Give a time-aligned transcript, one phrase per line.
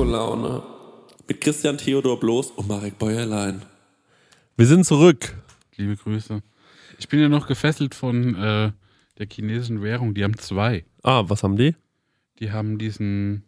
[0.00, 0.62] Disco-Laune.
[1.28, 3.60] Mit Christian Theodor Bloß und Marek Bäuerlein.
[4.56, 5.36] Wir sind zurück.
[5.76, 6.42] Liebe Grüße.
[6.98, 8.72] Ich bin ja noch gefesselt von äh,
[9.18, 10.14] der chinesischen Währung.
[10.14, 10.86] Die haben zwei.
[11.02, 11.76] Ah, was haben die?
[12.38, 13.42] Die haben diesen,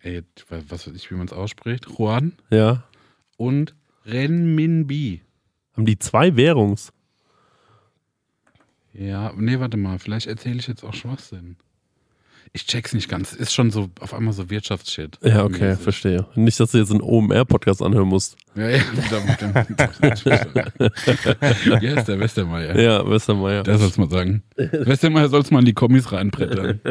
[0.00, 2.84] ey, was weiß ich, wie man es ausspricht, Yuan Ja.
[3.36, 3.74] und
[4.06, 5.20] Renminbi.
[5.74, 6.94] Haben die zwei Währungs?
[8.94, 11.56] Ja, nee, warte mal, vielleicht erzähle ich jetzt auch Schwachsinn.
[12.52, 13.32] Ich check's nicht ganz.
[13.32, 15.18] Ist schon so auf einmal so Wirtschaftsshit.
[15.22, 15.82] Ja, okay, Mäßig.
[15.82, 16.26] verstehe.
[16.34, 18.36] Nicht, dass du jetzt einen OMR-Podcast anhören musst.
[18.54, 18.80] Ja, ja.
[21.80, 22.78] Wie heißt der Westermeier?
[22.78, 23.62] Ja, Westermeier.
[23.62, 24.42] Der soll's mal sagen.
[24.56, 26.80] Westermeier soll's mal in die Kommis reinbrettern.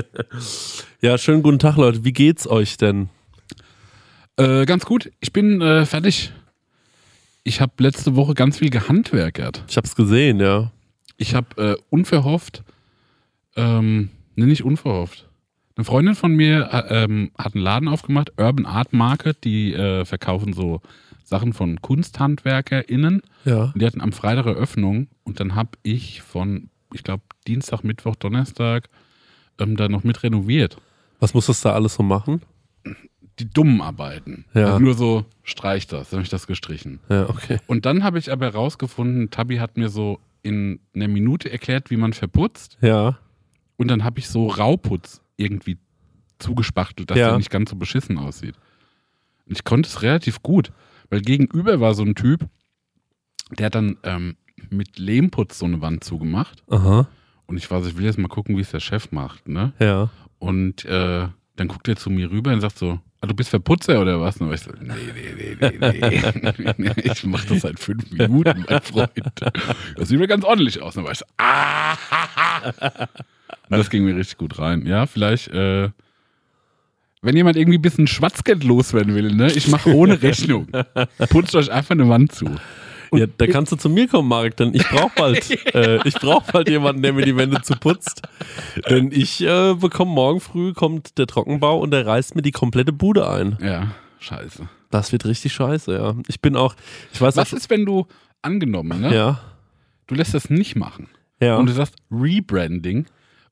[0.99, 2.03] Ja, schönen guten Tag, Leute.
[2.05, 3.09] Wie geht's euch denn?
[4.35, 5.11] Äh, ganz gut.
[5.19, 6.31] Ich bin äh, fertig.
[7.43, 9.63] Ich habe letzte Woche ganz viel gehandwerkert.
[9.69, 10.71] Ich hab's gesehen, ja.
[11.17, 12.63] Ich habe äh, unverhofft,
[13.55, 15.26] ähm, ne, nicht unverhofft.
[15.77, 20.05] Eine Freundin von mir äh, ähm, hat einen Laden aufgemacht, Urban Art Market, die äh,
[20.05, 20.81] verkaufen so
[21.23, 23.21] Sachen von KunsthandwerkerInnen.
[23.45, 23.65] Ja.
[23.65, 28.15] Und die hatten am Freitag Eröffnung und dann habe ich von, ich glaube, Dienstag, Mittwoch,
[28.15, 28.89] Donnerstag
[29.59, 30.77] ähm, da noch mit renoviert.
[31.19, 32.41] Was musstest du da alles so machen?
[33.37, 34.45] Die dummen Arbeiten.
[34.55, 34.65] Ja.
[34.65, 37.01] Also nur so, streich das, dann habe ich das gestrichen.
[37.07, 37.59] Ja, okay.
[37.67, 41.97] Und dann habe ich aber herausgefunden, Tabi hat mir so in einer Minute erklärt, wie
[41.97, 42.79] man verputzt.
[42.81, 43.19] Ja.
[43.75, 45.77] Und dann habe ich so Rauputz irgendwie
[46.39, 47.29] zugespachtelt, dass Ja.
[47.29, 48.55] der nicht ganz so beschissen aussieht.
[49.45, 50.71] Und ich konnte es relativ gut,
[51.09, 52.45] weil gegenüber war so ein Typ,
[53.57, 54.35] der hat dann ähm,
[54.69, 56.63] mit Lehmputz so eine Wand zugemacht.
[56.69, 57.07] Aha.
[57.45, 59.71] Und ich war so, ich will jetzt mal gucken, wie es der Chef macht, ne?
[59.79, 60.09] Ja.
[60.39, 64.01] Und äh, dann guckt er zu mir rüber und sagt so, ah, du bist Verputzer
[64.01, 64.37] oder was?
[64.37, 66.91] Und ich so, nee, nee, nee, nee, nee.
[67.11, 69.11] ich mach das seit fünf Minuten, mein Freund.
[69.95, 70.97] Das sieht mir ganz ordentlich aus.
[70.97, 73.07] Und dann war ich so, ah,
[73.69, 74.85] das ging mir richtig gut rein.
[74.85, 75.89] Ja, vielleicht, äh,
[77.21, 80.67] wenn jemand irgendwie ein bisschen Schwarzgeld loswerden will, ne, ich mache ohne Rechnung.
[81.29, 82.45] Putzt euch einfach eine Wand zu.
[83.13, 86.69] ja, da kannst du zu mir kommen, Marek, denn ich brauch bald, äh, ich bald
[86.69, 88.21] jemanden, der mir die Wände zuputzt.
[88.89, 92.93] Denn ich äh, bekomme morgen früh kommt der Trockenbau und der reißt mir die komplette
[92.93, 93.57] Bude ein.
[93.61, 94.69] Ja, scheiße.
[94.91, 96.15] Das wird richtig scheiße, ja.
[96.27, 96.75] Ich bin auch,
[97.11, 98.07] ich weiß Was auch, ist, wenn du
[98.41, 99.13] angenommen, ne?
[99.13, 99.39] ja,
[100.07, 101.09] Du lässt das nicht machen.
[101.41, 101.57] ja.
[101.57, 103.05] und du sagst Rebranding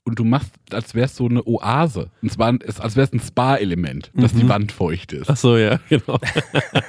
[0.06, 2.12] und du machst, als wäre es so eine Oase.
[2.22, 5.30] Und zwar, als wäre es ein Spa-Element, dass die Wand feucht ist.
[5.30, 6.20] Ach so, ja, genau.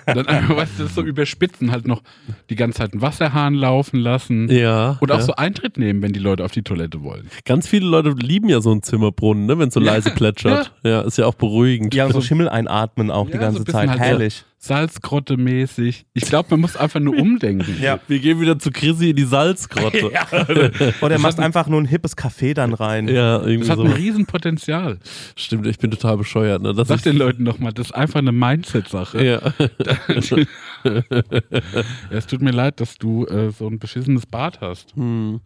[0.05, 2.03] Dann einfach, weißt du, das so überspitzen, halt noch
[2.51, 4.51] die ganze Zeit einen Wasserhahn laufen lassen.
[4.51, 4.99] Ja.
[5.01, 5.25] Und auch ja.
[5.25, 7.31] so Eintritt nehmen, wenn die Leute auf die Toilette wollen.
[7.47, 10.73] Ganz viele Leute lieben ja so einen Zimmerbrunnen, ne, wenn es so leise plätschert.
[10.85, 11.01] Ja.
[11.01, 11.95] ist ja auch beruhigend.
[11.95, 13.99] Ja, so Schimmel einatmen auch die Ja, ganze so Zeit.
[13.99, 14.39] halt so
[14.69, 14.93] Herrlich.
[14.93, 16.05] Salzgrotte-mäßig.
[16.15, 17.77] Ich glaube, man muss einfach nur umdenken.
[17.81, 18.01] Ja.
[18.09, 20.11] Wir gehen wieder zu Chrissy in die Salzgrotte.
[20.13, 20.27] ja,
[21.01, 23.09] Oder machst einfach nur ein hippes Café dann rein.
[23.09, 23.85] irgendwie Das hat so.
[23.85, 24.99] ein Riesenpotenzial.
[25.35, 26.63] Stimmt, ich bin total bescheuert.
[26.63, 26.75] Ne?
[26.75, 29.25] Das Sag den Leuten nochmal, das ist einfach eine Mindset-Sache.
[29.25, 29.41] ja.
[30.87, 31.03] Ja,
[32.11, 34.95] es tut mir leid, dass du äh, so ein beschissenes Bad hast.
[34.95, 35.41] Hm.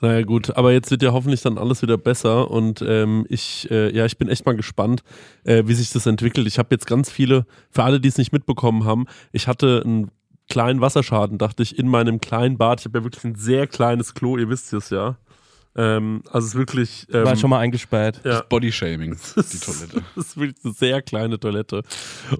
[0.00, 3.94] Naja, gut, aber jetzt wird ja hoffentlich dann alles wieder besser und ähm, ich, äh,
[3.94, 5.04] ja, ich bin echt mal gespannt,
[5.44, 6.48] äh, wie sich das entwickelt.
[6.48, 10.10] Ich habe jetzt ganz viele, für alle, die es nicht mitbekommen haben, ich hatte einen
[10.48, 12.80] kleinen Wasserschaden, dachte ich, in meinem kleinen Bad.
[12.80, 15.16] Ich habe ja wirklich ein sehr kleines Klo, ihr wisst es ja.
[15.76, 17.06] Ähm, also es ist wirklich.
[17.12, 18.20] Ähm, War schon mal eingesperrt.
[18.24, 18.42] ja.
[18.48, 20.02] Bodyshaming, die Toilette.
[20.16, 21.82] Das ist wirklich eine sehr kleine Toilette.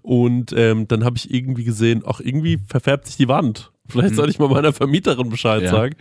[0.03, 3.71] Und ähm, dann habe ich irgendwie gesehen, auch irgendwie verfärbt sich die Wand.
[3.91, 5.71] Vielleicht soll ich mal meiner Vermieterin Bescheid Ja.
[5.71, 5.97] sagen.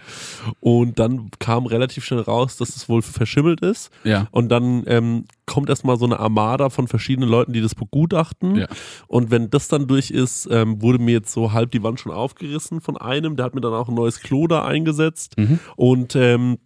[0.59, 3.91] Und dann kam relativ schnell raus, dass es wohl verschimmelt ist.
[4.03, 4.27] Ja.
[4.31, 8.55] Und dann ähm, kommt erstmal so eine Armada von verschiedenen Leuten, die das begutachten.
[8.55, 8.67] Ja.
[9.07, 12.11] Und wenn das dann durch ist, ähm, wurde mir jetzt so halb die Wand schon
[12.11, 13.35] aufgerissen von einem.
[13.35, 15.35] Der hat mir dann auch ein neues Klo da eingesetzt.
[15.75, 16.57] Und ähm,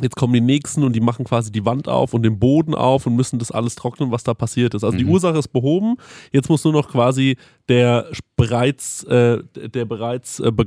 [0.00, 3.06] Jetzt kommen die nächsten und die machen quasi die Wand auf und den Boden auf
[3.06, 4.84] und müssen das alles trocknen, was da passiert ist.
[4.84, 5.96] Also die Ursache ist behoben.
[6.30, 7.36] Jetzt muss nur noch quasi
[7.68, 10.66] der bereits, äh, der bereits, äh, be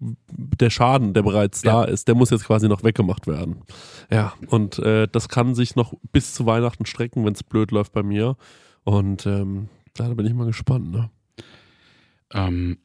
[0.00, 3.62] der Schaden, der bereits da ist, der muss jetzt quasi noch weggemacht werden.
[4.10, 7.92] Ja, und äh, das kann sich noch bis zu Weihnachten strecken, wenn es blöd läuft
[7.92, 8.36] bei mir.
[8.84, 10.90] Und ähm, da bin ich mal gespannt.
[10.90, 11.10] Ne?
[12.32, 12.78] Ähm,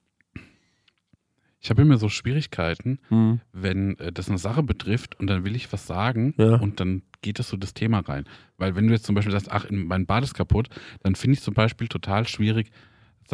[1.67, 3.41] ich habe immer so Schwierigkeiten, Hm.
[3.51, 6.55] wenn äh, das eine Sache betrifft und dann will ich was sagen Ja.
[6.55, 8.23] und dann geht das so das Thema rein.
[8.57, 10.69] Weil wenn du jetzt zum Beispiel sagst, ach, in- mein Bad ist kaputt,
[11.03, 12.71] dann finde ich zum Beispiel total schwierig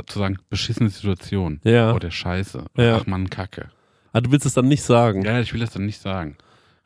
[0.08, 1.94] zu sagen, beschissene Situation Ja.
[1.94, 2.98] oder Scheiße oder Ja.
[2.98, 3.70] ach man, Kacke.
[4.14, 5.24] Ah, du willst es dann nicht sagen.
[5.24, 6.36] Ja, ich will das dann nicht sagen.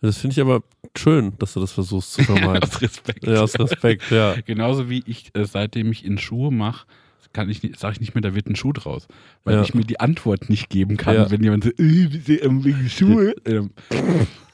[0.01, 0.63] Das finde ich aber
[0.97, 2.23] schön, dass du das versuchst zu
[2.55, 2.61] vermeiden.
[2.63, 3.25] Aus Respekt.
[3.25, 4.35] ja, aus Respekt, ja.
[4.45, 6.85] Genauso wie ich, äh, seitdem ich in Schuhe mache,
[7.33, 9.07] kann ich nicht, sage ich nicht mehr, da wird ein Schuh draus.
[9.43, 9.61] Weil Ja.
[9.61, 11.31] ich mir die Antwort nicht geben kann, Ja.
[11.31, 13.33] wenn jemand so, äh, ähm, wegen Schuhe.
[13.45, 13.71] Ähm,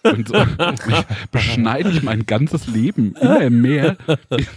[0.05, 3.95] Und so ich beschneide ich mein ganzes Leben immer mehr.
[4.35, 4.47] Ich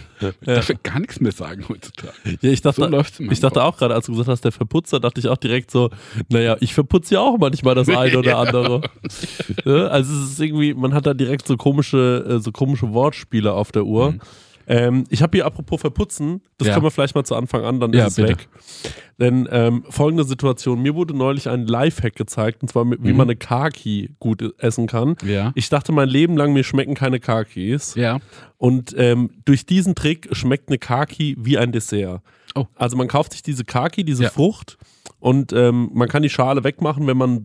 [0.43, 2.11] darf ja gar nichts mehr sagen heutzutage.
[2.41, 2.81] Ja, ich dachte,
[3.15, 5.71] So ich dachte auch gerade, als du gesagt hast, der Verputzer, dachte ich auch direkt
[5.71, 5.89] so,
[6.27, 8.81] naja, ich verputze ja auch manchmal das eine oder andere.
[9.63, 13.53] Ja, also es ist irgendwie, man hat da direkt so komische, äh, so komische Wortspiele
[13.53, 14.15] auf der Uhr.
[14.69, 16.67] Ähm, ich habe hier apropos verputzen, das.
[16.67, 16.73] Ja.
[16.73, 18.29] können wir vielleicht mal zu Anfang an, dann Ja, ist es bitte.
[18.39, 18.49] weg.
[19.19, 23.17] Denn ähm, folgende Situation, mir wurde neulich ein Lifehack gezeigt, und zwar wie Mhm.
[23.17, 25.15] man eine Kaki gut essen kann.
[25.25, 25.51] Ja.
[25.55, 27.95] Ich dachte mein Leben lang, mir schmecken keine Kakis.
[27.95, 28.19] Ja.
[28.57, 32.21] Und ähm, durch diesen Trick schmeckt eine Kaki wie ein Dessert.
[32.55, 32.65] Oh.
[32.75, 34.29] Also man kauft sich diese Kaki, diese Ja.
[34.29, 34.77] Frucht
[35.19, 37.43] und ähm, man kann die Schale wegmachen, wenn man,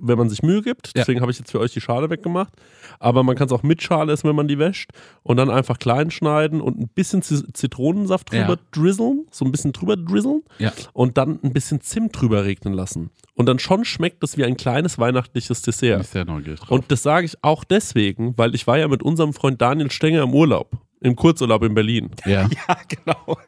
[0.00, 0.88] wenn man sich Mühe gibt.
[0.88, 0.92] Ja.
[0.96, 2.52] Deswegen habe ich jetzt für euch die Schale weggemacht.
[2.98, 4.90] Aber man kann es auch mit Schale essen, wenn man die wäscht.
[5.22, 8.60] Und dann einfach klein schneiden und ein bisschen Zi- Zitronensaft drüber Ja.
[8.72, 9.26] drizzeln.
[9.30, 10.42] So ein bisschen drüber drizzeln.
[10.58, 10.72] Ja.
[10.92, 13.10] Und dann ein bisschen Zimt drüber regnen lassen.
[13.34, 16.02] Und dann schon schmeckt es wie ein kleines weihnachtliches Dessert.
[16.02, 16.70] ich sehr neugierig drauf.
[16.70, 20.22] Und das sage ich auch deswegen, weil ich war ja mit unserem Freund Daniel Stenger
[20.24, 22.10] im Urlaub, im Kurzurlaub in Berlin.
[22.26, 22.48] ja.
[22.68, 23.38] Ja, genau.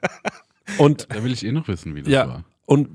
[0.78, 2.44] Und Da will ich eh noch wissen, wie das ja, war.
[2.66, 2.88] und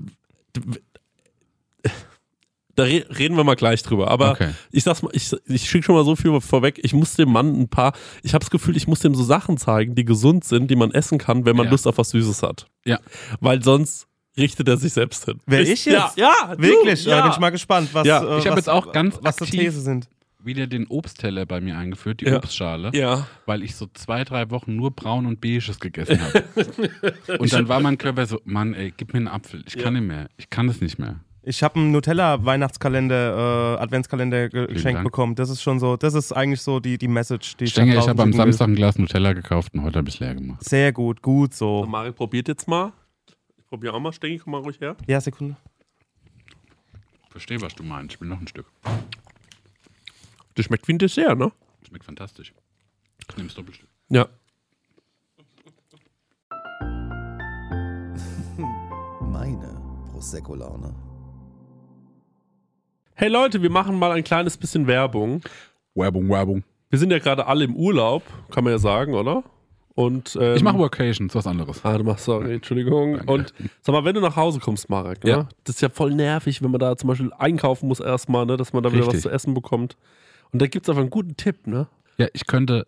[2.76, 4.10] da re reden wir mal gleich drüber.
[4.10, 4.52] Aber Okay.
[4.72, 6.80] ich sag's mal, ich, ich schicke schon mal so viel vorweg.
[6.82, 9.58] Ich muss dem Mann ein paar, ich habe das Gefühl, ich muss dem so Sachen
[9.58, 11.72] zeigen, die gesund sind, die man essen kann, wenn man Ja.
[11.72, 12.68] Lust auf was Süßes hat.
[12.86, 13.00] Ja.
[13.42, 14.08] Weil sonst
[14.38, 15.40] richtet er sich selbst hin.
[15.46, 15.88] Wer ich jetzt?
[15.88, 17.04] Ja, ja Wirklich?
[17.04, 17.18] Ja.
[17.18, 18.24] Da bin ich mal gespannt, was, Ja.
[18.24, 20.08] äh, Ich hab was, jetzt auch ganz was die aktiv- These sind.
[20.42, 22.38] Wieder den Obstteller bei mir eingeführt, die Ja.
[22.38, 22.92] Obstschale.
[22.94, 23.28] ja.
[23.46, 26.46] weil ich so zwei, drei Wochen nur braun und beiges gegessen habe.
[27.40, 29.64] und dann war mein Körper so, Mann, ey, gib mir einen Apfel.
[29.68, 30.30] Ich kann nicht mehr.
[30.38, 31.20] Ich kann es nicht mehr.
[31.42, 35.04] Ich habe einen Nutella-Weihnachtskalender, äh, Adventskalender ge geschenkt Dank.
[35.04, 35.36] bekommen.
[35.36, 38.08] Das ist schon so, das ist eigentlich so die, die Message, die Ich denke, ich
[38.08, 38.32] habe am.
[38.34, 40.64] Samstag ein Glas Nutella gekauft und heute habe ich es leer gemacht.
[40.64, 41.86] Sehr gut, gut so.
[41.86, 42.94] Marek probiert jetzt mal.
[43.58, 44.96] Ich probiere auch mal, Stengi, komm mal ruhig her.
[45.08, 45.56] Ja, Sekunde.
[47.30, 48.16] Verstehe, was du meinst.
[48.16, 48.66] Ich will noch ein Stück.
[50.60, 51.54] Das schmeckt wie ein Dessert, ne?
[51.88, 52.54] Schmeckt fantastisch.
[53.30, 53.88] Ich nehme es Doppelstück.
[54.10, 54.28] Ja.
[59.22, 60.94] Meine Prosecco-Laune.
[63.14, 65.42] Hey Leute, wir machen mal ein kleines bisschen Werbung.
[65.96, 66.66] Werbung, Werbung.
[66.90, 69.46] Wir sind ja gerade alle im Urlaub, kann man ja sagen, oder?
[69.96, 71.86] Und, ähm, Ich mache Workations, was anderes.
[71.86, 73.14] Ah, du machst, sorry, Entschuldigung.
[73.16, 73.32] Danke.
[73.32, 75.30] Und sag mal, wenn du nach Hause kommst, Marek, ne?
[75.30, 75.50] Ja.
[75.64, 78.58] das ist ja voll nervig, wenn man da zum Beispiel einkaufen muss erstmal, ne?
[78.58, 79.22] dass man da wieder was Richtig.
[79.24, 79.96] zu essen bekommt.
[80.52, 81.88] Und da gibt es einfach einen guten Tipp, ne?
[82.18, 82.88] Ja, ich könnte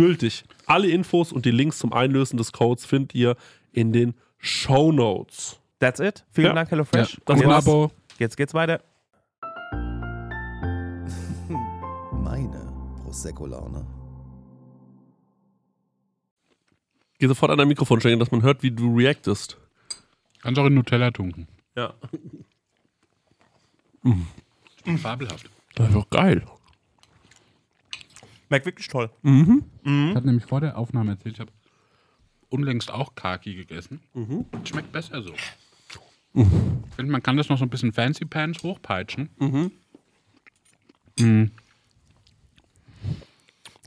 [0.00, 0.44] gültig.
[0.66, 3.36] Alle Infos und die Links zum Einlösen des Codes findet ihr
[3.72, 5.60] in den Show Notes.
[5.78, 6.24] That's it.
[6.30, 6.54] Vielen Ja.
[6.54, 7.20] Dank, HelloFresh.
[7.28, 7.34] Ja.
[7.34, 7.90] Ein jetzt, Abo.
[8.18, 8.80] jetzt geht's weiter.
[12.12, 13.86] Meine Prosecco-Laune.
[17.18, 19.58] Geh sofort an dein Mikrofon stellen, dass man hört, wie du reactest.
[20.40, 21.46] Kannst auch in Nutella tunken.
[21.76, 21.92] Ja.
[24.96, 25.50] Fabelhaft.
[25.78, 26.42] Einfach geil.
[28.50, 29.10] Merkt wirklich toll.
[29.22, 29.30] Ich
[30.14, 31.52] hatte nämlich vor der Aufnahme erzählt, ich habe
[32.50, 34.00] unlängst auch Kaki gegessen.
[34.64, 35.32] Schmeckt besser so.
[36.34, 36.46] Ich
[36.96, 39.30] finde, man kann das noch so ein bisschen Fancy Pants hochpeitschen.
[41.16, 41.50] Könnte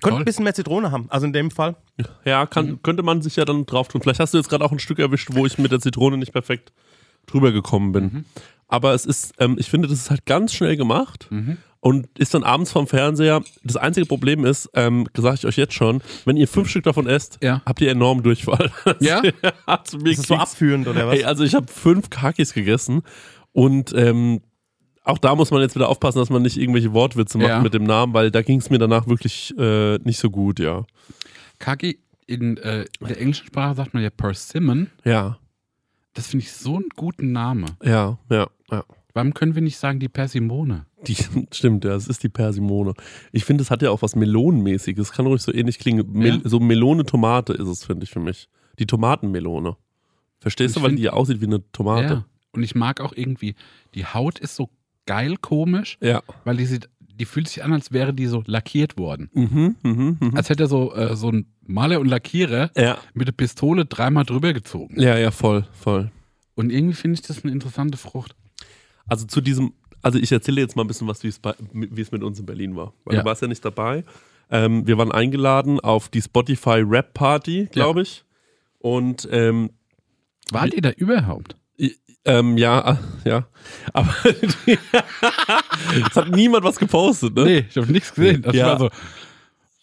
[0.02, 0.14] Toll.
[0.14, 1.06] ein bisschen mehr Zitrone haben.
[1.10, 1.76] Also in dem Fall.
[2.26, 4.02] Ja, kann, könnte man sich ja dann drauf tun.
[4.02, 6.34] Vielleicht hast du jetzt gerade auch ein Stück erwischt, wo ich mit der Zitrone nicht
[6.34, 6.74] perfekt
[7.26, 8.26] drüber gekommen bin.
[8.68, 11.30] Aber es ist, ähm, ich finde, das ist halt ganz schnell gemacht
[11.86, 13.42] und ist dann abends vom Fernseher.
[13.64, 17.08] Das einzige Problem ist, ähm, sage ich euch jetzt schon, wenn ihr fünf Stück davon
[17.08, 17.62] esst, Ja.
[17.66, 18.72] habt ihr enorm Durchfall.
[19.02, 19.22] Ja?
[19.66, 21.16] also, mir Ist es so abführend oder was?
[21.18, 23.02] Ey, also ich habe fünf Kakis gegessen
[23.52, 24.40] und ähm,
[25.04, 27.60] auch da muss man jetzt wieder aufpassen, dass man nicht irgendwelche Wortwitze macht Ja.
[27.62, 30.86] mit dem Namen, weil da ging es mir danach wirklich äh, nicht so gut, ja.
[31.60, 34.90] Kaki in äh, der englischen Sprache sagt man ja Persimmon.
[35.04, 35.38] Ja,
[36.14, 37.66] Das finde ich so einen guten Namen.
[37.84, 38.86] ja, ja, ja.
[39.14, 40.86] Warum können wir nicht sagen die Persimone?
[41.08, 41.16] Die,
[41.52, 42.94] stimmt, ja, es ist die Persimone.
[43.32, 45.12] Ich finde, es hat ja auch was Melonenmäßiges.
[45.12, 46.12] Kann ruhig so ähnlich klingen.
[46.12, 46.50] Mel Ja.
[46.50, 48.48] So Melone-Tomate ist es, finde ich, für mich.
[48.80, 49.76] Die Tomatenmelone.
[50.40, 52.14] Verstehst du, weil die ja aussieht wie eine Tomate.
[52.14, 52.26] Ja.
[52.52, 53.56] Und ich mag auch irgendwie,
[53.96, 54.70] die Haut ist so
[55.06, 56.22] geil komisch, Ja.
[56.44, 59.30] weil die sieht, die fühlt sich an, als wäre die so lackiert worden.
[59.34, 60.36] Mhm, mhm, mhm.
[60.36, 62.98] Als hätte er so, äh, so ein Maler und Lackierer Ja.
[63.14, 65.00] mit der Pistole dreimal drüber gezogen.
[65.00, 66.12] ja, ja, voll, voll.
[66.56, 68.36] Und irgendwie finde ich das eine interessante Frucht.
[69.08, 72.02] Also zu diesem, also ich erzähle jetzt mal ein bisschen was, wie es, bei, wie
[72.02, 72.94] es mit uns in Berlin war.
[73.06, 73.22] Weil Ja.
[73.22, 74.04] du warst ja nicht dabei.
[74.52, 78.24] Ähm, wir waren eingeladen auf die Spotify Rap Party, glaube ich.
[78.80, 79.72] Und ähm,
[80.52, 81.56] Wart ihr da überhaupt?
[82.26, 82.92] Ähm, ja,
[83.26, 83.48] äh, ja.
[83.94, 84.14] Aber
[86.08, 87.44] es hat niemand was gepostet, ne?
[87.44, 88.42] Nee, ich habe nichts gesehen.
[88.42, 88.68] Das Ja.
[88.68, 88.90] war so.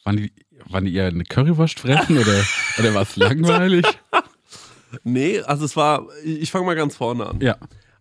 [0.04, 0.32] Waren die,
[0.68, 2.42] waren die eher eine Currywurst fressen oder,
[2.78, 3.86] oder war es langweilig?
[5.04, 7.40] Nee, also es war, ich fange mal ganz vorne an.
[7.40, 7.56] Ja.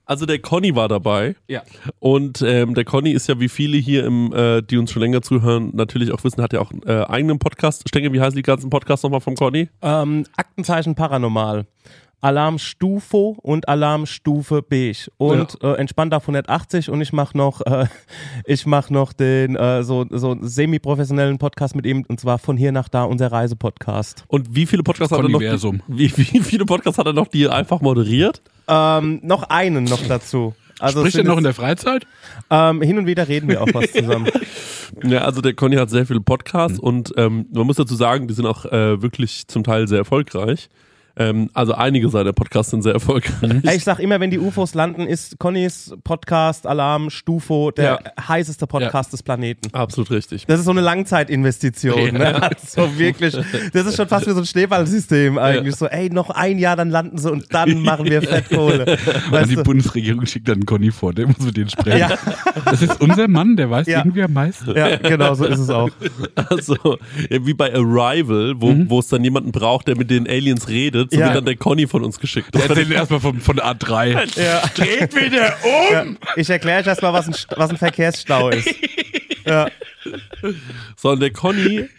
[0.10, 1.36] Also der Conny war dabei.
[1.48, 1.62] Ja.
[2.00, 5.22] Und ähm, der Conny ist ja, wie viele hier, im, äh, die uns schon länger
[5.22, 7.88] zuhören, natürlich auch wissen, hat ja auch einen äh, eigenen Podcast.
[7.88, 9.70] Stenge, wie heißen die ganzen Podcasts nochmal vom Conny?
[9.84, 11.68] Ähm, Aktenzeichen Paranormal.
[12.22, 17.88] Alarmstufo und Alarmstufe Beige und äh, entspannt auf 180 und ich mache noch äh,
[18.46, 22.72] ich mache noch den äh, so so semi-professionellen Podcast mit ihm und zwar von hier
[22.72, 24.26] nach da unser Reisepodcast.
[24.28, 25.40] Und wie viele Podcasts hat er noch?
[25.40, 25.82] Conniversum.
[25.88, 28.42] Wie, wie viele Podcasts hat er noch, die er einfach moderiert?
[28.68, 30.54] Ähm, noch einen noch dazu.
[30.80, 32.08] Also Spricht er noch in der Freizeit?
[32.50, 34.30] ähm, hin und wieder reden wir auch was zusammen.
[35.04, 38.34] Ja, also der Conny hat sehr viele Podcasts und ähm, man muss dazu sagen, die
[38.34, 40.68] sind auch äh, wirklich zum Teil sehr erfolgreich.
[41.20, 43.64] Ähm, also einige seiner Podcasts sind sehr erfolgreich.
[43.76, 49.12] Ich sag immer, wenn die UFOs landen, ist Connys Podcast Alarm Stufo der heißeste Podcast
[49.12, 49.74] des Planeten.
[49.74, 50.46] Absolut richtig.
[50.48, 52.14] Das ist so eine Langzeitinvestition.
[52.14, 52.42] Ne?
[52.42, 53.36] Also wirklich,
[53.74, 55.76] das ist schon fast wie so ein Schneeballsystem eigentlich.
[55.76, 58.98] So, ey, noch ein Jahr, dann landen sie und dann machen wir Fettkohle.
[59.32, 59.64] Und die du?
[59.64, 62.00] Bundesregierung schickt dann Conny vor, der muss mit denen sprechen.
[62.00, 62.18] Ja,
[62.66, 64.00] Das ist unser Mann, der weiß Ja.
[64.00, 64.72] irgendwie am meisten.
[64.76, 65.90] ja, genau, so ist es auch.
[66.50, 66.76] Also,
[67.30, 71.09] ja, wie bei Arrival, wo, wo es dann jemanden braucht, der mit den Aliens redet,
[71.10, 71.28] so Ja.
[71.28, 72.50] wird dann der Conny von uns geschickt.
[72.52, 74.40] Das Erzähl erstmal von, von A3.
[74.42, 74.62] Ja.
[74.76, 75.94] Dreht wieder um!
[75.94, 76.06] Ja.
[76.36, 78.70] Ich erkläre euch erstmal, was ein, was ein Verkehrsstau ist.
[79.46, 79.68] Ja.
[80.96, 81.90] So, und der Conny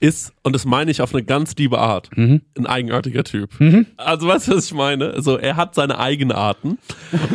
[0.00, 2.42] ist, und das meine ich auf eine ganz liebe Art, Mhm.
[2.56, 3.50] ein eigenartiger Typ.
[3.96, 5.10] Also weißt du, was ich meine?
[5.10, 6.78] Also er hat seine Eigenarten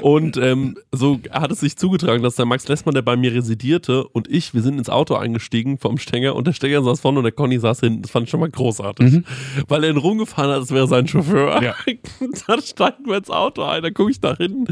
[0.01, 4.05] und ähm, so hat es sich zugetragen, dass der Max Lessmann, der bei mir residierte
[4.07, 7.23] und ich, wir sind ins Auto eingestiegen vom Stenger und der Stenger saß vorne und
[7.23, 8.01] der Conny saß hinten.
[8.01, 9.21] Das fand ich schon mal großartig.
[9.67, 11.61] Weil er ihn rumgefahren hat, als wäre sein Chauffeur.
[11.61, 11.75] Ja.
[12.47, 14.65] dann steigen wir ins Auto ein, dann gucke ich nach hinten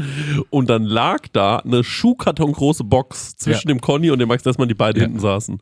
[0.50, 3.74] und dann lag da eine Schuhkartongroße Box zwischen Ja.
[3.74, 5.06] dem Conny und dem Max Lessmann, die beide Ja.
[5.06, 5.58] hinten saßen.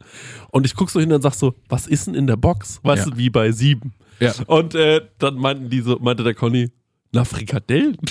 [0.51, 2.79] Und ich guck so hin und sag so, was ist denn in der Box?
[2.85, 3.11] Weißt Ja.
[3.13, 3.93] du, wie bei sieben.
[4.21, 4.33] Ja.
[4.47, 6.71] Und äh, dann meinten die so, meinte der Conny,
[7.13, 7.97] na Frikadellen.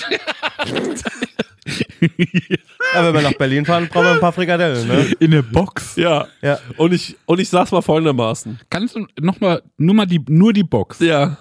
[2.94, 5.12] Ja, wenn wir nach Berlin fahren, brauchen wir ein paar Frikadellen, ne?
[5.20, 5.94] In der Box.
[5.96, 6.26] ja.
[6.42, 6.58] Ja.
[6.76, 8.58] Und ich, und ich sag's mal folgendermaßen.
[8.70, 10.98] Kannst du nochmal, nur mal die, nur die Box.
[11.00, 11.36] Ja.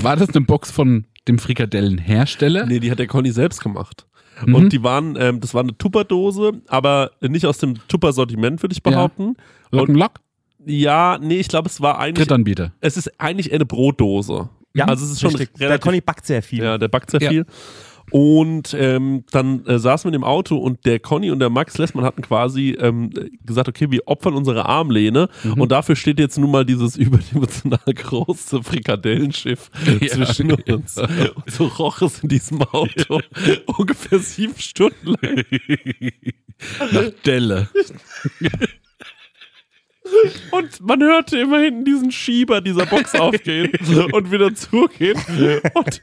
[0.00, 2.66] War das eine Box von dem Frikadellenhersteller?
[2.66, 4.06] Nee, die hat der Conny selbst gemacht.
[4.44, 4.54] Mhm.
[4.54, 8.82] Und die waren, ähm, das war eine Tupperdose, aber nicht aus dem Tupper-Sortiment, würde ich
[8.82, 9.36] behaupten.
[9.70, 9.88] Lock
[10.66, 12.72] Ja, nee, ich glaube, es war eigentlich, Drittanbieter.
[12.80, 14.48] es ist eigentlich eine Brotdose.
[14.74, 15.56] Ja, also es ist schon richtig.
[15.58, 16.62] Der relativ Conny backt sehr viel.
[16.62, 17.30] Ja, der backt sehr Ja.
[17.30, 17.46] viel.
[18.12, 21.78] Und ähm, dann äh, saßen wir in dem Auto und der Conny und der Max
[21.78, 23.10] Lessmann hatten quasi ähm,
[23.44, 25.60] gesagt, okay, wir opfern unsere Armlehne Mhm.
[25.60, 30.08] und dafür steht jetzt nun mal dieses überdimensional große Frikadellenschiff Ja.
[30.08, 30.96] zwischen uns.
[30.98, 31.10] Und
[31.46, 33.20] so roch es in diesem Auto
[33.78, 35.44] ungefähr sieben Stunden lang.
[36.92, 37.68] Nach Delle.
[40.50, 43.70] Und man hörte immer hinten diesen Schieber dieser Box aufgehen
[44.12, 45.16] und wieder zugehen.
[45.74, 46.02] Und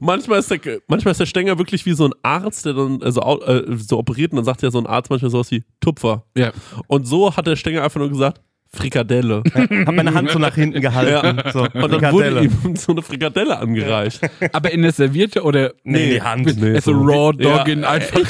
[0.00, 3.22] manchmal ist, der, manchmal ist der Stänger wirklich wie so ein Arzt, der dann so,
[3.22, 6.24] au- äh, so operiert und dann sagt ja so ein Arzt manchmal sowas wie Tupfer.
[6.36, 6.52] Ja.
[6.86, 8.40] Und so hat der Stänger einfach nur gesagt,
[8.72, 9.42] Frikadelle.
[9.52, 11.42] Hab meine Hand so nach hinten gehalten.
[11.52, 12.42] So, Und dann wurde Frikadelle.
[12.44, 14.20] ihm so eine Frikadelle angereicht.
[14.52, 16.60] Aber in der Serviette oder Nee, in die Hand.
[16.60, 17.00] Nee, also so.
[17.00, 17.58] Raw Ja.
[17.58, 18.20] Dogging einfach.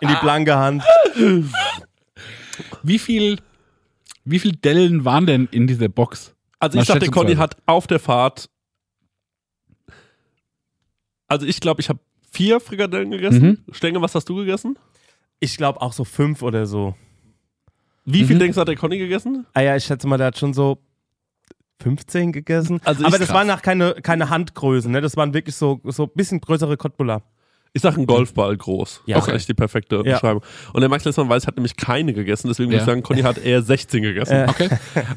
[0.00, 0.82] In die blanke Hand.
[2.82, 3.38] Wie viel,
[4.24, 6.34] wie viel Dellen waren denn in dieser Box?
[6.58, 7.10] Also ich dachte.
[7.10, 8.48] Conny hat auf der Fahrt.
[11.28, 12.00] Also ich glaube, ich habe
[12.30, 13.64] vier Frikadellen gegessen.
[13.72, 14.78] Stenge, was hast du gegessen?
[15.40, 16.94] Ich glaube auch so fünf oder so.
[18.04, 18.26] Wie Mhm.
[18.28, 19.46] viel denkst du, hat der Conny gegessen?
[19.54, 20.78] Ah ja, ich schätze mal, der hat schon so
[21.80, 22.80] 15 gegessen.
[22.84, 23.36] Also Aber das krass.
[23.36, 25.00] waren nach keine, keine Handgrößen, ne?
[25.00, 27.22] Das waren wirklich so so ein bisschen größere Cottbullar.
[27.74, 29.00] Ich sage ein Golfball groß.
[29.06, 29.16] Ja.
[29.16, 30.12] Das ist eigentlich die perfekte Ja.
[30.14, 30.42] Beschreibung.
[30.74, 32.82] Und der Max Lessmann weiß, hat nämlich keine gegessen, deswegen würde Ja.
[32.82, 34.32] ich sagen, Conny hat eher 16 gegessen.
[34.34, 34.46] Äh.
[34.50, 34.68] Okay.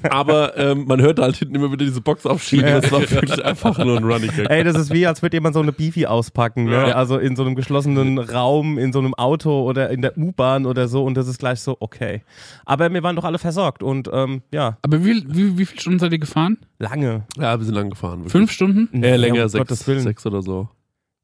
[0.09, 2.65] Aber ähm, man hörte halt hinten immer wieder diese Box aufschieben.
[2.65, 4.49] Das war wirklich einfach nur ein Running Gag.
[4.49, 6.95] Ey, das ist wie, als würde jemand so eine Beefy auspacken, ne?
[6.95, 10.87] Also in so einem geschlossenen Raum, in so einem Auto oder in der U-Bahn oder
[10.87, 12.21] so und das ist gleich so, okay.
[12.65, 15.99] Aber wir waren doch alle versorgt und ähm, ja, Aber wie, wie, wie viele Stunden
[15.99, 16.57] seid ihr gefahren?
[16.79, 17.23] lange.
[17.37, 18.19] Ja, wir sind lang gefahren.
[18.19, 18.31] wirklich.
[18.31, 19.03] Fünf Stunden?
[19.03, 19.99] Eher Ja, länger, um sechs, Gottes Willen.
[20.01, 20.69] sechs oder so.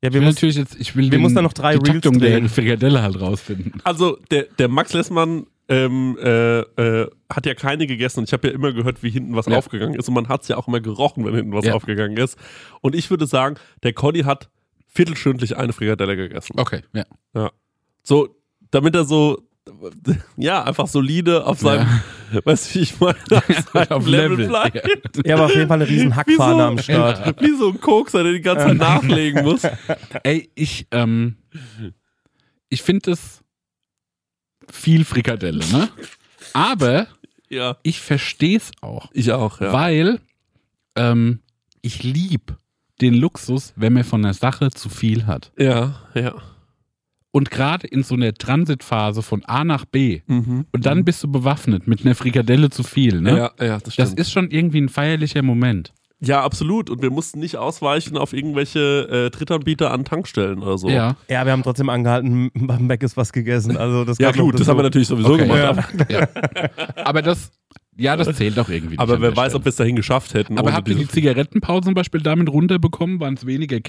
[0.03, 1.73] Ja, Ich wir will mussten, natürlich jetzt, ich will wir den, mussten dann noch drei
[1.77, 2.49] die Reels Taktung der drehen.
[2.49, 3.73] Frikadelle halt rausfinden.
[3.83, 8.47] Also der, der Max Lessmann ähm, äh, äh, hat ja keine gegessen und ich habe
[8.49, 9.57] ja immer gehört, wie hinten was Ja.
[9.57, 11.73] aufgegangen ist und man hat es ja auch immer gerochen, wenn hinten was Ja.
[11.75, 12.37] aufgegangen ist.
[12.81, 14.49] Und ich würde sagen, der Conny hat
[14.87, 16.53] viertelstündlich eine Frikadelle gegessen.
[16.59, 17.51] Okay, ja.
[18.03, 18.35] So,
[18.71, 19.43] damit er so,
[20.38, 21.88] ja, einfach solide auf seinem,
[22.45, 25.26] weißt du, wie ich meine, auf Auf Level, Level, bleibt.
[25.26, 27.41] ja, aber auf jeden Fall eine riesen Hackfahne so- am Start.
[27.41, 29.62] Wie so ein Kokser, der die ganze Zeit nachlegen muss.
[30.24, 31.36] Ey, ich, ähm,
[32.69, 33.43] ich finde das
[34.69, 35.89] viel Frikadelle, ne?
[36.54, 37.08] Aber
[37.50, 39.71] Ja, ich verstehe es auch, ich auch, ja.
[39.74, 40.19] weil
[40.95, 41.39] ähm,
[41.82, 42.56] ich lieb
[43.00, 45.52] den Luxus, wenn man von der Sache zu viel hat.
[45.58, 46.34] Ja, ja.
[47.33, 50.65] Und gerade in so einer Transitphase von A nach B Mhm.
[50.73, 53.37] und dann bist du bewaffnet mit einer Frikadelle zu viel, ne?
[53.37, 54.19] Ja, ja, das Das stimmt.
[54.19, 55.93] ist schon irgendwie ein feierlicher Moment.
[56.19, 56.89] ja, absolut.
[56.89, 60.89] Und wir mussten nicht ausweichen auf irgendwelche äh, Drittanbieter an Tankstellen oder so.
[60.89, 61.15] Ja.
[61.29, 63.75] Ja, wir haben trotzdem angehalten, beim Mac ist was gegessen.
[63.77, 65.47] Also das Ja, gut, das haben wir natürlich sowieso Okay.
[65.47, 65.93] gemacht.
[66.09, 66.27] Ja.
[67.05, 67.51] Aber das,
[67.97, 68.99] ja, das zählt auch irgendwie.
[68.99, 69.55] Aber nicht wer weiß, Stelle.
[69.59, 70.57] ob wir es dahin geschafft hätten.
[70.59, 73.19] Aber habt ihr die Zigarettenpause zum Beispiel damit runterbekommen?
[73.19, 73.79] Waren es weniger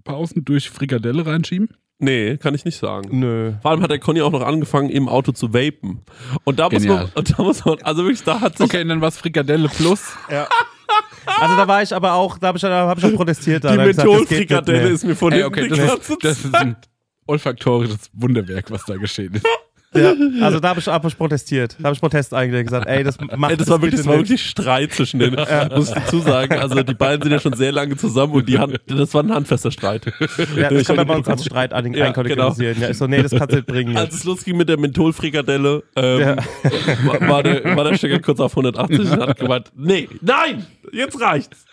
[0.00, 1.68] Kippenpausen durch Frikadelle reinschieben?
[1.98, 3.18] Nee, kann ich nicht sagen.
[3.18, 3.52] Nö.
[3.60, 6.00] Vor allem hat der Conny auch noch angefangen, im Auto zu vapen.
[6.44, 8.88] Und da muss man, und da muss man, also wirklich, da hat sich, Okay, und
[8.88, 10.12] dann war es Frikadelle plus.
[11.26, 13.64] Also da war ich aber auch, da habe ich, da hab ich auch protestiert.
[13.64, 16.54] Da die nicht Mentholfrikadelle ist mir von Ey, hinten okay, die das ist, das ist
[16.54, 16.76] ein
[17.26, 19.46] olfaktorisches Wunderwerk, was da geschehen ist.
[19.92, 21.74] Ja, also da habe ich, hab ich protestiert.
[21.80, 24.18] Da habe ich Protest eingelegt gesagt, ey, das macht Ey, das war wirklich, das war
[24.18, 25.34] wirklich Streit zwischen denen,
[25.74, 26.52] muss ich dazu sagen.
[26.58, 29.32] Also die beiden sind ja schon sehr lange zusammen und die Hand, das war ein
[29.34, 30.06] handfester Streit.
[30.56, 31.44] Ja, das Ich kann man bei uns als.
[31.44, 32.80] Streit ein- Ja, einkategorisieren.
[32.80, 33.96] Ja, ich so, nee, das kannst du nicht bringen.
[33.96, 36.36] Als es losging mit der Mentholfrikadelle, ähm,
[37.04, 41.20] war, war, der, war der Stecker kurz auf 180 und hat gemeint, nee, nein, jetzt
[41.20, 41.64] reicht's.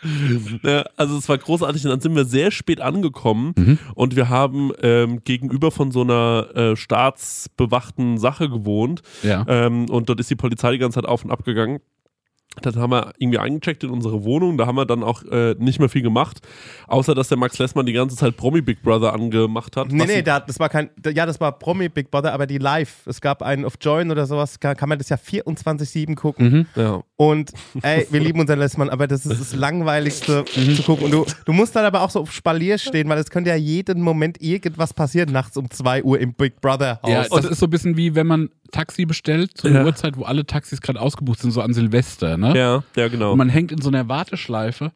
[0.63, 4.71] Ja, also es war großartig und dann sind wir sehr spät angekommen und wir haben
[4.81, 9.01] ähm, gegenüber von so einer äh, staatsbewachten Sache gewohnt.
[9.23, 9.45] Ja.
[9.47, 11.79] Ähm, und dort ist die Polizei die ganze Zeit auf und ab gegangen.
[12.61, 14.57] Dann haben wir irgendwie eingecheckt in unsere Wohnung.
[14.57, 16.39] Da haben wir dann auch äh, nicht mehr viel gemacht.
[16.87, 19.91] Außer, dass der Max Lessmann die ganze Zeit Promi Big Brother angemacht hat.
[19.91, 23.05] Nee, nee, da, das war kein, ja, das war Promi Big Brother, aber die live.
[23.05, 26.67] Es gab einen auf Join oder sowas, kann, kann man das ja 24-7 gucken.
[26.75, 27.03] ja.
[27.15, 31.05] Und ey, wir lieben unseren Lessmann, aber das ist das Langweiligste zu gucken.
[31.05, 33.55] Und du, du musst dann aber auch so auf Spalier stehen, weil es könnte ja
[33.55, 37.11] jeden Moment irgendwas passieren, nachts um 2 Uhr im Big Brother Haus.
[37.11, 39.85] Ja, das ist so ein bisschen wie wenn man Taxi bestellt zu einer Ja.
[39.85, 42.57] Uhrzeit, wo alle Taxis gerade ausgebucht sind, so an Silvester, ne?
[42.57, 43.31] ja, ja, genau.
[43.31, 44.91] Und man hängt in so einer Warteschleife,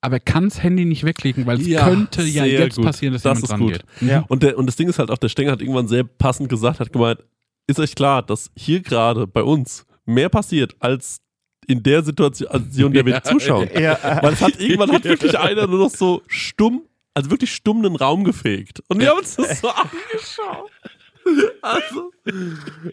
[0.00, 2.84] aber kann das Handy nicht weglegen, weil es Ja, könnte ja jetzt gut.
[2.84, 3.72] passieren, dass Das jemand ist dran gut.
[4.00, 4.08] geht.
[4.08, 4.24] Ja.
[4.28, 6.80] Und, der, und das Ding ist halt auch, der Stenger hat irgendwann sehr passend gesagt,
[6.80, 7.20] hat gemeint,
[7.66, 11.20] ist euch klar, dass hier gerade bei uns mehr passiert als
[11.66, 13.68] in der Situation, der wir zuschauen.
[13.74, 17.52] ja, äh, Weil es hat irgendwann hat wirklich einer nur noch so stumm, also wirklich
[17.52, 18.84] stumm den Raum gefegt.
[18.86, 20.70] Und wir haben uns das so angeschaut.
[21.62, 22.12] Also,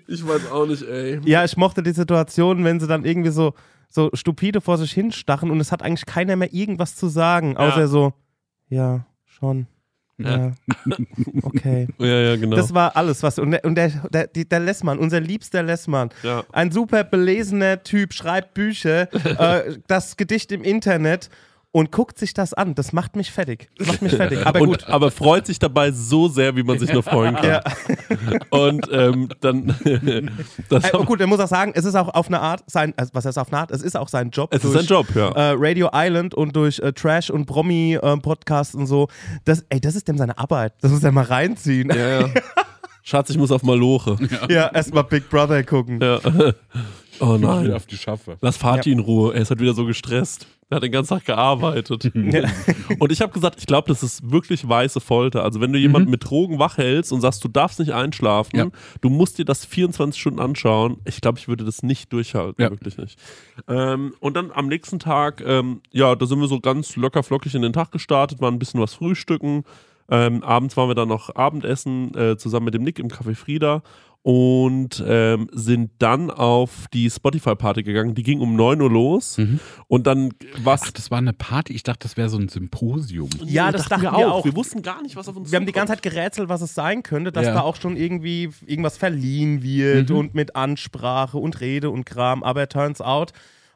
[0.07, 1.19] ich weiß auch nicht, ey.
[1.25, 3.53] ja, ich mochte die Situation, wenn sie dann irgendwie so,
[3.89, 7.81] so stupide vor sich hinstachen und es hat eigentlich keiner mehr irgendwas zu sagen, außer
[7.81, 7.87] Ja.
[7.87, 8.13] so,
[8.69, 9.67] ja, schon.
[10.17, 10.53] Ja.
[11.43, 11.87] Okay.
[11.99, 12.55] Ja, ja, genau.
[12.55, 13.37] Das war alles, was.
[13.39, 16.43] Und der, und der, der, der Lessmann, unser liebster Lessmann, Ja.
[16.51, 19.07] ein super belesener Typ, schreibt Bücher,
[19.67, 21.29] äh, das Gedicht im Internet
[21.73, 22.75] und guckt sich das an.
[22.75, 23.69] Das macht mich fertig.
[23.79, 24.45] Das macht mich fertig.
[24.45, 24.87] Aber und, gut.
[24.87, 27.45] aber freut sich dabei so sehr, wie man sich nur freuen kann.
[27.45, 27.63] Ja.
[28.51, 29.75] Und ähm, dann,
[30.69, 33.09] das Äh, gut, er muss auch sagen, es ist auch auf eine Art sein, also
[33.15, 34.53] was heißt auf eine Art, es ist auch sein Job.
[34.53, 35.29] es ist durch, sein Job, ja.
[35.29, 39.07] Äh, Radio Island und durch äh, Trash und Promi-Podcasts und so.
[39.43, 40.73] Das, ey, das ist dem seine Arbeit.
[40.81, 41.89] Das muss er mal reinziehen.
[41.89, 42.33] Ja, ja, ja.
[43.01, 44.17] Schatz, ich muss auf Maloche.
[44.47, 45.99] erstmal Big Brother gucken.
[46.01, 46.19] Ja.
[47.25, 47.73] Oh Ich will nein.
[47.73, 48.37] auf die Schaffe.
[48.41, 49.33] Lass Fatih in Ruhe.
[49.33, 50.47] Er ist halt wieder so gestresst.
[50.69, 52.11] Er hat den ganzen Tag gearbeitet.
[52.99, 55.43] Und ich habe gesagt, ich glaube, das ist wirklich weiße Folter.
[55.43, 58.67] Also wenn du jemanden mit Drogen wach hältst und sagst, du darfst nicht einschlafen, Ja.
[59.01, 60.97] du musst dir das 24 Stunden anschauen.
[61.05, 62.61] Ich glaube, ich würde das nicht durchhalten.
[62.63, 62.71] Ja.
[62.71, 63.19] Wirklich nicht.
[63.67, 67.53] Ähm, und dann am nächsten Tag, ähm, ja, da sind wir so ganz locker flockig
[67.55, 69.63] in den Tag gestartet, waren ein bisschen was frühstücken.
[70.09, 73.83] Ähm, abends waren wir dann noch Abendessen äh, zusammen mit dem Nick im Café Frieda
[74.23, 78.15] und ähm, sind dann auf die Spotify-Party gegangen.
[78.15, 79.37] Die ging um 9 Uhr los
[79.87, 80.29] und dann
[80.63, 80.81] was.
[80.85, 81.73] Ach, das war eine Party.
[81.73, 83.29] Ich dachte, das wäre so ein Symposium.
[83.45, 84.45] Ja, das dachten wir auch.
[84.45, 86.73] Wir wussten gar nicht, was auf uns Wir haben die ganze Zeit gerätselt, was es
[86.73, 87.53] sein könnte, dass Ja.
[87.53, 92.43] da auch schon irgendwie irgendwas verliehen wird und mit Ansprache und Rede und Kram.
[92.43, 93.33] Aber turns out,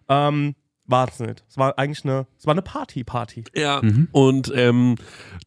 [0.07, 0.55] ähm,
[0.85, 1.43] war es nicht.
[1.49, 3.43] Es war eigentlich eine, es war eine Party-Party.
[3.53, 3.81] Ja,
[4.13, 4.95] und ähm,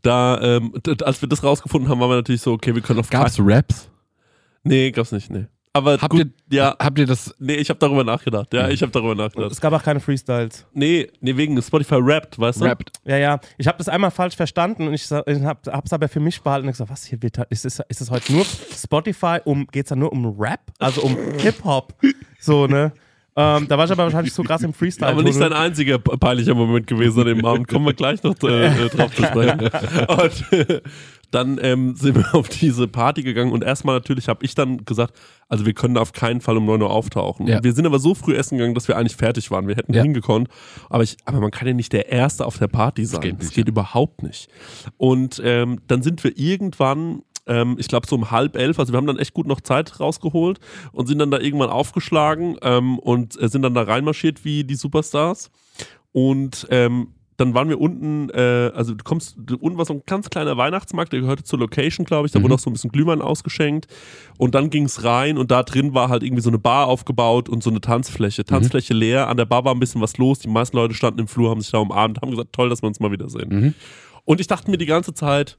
[0.02, 3.08] da, ähm, als wir das rausgefunden haben, waren wir natürlich so, okay, wir können auf
[3.08, 3.88] Gab's Raps?
[4.62, 5.46] Nee, gab's nicht, nee.
[5.72, 6.20] Aber Habt gut,
[6.50, 7.32] ihr, ja, habt ihr das?
[7.38, 8.52] nee, ich habe darüber nachgedacht.
[8.52, 9.52] Ja, ich habe darüber nachgedacht.
[9.52, 10.66] Es gab auch keine Freestyles.
[10.74, 12.64] Nee, nee, wegen Spotify rappt, weißt du?
[12.64, 12.90] Rappt.
[13.04, 13.38] Ja, ja.
[13.56, 15.12] Ich habe das einmal falsch verstanden und ich, ich
[15.44, 18.10] habe es aber für mich behalten und gesagt, was hier wird, ist es, ist es
[18.10, 20.60] heute nur Spotify, um, geht es da nur um Rap?
[20.80, 21.94] Also um Hip-Hop?
[22.40, 22.92] So, ne?
[23.36, 25.12] Ähm, da war ich aber wahrscheinlich so krass im Freestyle.
[25.12, 27.68] Aber nicht sein einziger pe- peinlicher Moment gewesen an dem Abend.
[27.68, 29.60] Kommen wir gleich noch äh, äh, drauf zu sprechen.
[30.08, 30.80] Und äh,
[31.30, 35.14] dann ähm, sind wir auf diese Party gegangen und erstmal natürlich habe ich dann gesagt,
[35.48, 37.46] also wir können da auf keinen Fall um 9 Uhr auftauchen.
[37.46, 37.62] Ja.
[37.62, 39.66] Wir sind aber so früh essen gegangen, dass wir eigentlich fertig waren.
[39.68, 40.02] Wir hätten Ja.
[40.02, 40.48] hingekonnt.
[40.88, 43.20] Aber, ich, aber man kann ja nicht der Erste auf der Party sein.
[43.20, 44.48] geht Das nicht, geht überhaupt nicht.
[44.96, 48.98] Und ähm, dann sind wir irgendwann ähm, ich glaube so um halb elf, also wir
[48.98, 50.60] haben dann echt gut noch Zeit rausgeholt
[50.92, 54.74] und sind dann da irgendwann aufgeschlagen ähm, und äh, sind dann da reinmarschiert wie die
[54.76, 55.50] Superstars.
[56.12, 57.08] Und ähm,
[57.40, 61.12] dann waren wir unten, äh, also du kommst, unten war so ein ganz kleiner Weihnachtsmarkt,
[61.12, 62.32] der gehörte zur Location, glaube ich.
[62.32, 63.86] Da wurde auch so ein bisschen Glühwein ausgeschenkt.
[64.38, 67.48] Und dann ging es rein und da drin war halt irgendwie so eine Bar aufgebaut
[67.48, 68.44] und so eine Tanzfläche.
[68.44, 70.38] Tanzfläche leer, an der Bar war ein bisschen was los.
[70.38, 72.86] Die meisten Leute standen im Flur, haben sich da umarmt, haben gesagt, toll, dass wir
[72.88, 73.48] uns mal wiedersehen.
[73.48, 73.74] Mhm.
[74.24, 75.58] Und ich dachte mir die ganze Zeit,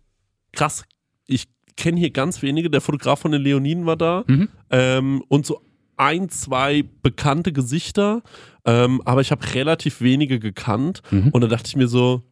[0.54, 0.86] krass,
[1.26, 2.70] ich kenne hier ganz wenige.
[2.70, 4.50] Der Fotograf von den Leoniden war da Mhm.
[4.70, 5.62] ähm, und so
[6.02, 8.22] ein, zwei bekannte Gesichter,
[8.66, 11.02] ähm, aber ich habe relativ wenige gekannt.
[11.12, 11.30] Mhm.
[11.30, 12.24] Und da dachte ich mir so,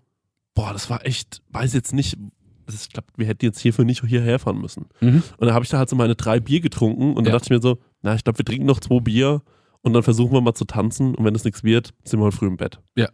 [0.55, 2.17] boah, das war echt, weiß jetzt nicht,
[2.65, 4.87] das ich glaube, wir hätten jetzt hierfür nicht hierher fahren müssen.
[5.01, 5.23] Mhm.
[5.37, 7.31] Und dann habe ich da halt so meine drei Bier getrunken und Ja.
[7.31, 9.41] dann dachte ich mir so, na, ich glaube, wir trinken noch zwei Bier
[9.81, 12.37] und dann versuchen wir mal zu tanzen und wenn das nichts wird, sind wir heute
[12.37, 12.79] früh im Bett.
[12.95, 13.07] Ja.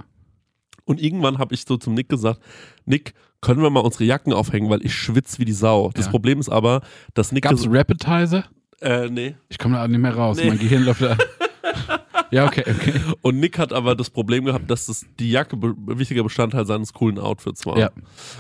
[0.86, 2.40] Und irgendwann habe ich so zum Nick gesagt,
[2.86, 5.90] Nick, können wir mal unsere Jacken aufhängen, weil ich schwitze wie die Sau.
[5.94, 6.12] Das Ja.
[6.12, 6.82] Problem ist aber,
[7.14, 8.46] dass Nick Gab's das, Rappetizer?
[8.82, 9.36] Äh, nee.
[9.50, 10.38] Ich komme da nicht mehr raus.
[10.38, 10.48] Nee.
[10.50, 11.18] Mein Gehirn läuft da.
[12.32, 12.94] ja, okay, okay.
[13.22, 16.94] Und Nick hat aber das Problem gehabt, dass das die Jacke be wichtiger Bestandteil seines
[16.94, 17.78] coolen Outfits war.
[17.78, 17.90] Ja.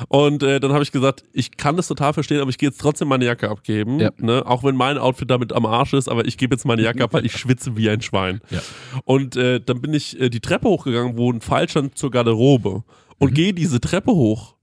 [0.07, 2.79] Und äh, dann habe ich gesagt, ich kann das total verstehen, aber ich gehe jetzt
[2.81, 3.99] trotzdem meine Jacke abgeben.
[3.99, 4.11] Ja.
[4.17, 4.43] Ne?
[4.45, 7.13] Auch wenn mein Outfit damit am Arsch ist, aber ich gebe jetzt meine Jacke ab,
[7.13, 8.41] weil ich schwitze wie ein Schwein.
[8.49, 8.61] Ja.
[9.03, 12.83] Und äh, dann bin ich äh, die Treppe hochgegangen, wo ein Pfeil stand zur Garderobe.
[13.17, 13.33] Und Mhm.
[13.35, 14.55] gehe diese Treppe hoch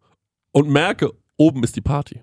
[0.52, 2.20] und merke, oben ist die Party.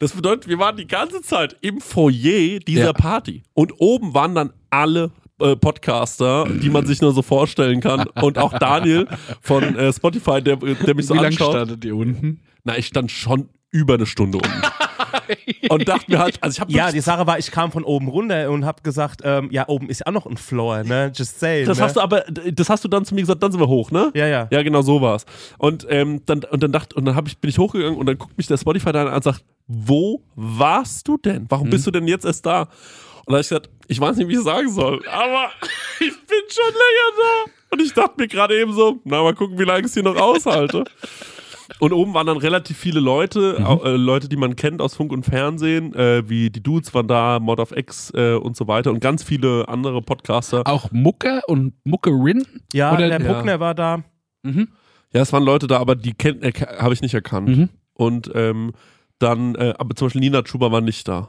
[0.00, 2.92] Das bedeutet, wir waren die ganze Zeit im Foyer dieser Ja.
[2.92, 3.42] Party.
[3.54, 8.06] Und oben waren dann alle äh, Podcaster, die man sich nur so vorstellen kann.
[8.20, 9.06] Und auch Daniel
[9.40, 11.52] von äh, Spotify, der, der mich so Wie lange anschaut.
[11.52, 12.40] startet ihr unten?
[12.64, 14.62] Na, ich stand schon über eine Stunde unten.
[15.68, 18.08] Und dachte mir halt, also ich habe Ja, die Sache war, ich kam von oben
[18.08, 21.12] runter und hab gesagt, ähm, ja, oben ist auch noch ein Floor, ne?
[21.14, 21.64] Just say.
[21.64, 21.84] Das ne?
[21.84, 24.10] hast du aber, das hast du dann zu mir gesagt, dann sind wir hoch, ne?
[24.14, 24.48] Ja, ja.
[24.50, 25.24] Ja, genau so war's.
[25.58, 28.18] Und ähm, dann und dann dachte und dann hab ich bin ich hochgegangen und dann
[28.18, 31.46] guckt mich der Spotify dann an und sagt, wo warst du denn?
[31.48, 32.62] Warum bist du denn jetzt erst da?
[33.24, 35.50] Und dann hab ich gesagt, ich weiß nicht, wie ich sagen soll, aber
[36.00, 37.50] ich bin schon länger da.
[37.70, 40.02] Und ich dachte mir gerade eben so, na mal gucken, wie lange ich es hier
[40.02, 40.84] noch aushalte.
[41.78, 45.12] Und oben waren dann relativ viele Leute, au- äh, Leute, die man kennt aus Funk
[45.12, 48.90] und Fernsehen, äh, wie die Dudes waren da, Mod of X äh, und so weiter
[48.90, 50.62] und ganz viele andere Podcaster.
[50.66, 52.44] Auch Mucke und Muckerin?
[52.72, 53.32] Ja, Oder- der Ja.
[53.32, 54.02] Bruckner war da.
[54.42, 54.68] Mhm.
[55.12, 57.48] Ja, es waren Leute da, aber die äh, habe ich nicht erkannt.
[57.48, 57.68] Mhm.
[57.94, 58.72] Und ähm,
[59.18, 61.28] dann, äh, aber zum Beispiel Nina Schuber war nicht da.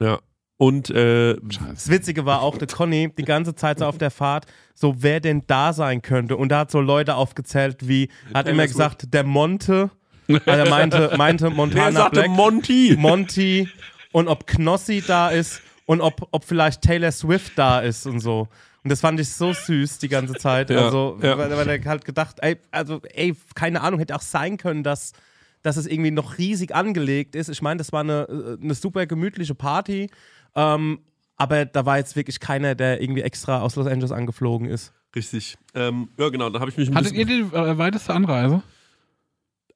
[0.00, 0.18] Ja.
[0.58, 1.36] Und äh,
[1.70, 5.20] Das Witzige war auch, der Conny die ganze Zeit so auf der Fahrt, so wer
[5.20, 6.36] denn da sein könnte.
[6.36, 9.90] Und da hat so Leute aufgezählt wie, hat immer gesagt, der Monte.
[10.28, 12.96] Also er meinte, meinte der Montana sagte Black, Monty.
[12.98, 13.68] Monty
[14.12, 18.48] und ob Knossi da ist und ob, ob vielleicht Taylor Swift da ist und so.
[18.82, 20.70] Und das fand ich so süß die ganze Zeit.
[20.70, 21.38] Ja, also, ja.
[21.38, 25.12] weil, weil er halt gedacht, ey, also, ey, keine Ahnung, hätte auch sein können, dass,
[25.62, 27.48] dass es irgendwie noch riesig angelegt ist.
[27.48, 30.10] Ich meine, das war eine, äh, eine super gemütliche Party.
[30.58, 30.98] Ähm,
[31.36, 34.92] aber da war jetzt wirklich keiner, der irgendwie extra aus Los Angeles angeflogen ist.
[35.14, 35.56] Richtig.
[35.74, 38.62] Ähm, ja, genau, da habe ich mich ein Hattet ihr die äh, weiteste Anreise?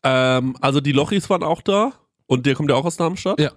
[0.02, 1.92] Ähm, also die Lochis waren auch da.
[2.26, 3.40] Und der kommt ja auch aus Darmstadt.
[3.40, 3.52] Ja.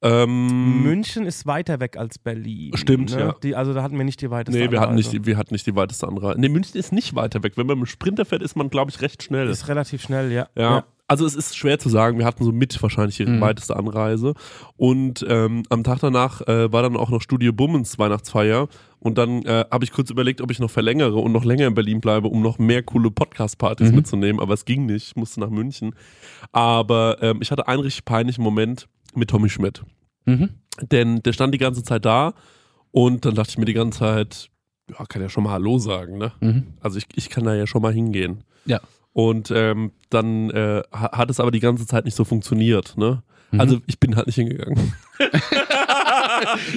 [0.00, 2.76] Ähm, München ist weiter weg als Berlin.
[2.76, 3.20] Stimmt, ne?
[3.20, 3.34] ja.
[3.42, 5.16] Die, also da hatten wir nicht die weiteste Nee, wir hatten, Anreise.
[5.16, 6.40] nicht, wir hatten nicht die weiteste Anreise.
[6.40, 7.54] Nee, München ist nicht weiter weg.
[7.56, 9.48] Wenn man mit dem Sprinter fährt, ist man, glaube ich, recht schnell.
[9.48, 10.48] Ist relativ schnell, ja.
[10.56, 10.84] Ja.
[11.10, 12.18] Also es ist schwer zu sagen.
[12.18, 13.40] Wir hatten so mit wahrscheinlich die Mhm.
[13.40, 14.34] weiteste Anreise.
[14.76, 18.68] Und ähm, am Tag danach äh, war dann auch noch Studio Bummens Weihnachtsfeier.
[19.00, 21.74] Und dann äh, habe ich kurz überlegt, ob ich noch verlängere und noch länger in
[21.74, 23.96] Berlin bleibe, um noch mehr coole Podcast-Partys Mhm.
[23.96, 24.40] mitzunehmen.
[24.40, 25.08] Aber es ging nicht.
[25.08, 25.94] Ich musste nach München.
[26.52, 29.82] Aber ähm, ich hatte einen richtig peinlichen Moment mit Tommy Schmidt.
[30.26, 30.50] Mhm.
[30.80, 32.34] Denn der stand die ganze Zeit da.
[32.90, 34.50] Und dann dachte ich mir die ganze Zeit,
[34.90, 36.32] ja, kann ja schon mal Hallo sagen, ne?
[36.40, 36.66] Mhm.
[36.80, 38.44] Also ich, ich kann da ja schon mal hingehen.
[38.64, 38.80] Ja.
[39.18, 42.96] Und ähm, dann äh, ha- hat es aber die ganze Zeit nicht so funktioniert.
[42.96, 43.24] Ne?
[43.50, 43.60] Mhm.
[43.60, 44.92] Also ich bin halt nicht hingegangen.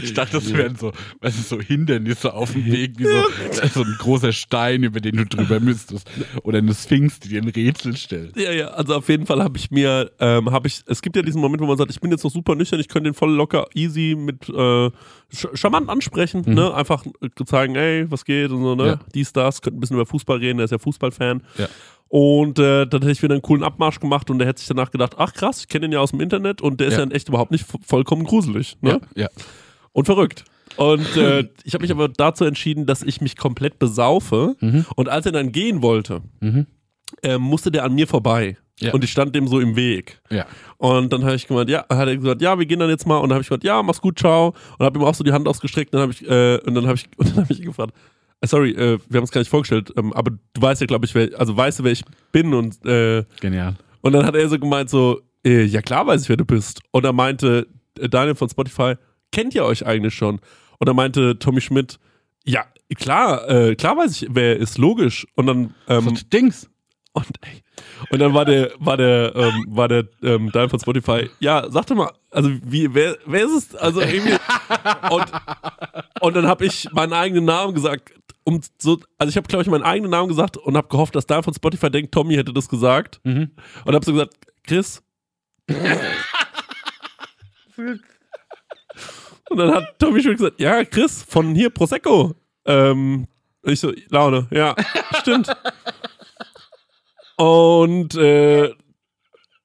[0.02, 3.76] Ich dachte, das wären so, weißt du, so Hindernisse auf dem Weg, wie so, ist
[3.76, 6.10] so ein großer Stein, über den du drüber müsstest.
[6.42, 8.36] Oder eine Sphinx, die dir ein Rätsel stellt.
[8.38, 11.22] Ja, ja, also auf jeden Fall habe ich mir, ähm, habe ich, es gibt ja
[11.22, 13.32] diesen Moment, wo man sagt, ich bin jetzt noch super nüchtern, ich könnte den voll
[13.34, 14.90] locker, easy mit äh,
[15.32, 16.74] sch charmant ansprechen, ne?
[16.74, 18.86] Einfach äh, zeigen, ey, was geht und so, ne?
[18.88, 19.00] Ja.
[19.14, 21.44] Dies, das, könnte ein bisschen über Fußball reden, der ist ja Fußballfan.
[21.60, 21.68] Ja.
[22.14, 24.92] Und äh, dann hätte ich wieder einen coolen Abmarsch gemacht und der hätte sich danach
[24.92, 27.06] gedacht, ach krass, ich kenne den ja aus dem Internet und der ist Ja.
[27.06, 29.00] ja echt überhaupt nicht vo- vollkommen gruselig, ne?
[29.16, 29.28] Ja, ja.
[29.94, 30.44] und verrückt.
[30.76, 34.58] Und äh, ich habe mich aber dazu entschieden, dass ich mich komplett besaufe.
[34.60, 34.86] Mhm.
[34.98, 36.66] Und als er dann gehen wollte, Mhm.
[37.24, 38.58] äh, musste der an mir vorbei.
[38.82, 38.92] Ja.
[38.94, 40.22] Und ich stand dem so im Weg.
[40.30, 40.46] Ja.
[40.80, 43.18] Und dann habe ich gemeint, ja, hat er gesagt, ja, wir gehen dann jetzt mal.
[43.20, 44.54] Und dann habe ich gesagt, ja, mach's gut, ciao.
[44.78, 45.94] Und habe ihm auch so die Hand ausgestreckt.
[45.94, 47.94] Und dann habe ich, äh, und dann habe ich, und dann habe ich ihn gefragt,
[48.48, 51.16] sorry, äh, wir haben es gar nicht vorgestellt, ähm, aber du weißt ja, glaube ich,
[51.16, 53.76] wer, also weißt du, wer ich bin und äh, Genial.
[54.02, 56.82] und dann hat er so gemeint so, äh, ja klar weiß ich, wer du bist.
[56.92, 57.68] Und er meinte,
[58.00, 58.96] äh, Daniel von Spotify,
[59.32, 60.40] kennt ihr euch eigentlich schon?
[60.80, 62.00] Und dann meinte Tommy Schmidt,
[62.44, 62.66] ja,
[62.98, 65.28] klar, äh, klar weiß ich, wer er ist, logisch.
[65.36, 66.70] Und dann, ähm, Dings.
[67.14, 67.62] und, ey,
[68.10, 71.86] und dann war der, war der, ähm, war der ähm, Daniel von Spotify, ja, sag
[71.86, 73.76] doch mal, also wie, wer, wer ist es?
[73.76, 74.38] Also irgendwie,
[75.12, 75.26] und,
[76.22, 79.70] und dann habe ich meinen eigenen Namen gesagt, um so, also ich habe, glaube ich,
[79.70, 82.68] meinen eigenen Namen gesagt und habe gehofft, dass Daniel von Spotify denkt, Tommy hätte das
[82.70, 83.20] gesagt.
[83.24, 83.52] Mhm.
[83.86, 85.02] Und habe so gesagt, Chris.
[89.50, 92.36] und dann hat Tommy schon gesagt, ja, Chris, von hier Prosecco.
[92.66, 93.28] Ähm,
[93.64, 94.76] ich so, Laune, ja,
[95.20, 95.52] stimmt.
[97.38, 98.74] Und äh,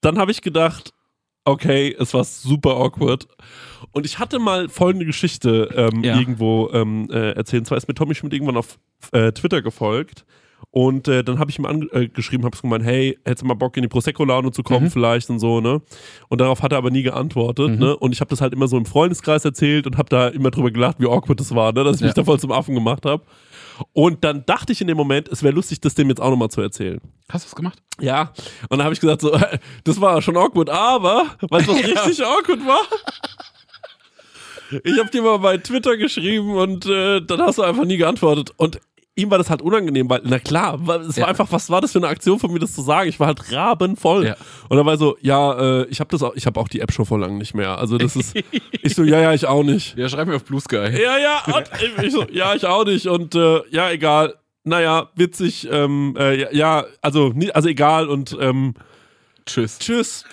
[0.00, 0.92] dann habe ich gedacht,
[1.44, 3.26] okay, es war super awkward.
[3.96, 6.18] Und ich hatte mal folgende Geschichte ähm, Ja.
[6.18, 7.62] irgendwo ähm, äh, erzählt.
[7.62, 8.78] Und zwar ist mir Tommy Schmidt irgendwann auf
[9.12, 10.26] äh, Twitter gefolgt.
[10.70, 13.74] Und äh, dann habe ich ihm angeschrieben, äh, habe gemeint, hey, hättest du mal Bock
[13.78, 15.80] in die Prosecco-Laune zu kommen vielleicht und so, ne?
[16.28, 17.96] Und darauf hat er aber nie geantwortet, ne?
[17.96, 20.70] Und ich habe das halt immer so im Freundeskreis erzählt und habe da immer drüber
[20.70, 21.82] gelacht, wie awkward das war, ne?
[21.84, 22.14] Dass ich mich Ja.
[22.14, 23.22] da voll zum Affen gemacht habe.
[23.94, 26.48] Und dann dachte ich in dem Moment, es wäre lustig, das dem jetzt auch nochmal
[26.50, 27.00] zu erzählen.
[27.30, 27.78] Hast du es gemacht?
[28.00, 28.32] Ja,
[28.68, 29.38] und dann habe ich gesagt, so,
[29.84, 32.80] das war schon awkward, aber, weißt du, was richtig awkward war?
[34.84, 38.52] Ich habe dir mal bei Twitter geschrieben und äh, dann hast du einfach nie geantwortet.
[38.56, 38.80] Und
[39.14, 41.26] ihm war das halt unangenehm, weil, na klar, es war Ja.
[41.26, 43.08] einfach, was war das für eine Aktion von mir, das zu sagen?
[43.08, 44.26] Ich war halt rabenvoll.
[44.26, 44.36] Ja.
[44.68, 46.92] Und dann war so, ja, äh, ich habe das auch, ich habe auch die App
[46.92, 47.78] schon vor lang nicht mehr.
[47.78, 48.36] Also das ist,
[48.82, 49.96] ich so, ja, ja, ich auch nicht.
[49.96, 50.90] Ja, schreib mir auf Blue Sky.
[51.02, 51.70] Ja, ja, und
[52.04, 53.06] ich so, ja, ich auch nicht.
[53.06, 54.34] Und äh, ja, egal.
[54.64, 58.74] Naja, witzig, ähm, äh, ja, also, also egal und ähm,
[59.46, 59.78] Tschüss.
[59.78, 60.24] tschüss.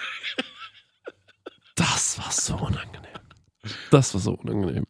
[1.76, 3.03] Das war so unangenehm.
[3.92, 4.86] Das war so unangenehm.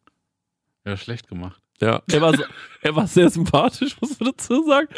[0.84, 1.60] Ja, schlecht gemacht.
[1.80, 2.44] Ja, er war, so,
[2.82, 4.88] er war sehr sympathisch, muss man dazu sagen.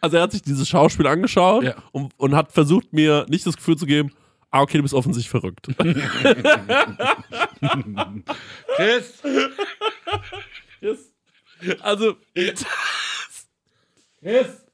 [0.00, 1.76] Also er hat sich dieses Schauspiel angeschaut Ja.
[1.92, 4.12] und, und hat versucht, mir nicht das Gefühl zu geben,
[4.50, 5.68] ah, okay, du bist offensichtlich verrückt.
[8.76, 9.22] Chris!
[10.80, 11.12] Yes.
[11.80, 12.16] Also.
[14.20, 14.64] Das,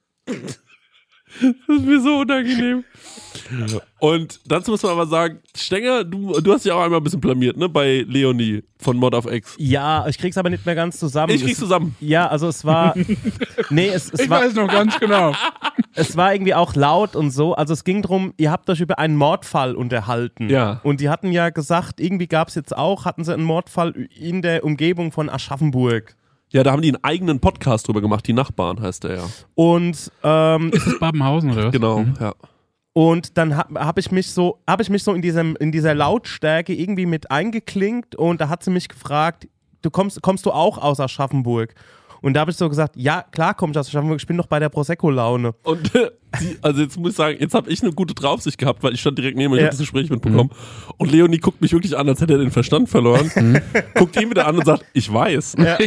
[1.40, 2.84] das ist mir so unangenehm.
[3.98, 7.20] Und dazu muss man aber sagen, Stenger, du, du hast dich auch einmal ein bisschen
[7.20, 7.68] blamiert, ne?
[7.68, 9.54] Bei Leonie von Mod of X.
[9.58, 11.32] Ja, ich krieg's aber nicht mehr ganz zusammen.
[11.34, 11.96] Ich krieg's Es- zusammen.
[12.00, 12.94] Ja, also es war.
[13.70, 15.34] nee, es, es, Ich war, weiß noch ganz genau.
[15.94, 17.54] es war irgendwie auch laut und so.
[17.54, 20.48] Also es ging drum, ihr habt euch über einen Mordfall unterhalten.
[20.48, 20.80] Ja.
[20.84, 24.64] Und die hatten ja gesagt, irgendwie gab's jetzt auch, hatten sie einen Mordfall in der
[24.64, 26.14] Umgebung von Aschaffenburg.
[26.54, 29.24] Ja, da haben die einen eigenen Podcast drüber gemacht, die Nachbarn heißt der ja.
[29.56, 31.72] Und ähm, Ist das Babenhausen oder was?
[31.72, 32.32] Genau, ja.
[32.92, 35.96] Und dann habe hab ich mich so, habe ich mich so in diesem, in dieser
[35.96, 39.48] Lautstärke irgendwie mit eingeklinkt und da hat sie mich gefragt,
[39.82, 41.74] du kommst, kommst du auch aus Aschaffenburg?
[42.24, 44.46] Und da habe ich so gesagt, ja, klar komme ich aus Aschaffenburg, ich bin doch
[44.46, 45.54] bei der Prosecco-Laune.
[45.62, 46.10] Und äh,
[46.40, 49.00] die, also jetzt muss ich sagen, jetzt habe ich eine gute Draufsicht gehabt, weil ich
[49.00, 49.66] stand direkt neben mir, ich Ja.
[49.66, 50.50] habe das Gespräch mitbekommen.
[50.96, 53.30] Und Leonie guckt mich wirklich an, als hätte er den Verstand verloren.
[53.94, 55.56] guckt ihn wieder an und sagt, ich weiß.
[55.58, 55.74] Ja.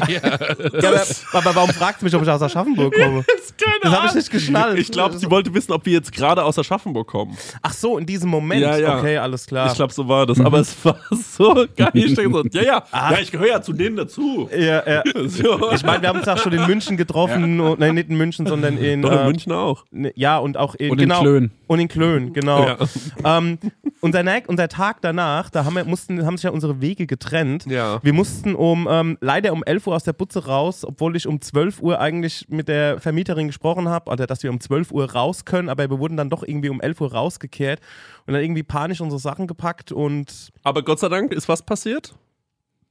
[0.83, 1.01] aber,
[1.33, 3.25] aber warum fragt sie mich, ob ich aus Aschaffenburg komme?
[3.57, 4.77] Keine Das habe ich nicht geschnallt.
[4.77, 7.35] Ich glaube, sie wollte wissen, ob wir jetzt gerade aus Aschaffenburg kommen.
[7.63, 8.61] Ach so, in diesem Moment.
[8.61, 8.99] Ja, ja.
[8.99, 9.67] Okay, alles klar.
[9.67, 10.39] Ich glaube, so war das.
[10.39, 11.89] Aber es war so geil.
[11.93, 14.47] Ich dachte so, ja, ja, ja, ich gehöre ja zu denen dazu.
[14.55, 15.03] ja, ja.
[15.27, 15.71] So.
[15.71, 17.59] Ich meine, wir haben auch schon in München getroffen.
[17.59, 19.01] Und, nein, nicht in München, sondern in.
[19.01, 19.85] Doch, in äh, München auch.
[19.91, 20.91] ne- Ja, und auch in.
[20.91, 21.51] Und in genau, Klön.
[21.67, 22.65] Und in Klön, genau.
[22.65, 22.77] Ja.
[23.23, 23.57] Ähm,
[24.01, 27.65] unser, unser Tag danach, da haben, wir, mussten, haben sich ja unsere Wege getrennt.
[27.65, 27.99] Ja.
[28.03, 31.41] Wir mussten um, ähm, leider um 11 Uhr aus der Butze raus, obwohl ich um
[31.41, 35.45] 12 Uhr eigentlich mit der Vermieterin gesprochen habe, oder dass wir um 12 Uhr raus
[35.45, 37.79] können, aber wir wurden dann doch irgendwie um 11 Uhr rausgekehrt
[38.25, 42.13] und dann irgendwie panisch unsere Sachen gepackt und Aber Gott sei Dank ist was passiert.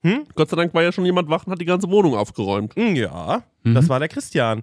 [0.03, 0.25] Hm?
[0.35, 2.77] Gott sei Dank war ja schon jemand wach und hat die ganze Wohnung aufgeräumt.
[2.77, 4.61] Mm, Ja, das war der Christian.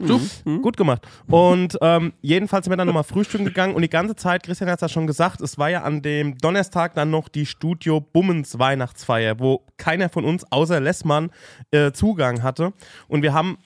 [0.62, 1.06] Gut gemacht.
[1.28, 4.78] Und ähm, jedenfalls sind wir dann nochmal frühstücken gegangen und die ganze Zeit, Christian hat
[4.78, 8.58] es ja schon gesagt, es war ja an dem Donnerstag dann noch die Studio Bummens
[8.60, 11.32] Weihnachtsfeier, wo keiner von uns außer Lessmann
[11.72, 12.72] äh, Zugang hatte.
[13.10, 13.58] Und wir haben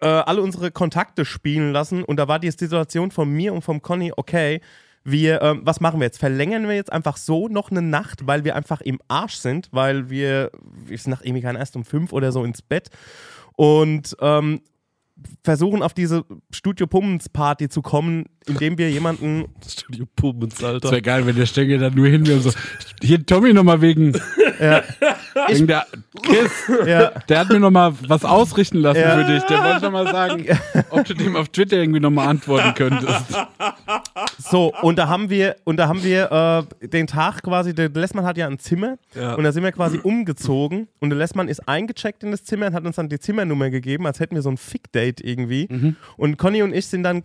[0.00, 3.82] äh, alle unsere Kontakte spielen lassen und da war die Situation von mir und vom
[3.82, 4.60] Conny, okay,
[5.06, 6.18] wir, ähm, was machen wir jetzt?
[6.18, 10.10] Verlängern wir jetzt einfach so noch eine Nacht, weil wir einfach im Arsch sind, weil
[10.10, 10.50] wir,
[10.84, 12.90] wir sind nach Ewigkeit erst um fünf oder so ins Bett
[13.54, 14.60] und ähm,
[15.44, 20.90] versuchen auf diese Studio Pummens Party zu kommen, indem wir jemanden Studio Pummens, Das Alter.
[20.90, 22.50] wäre geil, wenn der Stengel dann nur hin wäre und so.
[23.00, 24.12] Hier, Tommy nochmal wegen,
[24.60, 24.82] ja,
[25.48, 25.86] wegen der
[26.22, 26.50] Kiss.
[26.86, 29.16] ja, Der hat mir nochmal was ausrichten lassen Ja.
[29.18, 29.42] für dich.
[29.44, 30.46] Der wollte nochmal sagen,
[30.90, 33.24] ob du dem auf Twitter irgendwie nochmal antworten könntest.
[34.38, 38.24] So, und da haben wir, und da haben wir äh, den Tag quasi, der Lessmann
[38.24, 39.34] hat ja ein Zimmer Ja.
[39.34, 42.74] und da sind wir quasi umgezogen und der Lessmann ist eingecheckt in das Zimmer und
[42.74, 45.68] hat uns dann die Zimmernummer gegeben, als hätten wir so ein Fick-Date irgendwie.
[46.16, 47.22] Und Conny und ich sind dann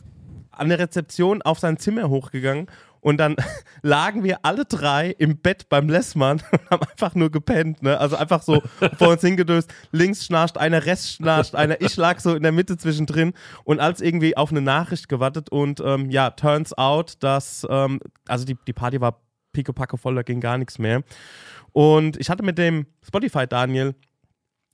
[0.51, 2.67] an der Rezeption auf sein Zimmer hochgegangen
[3.01, 3.35] und dann
[3.81, 7.99] lagen wir alle drei im Bett beim Lessmann und haben einfach nur gepennt, ne?
[7.99, 8.61] Also einfach so
[8.97, 9.73] vor uns hingedöst.
[9.91, 11.81] Links schnarcht einer, rechts schnarcht einer.
[11.81, 13.33] Ich lag so in der Mitte zwischendrin
[13.63, 18.45] und als irgendwie auf eine Nachricht gewartet und ähm, ja, turns out, dass, ähm, also
[18.45, 19.21] die, die Party war
[19.53, 21.03] pickepacke voll, da ging gar nichts mehr.
[21.73, 23.95] Und ich hatte mit dem Spotify-Daniel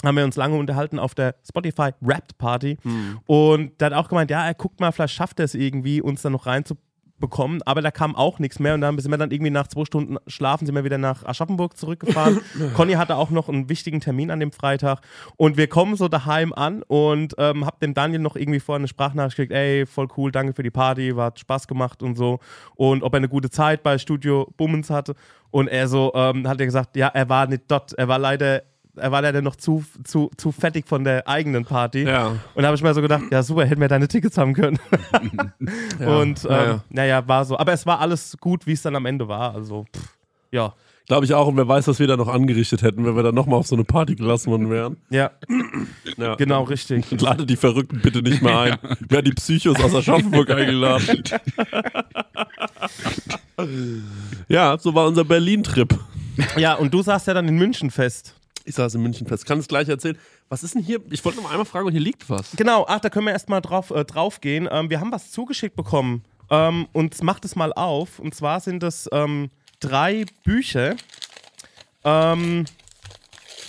[0.03, 2.77] haben wir uns lange unterhalten auf der Spotify Wrapped Party.
[3.25, 6.21] Und der hat auch gemeint, ja, er guckt mal, vielleicht schafft er es irgendwie, uns
[6.21, 6.45] dann noch
[7.17, 7.62] reinzubekommen.
[7.63, 8.73] Aber da kam auch nichts mehr.
[8.73, 11.77] Und dann sind wir dann irgendwie nach zwei Stunden Schlafen sind wir wieder nach Aschaffenburg
[11.77, 12.41] zurückgefahren.
[12.73, 15.01] Conny hatte auch noch einen wichtigen Termin an dem Freitag.
[15.36, 18.88] Und wir kommen so daheim an und ähm, hab dem Daniel noch irgendwie vorher eine
[18.88, 22.39] Sprachnachricht geschickt, ey, voll cool, danke für die Party, war hat Spaß gemacht und so.
[22.75, 25.15] Und ob er eine gute Zeit bei Studio Bummens hatte.
[25.51, 27.93] Und er so, ähm, hat er gesagt, ja, er war nicht dort.
[27.93, 28.63] Er war leider
[28.97, 32.03] er war leider noch zu, zu, zu fettig von der eigenen Party.
[32.03, 32.27] Ja.
[32.55, 34.79] Und da habe ich mir so gedacht, ja super, hätten wir deine Tickets haben können.
[35.99, 36.83] und ähm, ja, ja.
[36.89, 37.57] naja, war so.
[37.57, 39.53] Aber es war alles gut, wie es dann am Ende war.
[39.55, 40.17] Also, pff,
[40.51, 40.73] ja.
[41.07, 41.47] Glaube ich auch.
[41.47, 43.75] Und wer weiß, was wir da noch angerichtet hätten, wenn wir dann nochmal auf so
[43.75, 44.97] eine Party gelassen worden wären.
[45.10, 45.31] Ja,
[46.17, 46.36] Ja.
[46.36, 47.10] genau, richtig.
[47.12, 48.77] Und lade die Verrückten bitte nicht mehr ein.
[49.07, 51.23] Wer die Psychos aus Aschaffenburg eingeladen.
[54.49, 55.97] ja, so war unser Berlin-Trip.
[56.57, 58.36] Ja, und du saßt ja dann in München fest.
[58.67, 59.45] Ich saß in München fest.
[59.45, 60.17] Kann es gleich erzählen.
[60.49, 60.99] Was ist denn hier?
[61.10, 62.51] Ich wollte noch mal einmal fragen, hier liegt was.
[62.58, 64.67] Genau, ach, da können wir erstmal drauf, äh, drauf gehen.
[64.69, 66.23] Ähm, wir haben was zugeschickt bekommen.
[66.49, 68.19] Ähm, und macht es mal auf.
[68.19, 70.96] Und zwar sind es ähm, drei Bücher.
[72.04, 72.65] Ähm,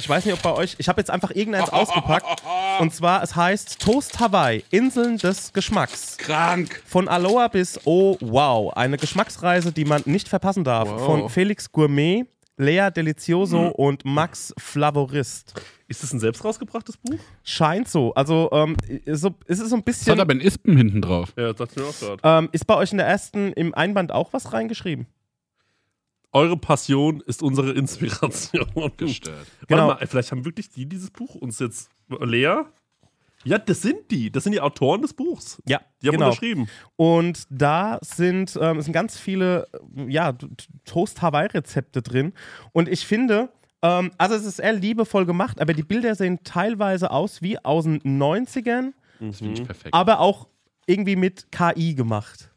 [0.00, 0.76] ich weiß nicht, ob bei euch.
[0.78, 2.42] Ich habe jetzt einfach irgendeins ausgepackt.
[2.80, 6.16] Und zwar, es heißt Toast Hawaii, Inseln des Geschmacks.
[6.18, 6.82] Krank.
[6.86, 8.72] Von Aloha bis Oh Wow.
[8.74, 10.88] Eine Geschmacksreise, die man nicht verpassen darf.
[10.88, 11.06] Wow.
[11.06, 12.24] Von Felix Gourmet,
[12.58, 13.70] Lea Delicioso Mhm.
[13.70, 15.54] und Max Flavorist.
[15.86, 17.18] Ist das ein selbst rausgebrachtes Buch?
[17.44, 18.12] Scheint so.
[18.14, 20.12] Also, ähm, ist so, es ist so ein Es bisschen.
[20.12, 21.32] hat aber ein Ispen hinten drauf.
[21.36, 22.44] Ja, das dachte ich mir auch gerade.
[22.44, 25.06] Ähm, ist bei euch in der ersten, im Einband auch was reingeschrieben?
[26.32, 28.66] Eure Passion ist unsere Inspiration.
[28.98, 29.46] Gestört.
[29.66, 29.86] Genau.
[29.88, 31.88] Warte mal, vielleicht haben wirklich die dieses Buch uns jetzt.
[32.20, 32.62] Lea?
[33.48, 34.30] Ja, das sind die.
[34.30, 35.60] Das sind die Autoren des Buchs.
[35.66, 36.26] Ja, Die haben genau.
[36.26, 36.68] unterschrieben.
[36.96, 40.34] Und da sind, ähm, es sind ganz viele äh, ja,
[40.84, 42.32] Toast-Hawaii-Rezepte drin.
[42.72, 43.48] Und ich finde,
[43.82, 47.84] ähm, also es ist eher liebevoll gemacht, aber die Bilder sehen teilweise aus wie aus
[47.84, 49.94] den 90ern, Das finde ich perfekt.
[49.94, 50.48] aber auch
[50.86, 52.50] irgendwie mit KI gemacht.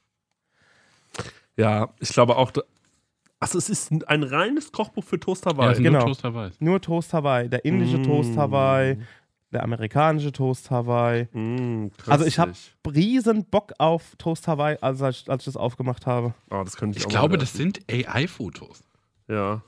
[1.58, 2.52] Ja, ich glaube auch.
[3.40, 5.72] Also, es ist ein- ein reines Kochbuch für Toast ja, Hawaii.
[5.74, 6.00] ist genau.
[6.00, 6.54] nur Toaster weiß.
[6.60, 8.04] Nur Toast Hawaii, der indische Mm.
[8.04, 8.98] Toast Hawaii,
[9.52, 11.28] der amerikanische Toast Hawaii.
[11.34, 12.54] Mm, Also ich habe
[12.88, 16.34] riesen Bock auf Toast Hawaii, als ich, als ich das aufgemacht habe.
[16.50, 18.84] Ah, das könnte ich Ich auch glaube, das sind AI-Fotos.
[19.28, 19.62] Ja.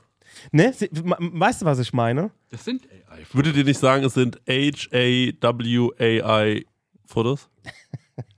[0.52, 0.74] Ne?
[0.90, 2.30] Weißt du, was ich meine?
[2.50, 3.34] Das sind AI-Fotos.
[3.34, 4.40] Würdet ihr nicht sagen, es sind
[6.04, 7.48] H-A-W-A-I-Fotos?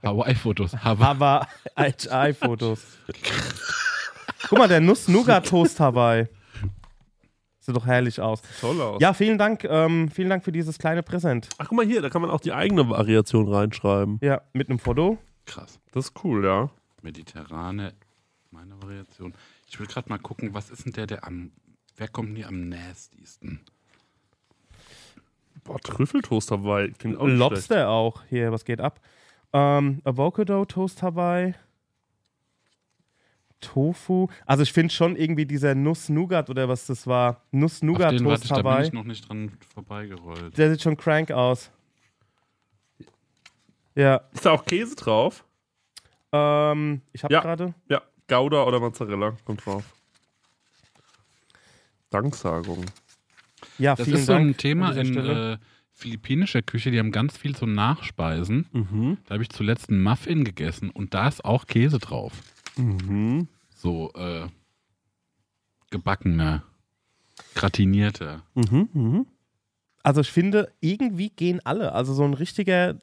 [0.03, 0.73] Hawaii-Fotos.
[0.85, 1.05] Hawaii.
[1.07, 2.81] Aber HI-Fotos.
[4.49, 6.27] Guck mal, der Nuss-Nougat-Toast Hawaii.
[7.67, 8.43] Sieht doch herrlich aus.
[8.61, 9.01] Toll aus.
[9.03, 11.49] Ja, vielen Dank, ähm, vielen Dank für dieses kleine Präsent.
[11.59, 14.21] Ach, guck mal hier, da kann man auch die eigene Variation reinschreiben.
[14.23, 15.19] Ja, mit einem Foto.
[15.47, 15.81] Krass.
[15.91, 16.71] Das ist cool, ja.
[17.03, 17.93] Mediterrane,
[18.53, 19.35] meine Variation.
[19.69, 21.51] Ich will gerade mal gucken, was ist denn der, der am.
[21.97, 23.59] Wer kommt denn hier am nastigsten?
[25.65, 26.93] Boah, Trüffeltoast Hawaii.
[26.93, 28.23] Klingt auch nicht Lobster auch.
[28.29, 29.01] Hier, was geht ab?
[29.53, 31.55] Ähm, Avocado Toast Hawaii.
[33.61, 34.29] Tofu.
[34.45, 37.43] Also ich finde schon irgendwie dieser Nuss-Nougat oder was das war.
[37.53, 38.87] Nuss-Nougat-Toast ich, da bin Hawaii.
[38.87, 40.57] ich noch nicht dran vorbeigerollt.
[40.59, 41.71] Der sieht schon crank aus.
[43.95, 45.45] Ja, Ist da auch Käse drauf?
[46.33, 47.41] ähm, ich habe Ja.
[47.41, 47.75] gerade.
[47.89, 49.85] Ja, Gouda oder Mozzarella kommt drauf.
[52.11, 52.85] Danksagung.
[53.79, 54.51] Ja, Das vielen ist so Dank.
[54.51, 55.59] ein Thema in äh,
[55.93, 58.67] philippinischer Küche, die haben ganz viel so Nachspeisen.
[58.73, 59.19] Mhm.
[59.27, 62.33] Da habe ich zuletzt einen Muffin gegessen und da ist auch Käse drauf.
[62.79, 63.49] Mhm.
[63.71, 64.49] So äh,
[65.91, 66.65] gebackener,
[67.55, 68.43] gratinierter.
[68.55, 68.89] Mhm.
[68.93, 69.27] Mhm.
[70.03, 71.93] Also ich finde, irgendwie gehen alle.
[71.93, 72.99] Also so ein richtiger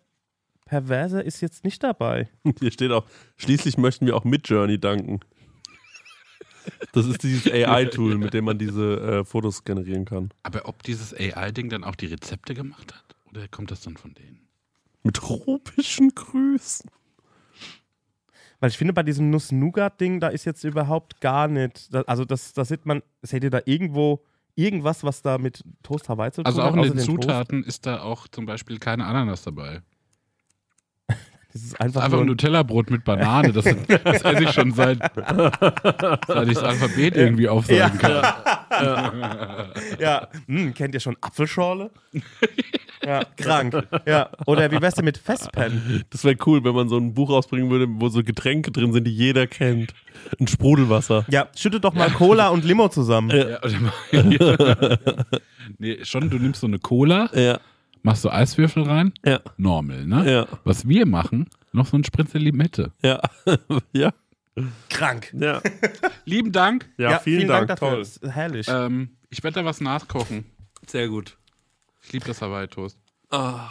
[0.66, 2.30] Perverser ist jetzt nicht dabei.
[2.60, 3.06] Hier steht auch,
[3.38, 5.20] schließlich möchten wir auch mit Journey danken.
[6.94, 10.32] Das ist dieses AI-Tool, mit dem man diese äh, Fotos generieren kann.
[10.44, 13.16] Aber ob dieses AI-Ding dann auch die Rezepte gemacht hat?
[13.30, 14.48] Oder kommt das dann von denen?
[15.04, 16.90] Mit tropischen Grüßen.
[18.64, 21.90] Weil ich finde, bei diesem Nuss-Nougat-Ding, da ist jetzt überhaupt gar nicht.
[22.08, 24.24] Also das, das sieht man, seht ihr da irgendwo
[24.56, 26.72] irgendwas, was da mit Toast Hawaii zu tun Also hat?
[26.72, 27.24] auch in den dem Toast?
[27.24, 29.82] Zutaten ist da auch zum Beispiel keine Ananas dabei.
[31.52, 33.52] Das ist einfach, Einfach nur ein ein, Nutella-Brot mit Banane.
[33.52, 38.24] Das, das esse ich schon seit, seit ich das Alphabet irgendwie aufsagen kann.
[40.00, 41.92] Ja, hm, kennt ihr schon Apfelschorle?
[43.06, 43.88] Ja, krank.
[44.06, 44.30] Ja.
[44.46, 46.04] Oder wie wär's denn mit Festpen?
[46.10, 49.06] Das wäre cool, wenn man so ein Buch rausbringen würde, wo so Getränke drin sind,
[49.06, 49.94] die jeder kennt.
[50.40, 51.26] Ein Sprudelwasser.
[51.30, 53.30] Ja, schüttet doch mal Cola und Limo zusammen.
[53.32, 55.00] Ja, oder mal-
[55.78, 57.60] nee, schon, du nimmst so eine Cola, Ja,
[58.04, 60.32] machst so Eiswürfel rein, ja, normal, ne?
[60.32, 62.92] ja, Was wir machen, noch so ein Spritzer Limette.
[63.02, 63.22] ja.
[63.94, 64.14] ja,
[64.90, 65.34] Krank.
[65.38, 65.62] ja.
[66.26, 66.88] Lieben Dank.
[66.98, 67.68] Ja, vielen, Dank.
[67.70, 68.04] dafür.
[68.04, 68.30] Toll.
[68.32, 68.68] Herrlich.
[68.70, 70.46] Ähm, ich werde da was nachkochen.
[70.86, 71.38] Sehr gut.
[72.04, 72.98] Ich liebe das Hawaii-Toast.
[73.30, 73.70] Ah.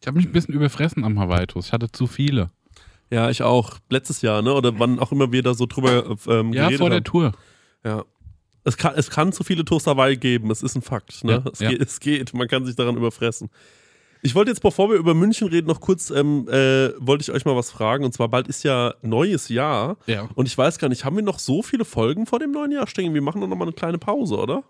[0.00, 1.68] Ich habe mich ein bisschen überfressen am Hawaii-Toast.
[1.68, 2.50] Ich hatte zu viele.
[3.10, 3.78] Ja, ich auch.
[3.90, 4.52] Letztes Jahr, ne?
[4.52, 7.04] Oder wann auch immer wir da so drüber ähm, Ja, geredet vor der haben.
[7.04, 7.32] Tour.
[7.84, 8.04] Ja.
[8.64, 11.24] Es kann, es kann zu viele Toast Hawaii geben, es ist ein Fakt.
[11.24, 11.42] Ne?
[11.44, 11.70] Ja, es, ja.
[11.70, 13.48] Geht, es geht, man kann sich daran überfressen.
[14.20, 17.44] Ich wollte jetzt, bevor wir über München reden, noch kurz, ähm, äh, wollte ich euch
[17.44, 18.04] mal was fragen.
[18.04, 19.96] Und zwar bald ist ja neues Jahr.
[20.06, 20.28] Ja.
[20.34, 22.88] Und ich weiß gar nicht, haben wir noch so viele Folgen vor dem neuen Jahr
[22.88, 23.14] stehen?
[23.14, 24.64] Wir machen doch noch mal eine kleine Pause, oder?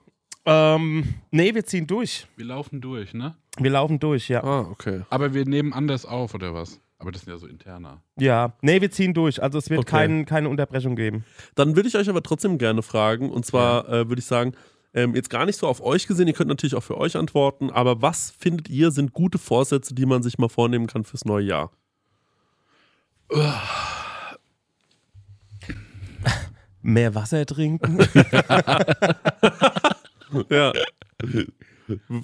[0.48, 2.26] Ähm, nee, wir ziehen durch.
[2.36, 3.34] Wir laufen durch, ne?
[3.58, 4.42] Wir laufen durch, ja.
[4.42, 5.02] Ah, okay.
[5.10, 6.80] Aber wir nehmen anders auf, oder was?
[6.98, 8.02] Aber das sind ja so interner.
[8.18, 9.42] Ja, nee, wir ziehen durch.
[9.42, 9.90] Also es wird Okay.
[9.90, 11.24] kein, keine Unterbrechung geben.
[11.54, 13.30] Dann würde ich euch aber trotzdem gerne fragen.
[13.30, 14.54] Und zwar äh, würde ich sagen,
[14.94, 17.70] ähm, jetzt gar nicht so auf euch gesehen, ihr könnt natürlich auch für euch antworten,
[17.70, 21.44] aber was findet ihr sind gute Vorsätze, die man sich mal vornehmen kann fürs neue
[21.44, 21.70] Jahr?
[26.82, 27.98] Mehr Wasser trinken.
[30.50, 30.72] Ja.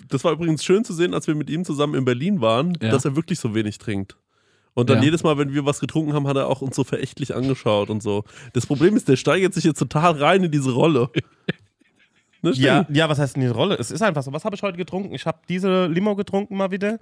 [0.08, 2.90] Das war übrigens schön zu sehen, als wir mit ihm zusammen in Berlin waren, Ja.
[2.90, 4.16] dass er wirklich so wenig trinkt.
[4.74, 5.04] Und dann Ja.
[5.04, 8.02] jedes Mal, wenn wir was getrunken haben, hat er auch uns so verächtlich angeschaut und
[8.02, 8.24] so.
[8.52, 11.10] Das Problem ist, der steigert sich jetzt total rein in diese Rolle.
[12.42, 13.74] Ne, Ja, ja, was heißt denn die Rolle?
[13.76, 14.30] Es ist einfach so.
[14.34, 15.14] Was habe ich heute getrunken?
[15.14, 16.98] Ich habe diese Limo getrunken mal wieder.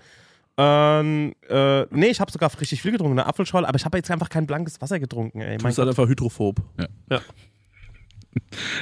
[0.57, 4.09] Ähm, äh, nee, ich habe sogar richtig viel getrunken, eine Apfelschorle, aber ich habe jetzt
[4.13, 5.57] einfach kein blankes Wasser getrunken, ey.
[5.57, 6.61] Du bist halt einfach hydrophob.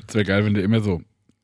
[0.07, 1.01] Es wäre geil, wenn der immer so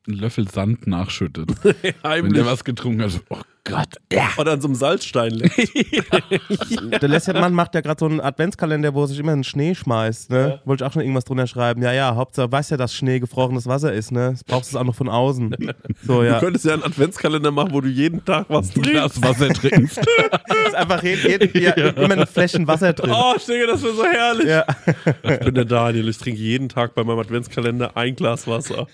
[0.08, 1.50] einen Löffel Sand nachschüttet.
[2.02, 3.88] wenn der was getrunken hat, so, oh Gott.
[4.38, 7.02] Oder an so einem Salzstein leckt.
[7.02, 9.74] Der Lässermann macht ja gerade so einen Adventskalender, wo er sich immer in den Schnee
[9.74, 10.30] schmeißt.
[10.30, 10.60] Ne?
[10.64, 11.82] Wollte ich auch schon irgendwas drunter schreiben.
[11.82, 14.12] Ja, ja, Hauptsache, weiß ja, dass Schnee gefrorenes Wasser ist.
[14.12, 14.30] Ne?
[14.32, 15.56] Das brauchst du auch noch von außen.
[16.02, 16.38] So, Du ja.
[16.38, 18.90] könntest ja einen Adventskalender machen, wo du jeden Tag was trinkst.
[18.90, 19.98] Glas Wasser trinkst.
[19.98, 23.10] ist einfach jeden, jeden, ja, immer eine Fläschchen Wasser drin.
[23.12, 24.46] Oh, ich denke, das wäre so herrlich.
[24.46, 24.64] Ja.
[25.22, 28.86] Ich bin der Daniel, ich trinke jeden Tag bei meinem Adventskalender ein Glas Wasser.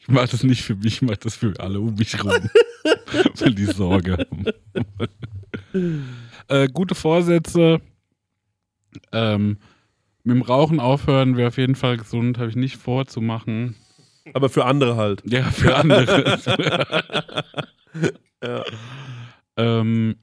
[0.00, 2.32] Ich mache das nicht für mich, ich mache das für alle um mich rum.
[3.38, 4.44] Weil die Sorge haben.
[6.48, 7.80] äh, gute Vorsätze.
[9.12, 9.58] Ähm,
[10.24, 13.76] mit dem Rauchen aufhören wäre auf jeden Fall gesund, habe ich nicht vor zu machen.
[14.34, 15.22] Aber für andere halt.
[15.24, 16.38] Ja, für andere.
[18.42, 18.64] Ja.
[19.56, 20.16] ähm,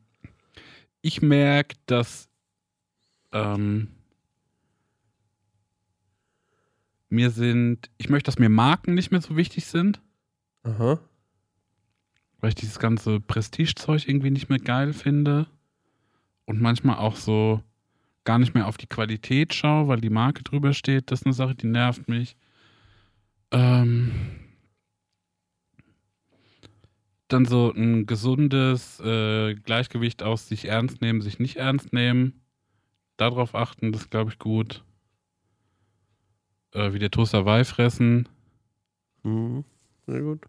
[1.01, 2.30] ich merke, dass
[3.32, 3.92] ähm,
[7.14, 10.01] mir sind, ich möchte, dass mir Marken nicht mehr so wichtig sind,
[10.64, 10.99] Aha.
[12.39, 15.47] weil ich dieses ganze Prestigezeug irgendwie nicht mehr geil finde
[16.45, 17.61] und manchmal auch so
[18.24, 21.11] gar nicht mehr auf die Qualität schaue, weil die Marke drüber steht.
[21.11, 22.36] Das ist eine Sache, die nervt mich.
[23.51, 24.11] Ähm,
[27.28, 32.41] dann so ein gesundes äh, Gleichgewicht aus sich ernst nehmen, sich nicht ernst nehmen.
[33.18, 34.84] Darauf achten, das glaube ich, gut.
[36.74, 38.28] Äh, wie der Toast Hawaii fressen.
[39.24, 39.63] Mhm.
[40.07, 40.45] Sehr gut.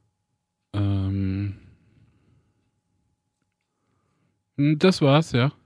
[0.72, 1.56] Ähm,
[4.56, 5.52] hm, das war's, ja.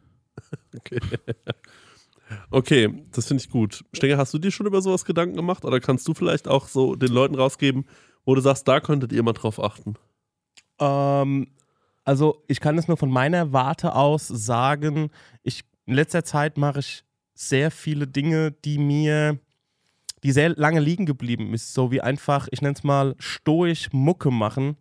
[0.76, 1.00] Okay.
[2.50, 3.84] Okay, das finde ich gut.
[3.92, 5.64] Stenger, hast du dir schon über sowas Gedanken gemacht?
[5.64, 7.86] Oder kannst du vielleicht auch so den Leuten rausgeben,
[8.24, 9.94] wo du sagst, da könntet ihr mal drauf achten?
[10.80, 11.48] Ähm,
[12.04, 15.10] also ich kann es nur von meiner Warte aus sagen,
[15.42, 17.04] ich, in letzter Zeit mache ich
[17.34, 19.38] sehr viele Dinge, die mir,
[20.22, 24.30] die sehr lange liegen geblieben ist, so wie einfach, ich nenne es mal, stoisch Mucke
[24.30, 24.76] machen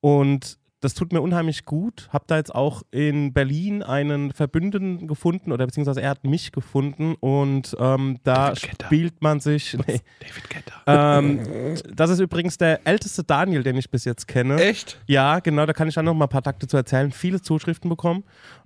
[0.00, 2.08] und das tut mir unheimlich gut.
[2.12, 7.16] Hab da jetzt auch in Berlin einen Verbündeten gefunden oder beziehungsweise er hat mich gefunden
[7.18, 9.76] und ähm, da spielt man sich.
[9.88, 11.18] Nee, David Guetta.
[11.18, 14.56] ähm, das ist übrigens der älteste Daniel, den ich bis jetzt kenne.
[14.62, 15.00] Echt?
[15.06, 17.10] Ja, genau, da kann ich dann noch mal ein paar Takte zu erzählen.
[17.10, 18.22] Viele Zuschriften bekommen.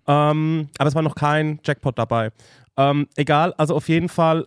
[0.07, 2.30] Ähm, aber es war noch kein Jackpot dabei.
[2.76, 4.46] Ähm, egal, also auf jeden Fall,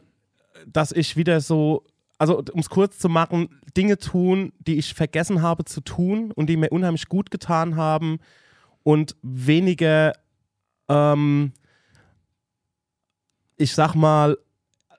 [0.66, 1.84] dass ich wieder so,
[2.18, 6.47] also um es kurz zu machen, Dinge tun, die ich vergessen habe zu tun und
[6.49, 8.20] die mir unheimlich gut getan haben
[8.84, 10.14] und weniger,
[10.88, 11.51] ähm,
[13.58, 14.38] ich sag mal,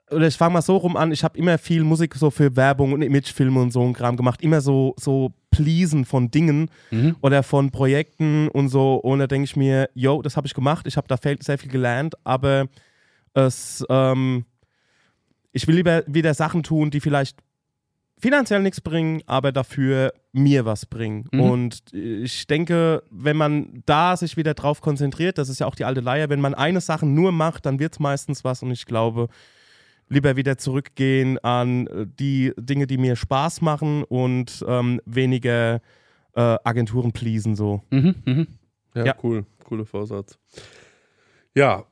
[0.09, 2.93] oder ich fange mal so rum an, ich habe immer viel Musik so für Werbung
[2.93, 7.15] und Imagefilme und so ein Kram gemacht, immer so, so Pleasen von Dingen Mhm.
[7.21, 8.95] oder von Projekten und so.
[8.95, 11.71] Und da denke ich mir, yo, das habe ich gemacht, ich habe da sehr viel
[11.71, 12.67] gelernt, aber
[13.33, 14.45] es, ähm,
[15.57, 17.39] ich will lieber wieder Sachen tun, die vielleicht
[18.19, 21.27] finanziell nichts bringen, aber dafür mir was bringen.
[21.31, 21.39] Mhm.
[21.41, 25.83] Und ich denke, wenn man da sich wieder drauf konzentriert, das ist ja auch die
[25.85, 28.61] alte Leier, wenn man eine Sache nur macht, dann wird es meistens was.
[28.61, 29.29] Und ich glaube,
[30.09, 35.81] lieber wieder zurückgehen an äh, die Dinge, die mir Spaß machen und ähm, weniger
[36.35, 37.81] äh, Agenturen pleasen so.
[37.89, 38.47] Mhm, mhm.
[38.93, 39.15] Ja, Ja.
[39.23, 39.45] cool.
[39.63, 40.37] Cooler Vorsatz.
[41.55, 41.85] Ja,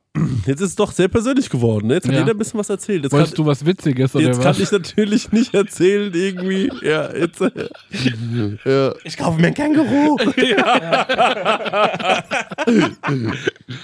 [0.46, 1.86] jetzt ist es doch sehr persönlich geworden.
[1.88, 1.94] ne?
[1.94, 2.20] Jetzt hat Ja.
[2.20, 3.04] jeder ein bisschen was erzählt.
[3.04, 4.44] Jetzt, Wolltest kann, du was Witziges oder jetzt was?
[4.44, 6.70] kann ich natürlich nicht erzählen, irgendwie.
[6.82, 7.40] Ja, jetzt.
[7.40, 7.50] äh,
[8.64, 8.94] ja.
[9.04, 10.16] Ich kaufe mir ein Känguru.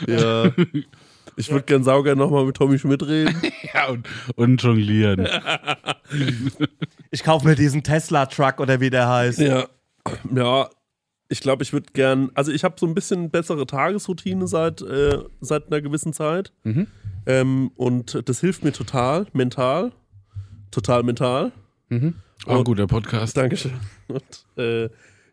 [0.07, 0.51] ja.
[1.37, 3.35] Ich würde gern sauger nochmal mit Tommy Schmidt reden.
[3.75, 5.27] ja, und, und jonglieren.
[7.11, 9.39] Ich kaufe mir diesen Tesla-Truck oder wie der heißt.
[9.39, 9.65] Ja.
[10.35, 10.69] Ja,
[11.33, 12.31] ich glaube, ich würde gern.
[12.35, 16.53] Also, ich habe so ein bisschen bessere Tagesroutine seit, äh, seit einer gewissen Zeit.
[16.63, 16.87] Mhm.
[17.25, 19.93] Ähm, und das hilft mir total, mental.
[20.71, 21.53] Total mental.
[21.89, 22.17] Mhm.
[22.47, 23.37] Auch ein guter Podcast.
[23.37, 23.73] Dankeschön.
[24.09, 24.91] Und, äh,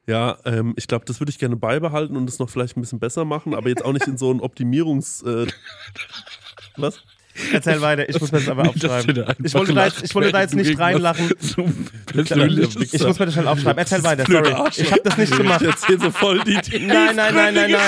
[0.07, 2.99] ja, ähm, ich glaube, das würde ich gerne beibehalten und das noch vielleicht ein bisschen
[2.99, 5.21] besser machen, aber jetzt auch nicht in so ein Optimierungs.
[5.23, 5.47] Äh,
[6.77, 7.03] was?
[7.53, 9.25] Erzähl weiter, ich muss mir das aber aufschreiben.
[9.43, 11.29] Ich wollte da jetzt, ich wollte da jetzt nicht reinlachen.
[12.13, 13.77] Ich muss mir das schnell aufschreiben.
[13.77, 14.53] Erzähl weiter, sorry.
[14.75, 15.61] Ich habe das nicht gemacht.
[15.61, 17.81] Ich erzähle so voll die Nein, nein, nein, nein, nein.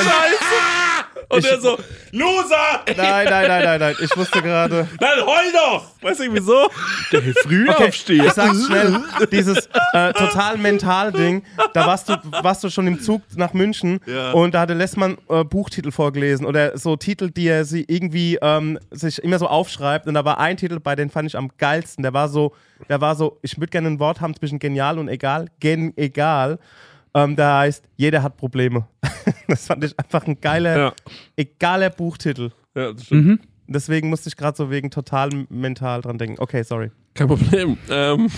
[1.30, 1.78] Und er so,
[2.12, 2.82] Loser!
[2.88, 3.96] Nein, nein, nein, nein, nein.
[4.02, 4.86] Ich wusste gerade.
[5.00, 5.86] Nein, heul doch!
[6.02, 6.70] Weißt du, wieso?
[7.14, 8.26] Der früh Okay, aufsteht.
[8.26, 9.00] ich sag's schnell.
[9.32, 11.44] Dieses äh, total mental Ding.
[11.74, 14.32] Da warst du, warst du schon im Zug nach München Ja.
[14.32, 18.78] und da hatte Lessmann äh, Buchtitel vorgelesen oder so Titel, die er sie irgendwie ähm,
[18.90, 20.08] sich immer so aufschreibt.
[20.08, 22.02] Und da war ein Titel bei, den fand ich am geilsten.
[22.04, 22.54] Der war so,
[22.88, 25.48] der war so, ich würde gerne ein Wort haben zwischen genial und egal.
[25.60, 26.58] Gen egal.
[27.14, 28.88] Ähm, der heißt, jeder hat Probleme.
[29.50, 30.94] das fand ich einfach ein geiler, Ja.
[31.36, 32.52] egaler Buchtitel.
[32.76, 33.42] Ja, das stimmt.
[33.68, 36.38] Deswegen musste ich gerade so wegen total mental dran denken.
[36.40, 36.92] Okay, sorry.
[37.14, 37.78] Kein Problem.
[37.90, 38.30] Ähm,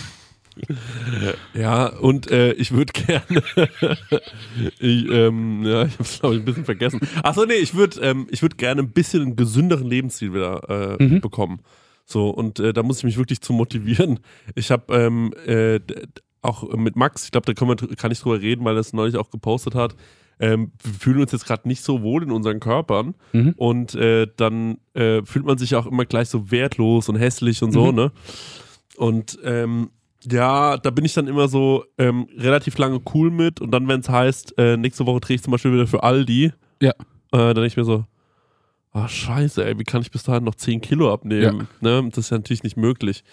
[1.54, 3.44] ja, und äh, ich würde gerne.
[4.80, 7.00] ich, ähm, ja, ich habe es, glaube ich, ein bisschen vergessen.
[7.22, 11.20] Achso, nee, ich würde ähm, ich würd gerne ein bisschen einen gesünderen Lebensstil wieder äh,
[11.20, 11.62] bekommen.
[12.06, 14.20] So, und äh, da muss ich mich wirklich zu motivieren.
[14.56, 15.80] Ich habe ähm, äh,
[16.42, 18.94] auch mit Max, ich glaube, da kann, man, kann ich drüber reden, weil er es
[18.94, 19.96] neulich auch gepostet hat.
[20.40, 23.16] Ähm, wir fühlen uns jetzt gerade nicht so wohl in unseren Körpern
[23.56, 27.72] und äh, dann äh, fühlt man sich auch immer gleich so wertlos und hässlich und
[27.72, 28.12] so, ne?
[28.98, 29.92] Und ähm,
[30.32, 34.00] ja, da bin ich dann immer so ähm, relativ lange cool mit und dann, wenn
[34.02, 36.52] es heißt, äh, nächste Woche drehe ich zum Beispiel wieder für Aldi,
[36.82, 36.92] Ja.
[36.92, 36.94] äh,
[37.32, 38.06] dann denke ich mir so,
[38.92, 41.68] ah scheiße, ey, wie kann ich bis dahin noch 10 Kilo abnehmen?
[41.82, 42.08] Ne?
[42.10, 43.24] Das ist ja natürlich nicht möglich.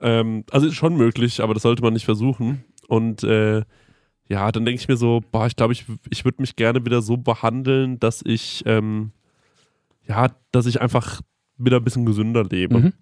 [0.00, 2.64] Ähm, also ist schon möglich, aber das sollte man nicht versuchen.
[2.88, 3.62] Und äh,
[4.28, 7.00] ja, dann denke ich mir so, boah, ich glaube, ich, ich würde mich gerne wieder
[7.02, 9.12] so behandeln, dass ich, ähm,
[10.08, 11.20] ja, dass ich einfach
[11.56, 12.78] wieder ein bisschen gesünder lebe.
[12.78, 12.92] Mhm.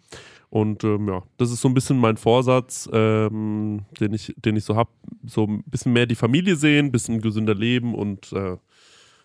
[0.54, 4.62] Und ähm, ja, das ist so ein bisschen mein Vorsatz, ähm, den, ich, den ich
[4.62, 4.88] so habe.
[5.26, 8.56] So ein bisschen mehr die Familie sehen, ein bisschen gesünder leben und, äh,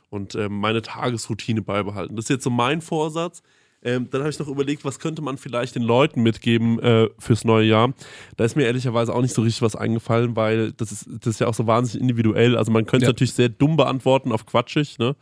[0.09, 2.15] und ähm, meine Tagesroutine beibehalten.
[2.15, 3.43] Das ist jetzt so mein Vorsatz.
[3.81, 7.45] Ähm, dann habe ich noch überlegt, was könnte man vielleicht den Leuten mitgeben äh, fürs
[7.45, 7.93] neue Jahr.
[8.35, 11.39] Da ist mir ehrlicherweise auch nicht so richtig was eingefallen, weil das ist, das ist
[11.39, 12.57] ja auch so wahnsinnig individuell.
[12.57, 13.13] Also man könnte es Ja.
[13.13, 15.15] natürlich sehr dumm beantworten auf quatschig, ne?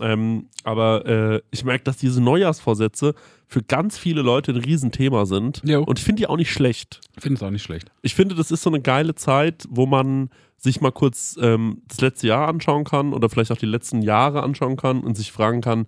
[0.00, 3.14] Ähm, aber äh, ich merke, dass diese Neujahrsvorsätze
[3.48, 5.60] für ganz viele Leute ein Riesenthema sind.
[5.64, 5.82] Jo.
[5.82, 7.00] Und ich finde die auch nicht schlecht.
[7.16, 7.90] Ich finde es auch nicht schlecht.
[8.02, 12.00] Ich finde, das ist so eine geile Zeit, wo man sich mal kurz ähm, das
[12.00, 15.60] letzte Jahr anschauen kann oder vielleicht auch die letzten Jahre anschauen kann und sich fragen
[15.60, 15.86] kann,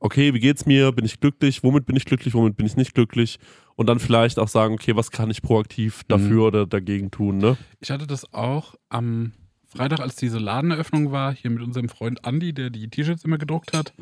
[0.00, 0.92] okay, wie geht's mir?
[0.92, 1.62] Bin ich glücklich?
[1.62, 2.34] Womit bin ich glücklich?
[2.34, 3.38] Womit bin ich nicht glücklich?
[3.76, 7.56] Und dann vielleicht auch sagen, okay, was kann ich proaktiv dafür oder dagegen tun, ne?
[7.80, 9.32] Ich hatte das auch am
[9.66, 13.76] Freitag, als diese Ladeneröffnung war, hier mit unserem Freund Andy, der die T-Shirts immer gedruckt
[13.76, 13.92] hat,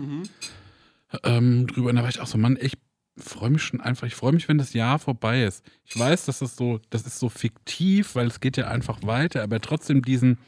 [1.24, 1.90] ähm, drüber.
[1.90, 2.74] Und da war ich auch so, Mann, ich
[3.18, 5.64] freue mich schon einfach, ich freue mich, wenn das Jahr vorbei ist.
[5.84, 9.42] Ich weiß, dass das so, das ist so fiktiv, weil es geht ja einfach weiter,
[9.42, 10.38] aber trotzdem diesen,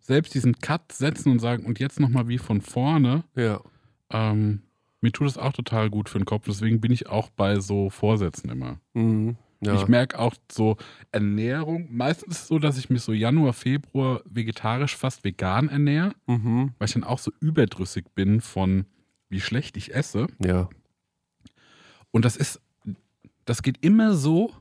[0.00, 3.60] selbst diesen Cut setzen und sagen, und jetzt nochmal wie von vorne, Ja.
[4.10, 4.62] Ähm,
[5.00, 6.46] mir tut es auch total gut für den Kopf.
[6.46, 8.80] Deswegen bin ich auch bei so Vorsätzen immer.
[8.94, 9.36] Mhm.
[9.60, 9.74] ja.
[9.74, 10.76] Ich merke auch so
[11.12, 11.88] Ernährung.
[11.90, 16.72] Meistens ist es so, dass ich mich so Januar, Februar vegetarisch fast vegan ernähre, mhm.
[16.78, 18.86] weil ich dann auch so überdrüssig bin von
[19.28, 20.26] wie schlecht ich esse.
[20.44, 20.68] Ja.
[22.10, 22.60] Und das ist,
[23.44, 24.52] das geht immer so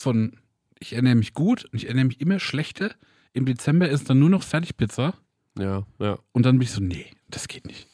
[0.00, 0.36] von,
[0.78, 2.94] ich ernähre mich gut und ich ernähre mich immer schlechter.
[3.34, 5.14] Im Dezember ist dann nur noch Fertigpizza
[5.56, 5.86] Ja.
[5.98, 6.18] Ja.
[6.32, 7.88] und dann bin ich so, nee, das geht nicht.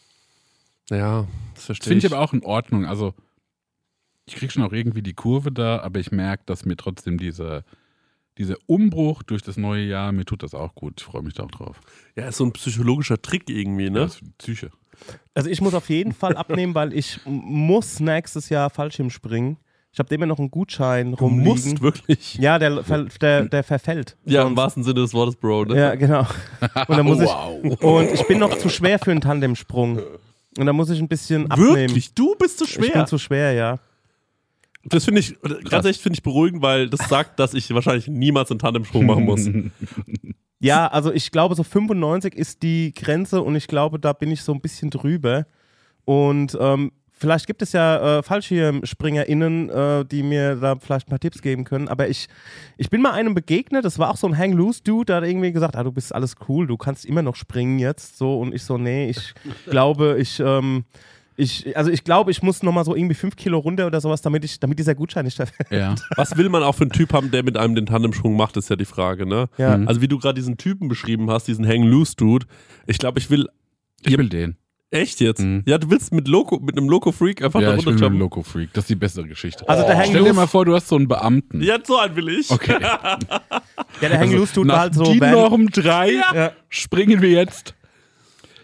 [0.90, 1.20] Ja.
[1.22, 2.04] Das Das verstehe finde ich.
[2.04, 2.84] ich aber auch in Ordnung.
[2.86, 3.14] Also,
[4.26, 7.64] ich kriege schon auch irgendwie die Kurve da, aber ich merke, dass mir trotzdem dieser,
[8.36, 10.94] dieser Umbruch durch das neue Jahr, mir tut das auch gut.
[11.00, 11.80] Ich freue mich da auch drauf.
[12.16, 14.04] ja, ist so ein psychologischer Trick irgendwie, ne?
[14.04, 14.70] Ist Psyche.
[15.34, 19.56] Also ich muss auf jeden Fall abnehmen, weil ich muss nächstes Jahr Fallschirm springen.
[19.92, 21.44] Ich habe immer noch einen Gutschein Du rumliegen.
[21.48, 22.34] musst wirklich.
[22.34, 22.82] Ja, der,
[23.20, 24.16] der, der verfällt.
[24.26, 25.66] Ja, im wahrsten Sinne des Wortes, Bro.
[25.66, 25.76] Ne?
[25.78, 26.20] Ja, genau.
[26.60, 27.60] Und dann muss Wow.
[27.64, 30.00] ich und ich bin noch zu schwer für einen Tandemsprung.
[30.56, 31.74] Und da muss ich ein bisschen abnehmen.
[31.76, 32.14] Wirklich?
[32.14, 33.06] Du bist zu Ich bin schwer.
[33.06, 33.78] zu schwer, ja.
[34.84, 35.36] Das finde ich,
[35.68, 39.24] ganz ehrlich, finde ich beruhigend, weil das sagt, dass ich wahrscheinlich niemals einen Tandemsprung machen
[39.24, 39.48] muss.
[40.60, 44.42] Ja, also ich glaube, so 95 ist die Grenze und ich glaube, da bin ich
[44.42, 45.46] so ein bisschen drüber.
[46.04, 51.20] Und ähm, vielleicht gibt es ja äh, FallschirmspringerInnen, äh, die mir da vielleicht ein paar
[51.20, 51.88] Tipps geben können.
[51.88, 52.28] Aber ich,
[52.76, 55.76] ich bin mal einem begegnet, das war auch so ein Hang-Loose-Dude, der hat irgendwie gesagt,
[55.76, 58.18] ah, du bist alles cool, du kannst immer noch springen jetzt.
[58.18, 59.34] So, und ich so, nee, ich
[59.66, 60.84] glaube, ich, ähm,
[61.36, 64.44] ich, also ich glaube, ich muss nochmal so irgendwie fünf Kilo runter oder sowas, damit
[64.44, 65.70] ich, damit dieser Gutschein nicht verfällt.
[65.70, 65.94] Ja.
[66.16, 68.70] Was will man auch für einen Typ haben, der mit einem den Tandemsprung macht, ist
[68.70, 69.48] ja die Frage, ne?
[69.56, 69.74] Ja.
[69.86, 72.46] Also wie du gerade diesen Typen beschrieben hast, diesen Hang-Loose-Dude,
[72.86, 73.48] ich glaube, ich will,
[74.02, 74.56] Ich will den.
[74.90, 75.40] Echt jetzt?
[75.40, 75.62] Mhm.
[75.66, 78.18] Ja, du willst mit Loco, mit einem Loco-Freak einfach Ja, da ich will mit runterjumpen?
[78.20, 78.72] Loco Freak.
[78.72, 79.68] Das ist die bessere Geschichte.
[79.68, 81.60] Also der Hang Stell dir Loose- mal vor, du hast so einen Beamten.
[81.62, 82.50] Ja, so einen will ich.
[82.50, 82.76] Okay.
[84.00, 86.52] Ja, der Hang-Loose-Dude Nach war halt so Van, Norm 3 Ja.
[86.68, 87.74] springen wir jetzt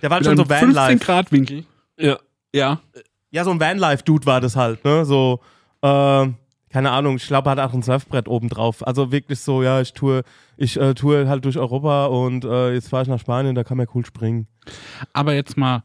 [0.03, 1.05] der war halt schon so einem 15 Vanlife.
[1.05, 1.65] Grad Winkel.
[1.99, 2.19] Ja.
[2.55, 2.81] Ja.
[3.31, 5.05] Ja, so ein Vanlife-Dude war das halt, ne?
[5.05, 5.41] So,
[5.83, 6.29] äh,
[6.71, 8.87] keine Ahnung, ich glaube, er hat auch ein Surfbrett oben drauf.
[8.87, 10.23] Also wirklich so, ja, ich tue,
[10.57, 13.77] ich äh, tue halt durch Europa und äh, jetzt fahre ich nach Spanien, da kann
[13.79, 14.47] man cool springen.
[15.13, 15.83] Aber jetzt mal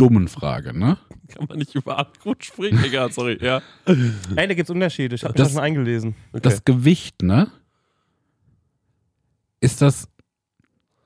[0.00, 0.98] dummen Frage, ne?
[1.28, 2.82] Kann man nicht über gut springen.
[2.84, 3.38] Egal, sorry.
[3.40, 3.62] Ja.
[3.86, 5.14] Ey, da gibt's Unterschiede.
[5.14, 6.14] Ich habe Das- das schon eingelesen.
[6.32, 7.50] Das Gewicht, ne?
[9.60, 10.08] Ist das,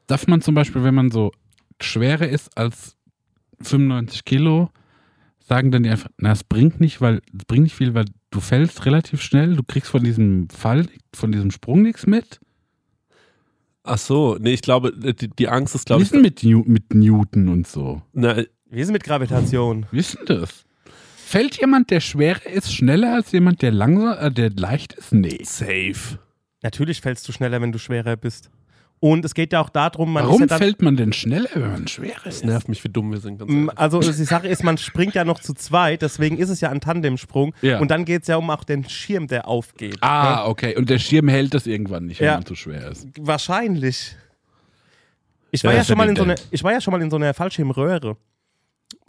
[0.07, 1.33] darf man zum Beispiel, wenn man so
[1.81, 2.97] schwerer ist als
[3.61, 4.71] 95 Kilo,
[5.41, 8.41] sagen dann die einfach, na, es bringt nicht, weil, es bringt nicht viel, weil du
[8.41, 12.41] fällst relativ schnell, du kriegst von diesem Fall, von diesem Sprung nichts mit?
[13.83, 16.63] Ach so, nee, ich glaube, die, die Angst ist, glaube ich, ist denn mit, New
[16.67, 18.01] mit Newton und so?
[18.13, 19.87] na, Wir sind mit Gravitation.
[19.93, 20.65] Denn das?
[21.17, 25.13] Fällt jemand, der schwerer ist, schneller als jemand, der langsam, äh, der leicht ist?
[25.13, 25.41] Nee.
[25.43, 26.19] safe.
[26.63, 28.51] Natürlich fällst du schneller, wenn du schwerer bist.
[29.01, 31.51] Und es geht ja auch darum, man Warum ist ja dann, fällt man denn schneller,
[31.55, 32.41] wenn man schwerer ist?
[32.41, 33.39] Das nervt mich, wie dumm wir sind.
[33.39, 33.71] Ganz ehrlich.
[33.79, 36.81] Also die Sache ist, man springt ja noch zu zweit, deswegen ist es ja ein
[36.81, 37.55] Tandemsprung.
[37.61, 37.81] Ja.
[37.81, 39.99] Und dann geht es ja um auch den Schirm, der aufgeht.
[40.01, 40.75] Ah, okay.
[40.77, 42.35] Und der Schirm hält das irgendwann nicht, wenn Ja.
[42.35, 43.07] man zu schwer ist.
[43.21, 44.17] Wahrscheinlich.
[45.51, 47.11] Ich war Ja, ja, schon mal in so eine, ich war ja schon mal in
[47.11, 48.17] so einer Fallschirmröhre.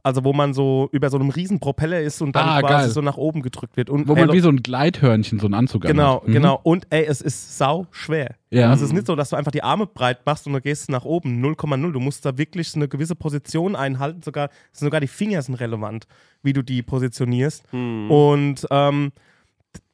[0.03, 2.89] Also wo man so über so einem riesen Propeller ist und dann Ah, quasi geil.
[2.89, 3.89] so nach oben gedrückt wird.
[3.89, 6.21] Und Wo man wie so ein Gleithörnchen, so einen Anzug Genau.
[6.25, 6.31] Mhm.
[6.31, 6.59] genau.
[6.63, 8.35] Und ey, es ist sau schwer.
[8.51, 8.69] Ja.
[8.69, 10.89] Also es ist nicht so, dass du einfach die Arme breit machst und du gehst
[10.89, 11.43] nach oben.
[11.43, 11.91] 0,0.
[11.91, 14.21] Du musst da wirklich so eine gewisse Position einhalten.
[14.21, 16.05] Sogar, sogar die Finger sind relevant,
[16.43, 17.63] wie du die positionierst.
[17.73, 19.11] Und ähm,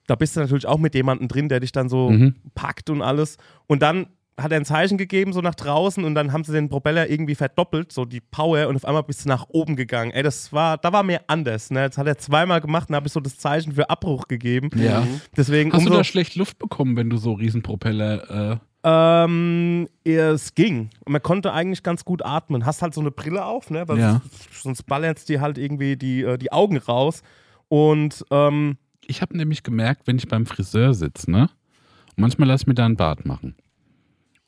[0.07, 2.35] da bist du natürlich auch mit jemandem drin, der dich dann so Mhm.
[2.53, 3.37] packt und alles.
[3.67, 4.07] Und dann
[4.37, 7.35] hat er ein Zeichen gegeben, so nach draußen, und dann haben sie den Propeller irgendwie
[7.35, 10.11] verdoppelt, so die Power, und auf einmal bist du nach oben gegangen.
[10.11, 11.69] Ey, das war, da war mir anders.
[11.69, 11.87] Ne?
[11.87, 14.69] Das hat er zweimal gemacht, und habe ich so das Zeichen für Abbruch gegeben.
[14.75, 15.05] Ja.
[15.37, 18.51] Deswegen Hast du umso- da schlecht Luft bekommen, wenn du so Riesenpropeller.
[18.53, 20.89] Äh, Ähm, es ging.
[21.07, 22.65] Man konnte eigentlich ganz gut atmen.
[22.65, 23.87] Hast halt so eine Brille auf, ne?
[23.87, 24.21] Weil Ja.
[24.59, 27.21] sonst ballerst dir halt irgendwie die, äh, die Augen raus.
[27.67, 31.41] Und ähm, ich habe nämlich gemerkt, wenn ich beim Friseur sitze, ne?
[31.43, 33.55] Und manchmal lass ich mir da einen Bart machen.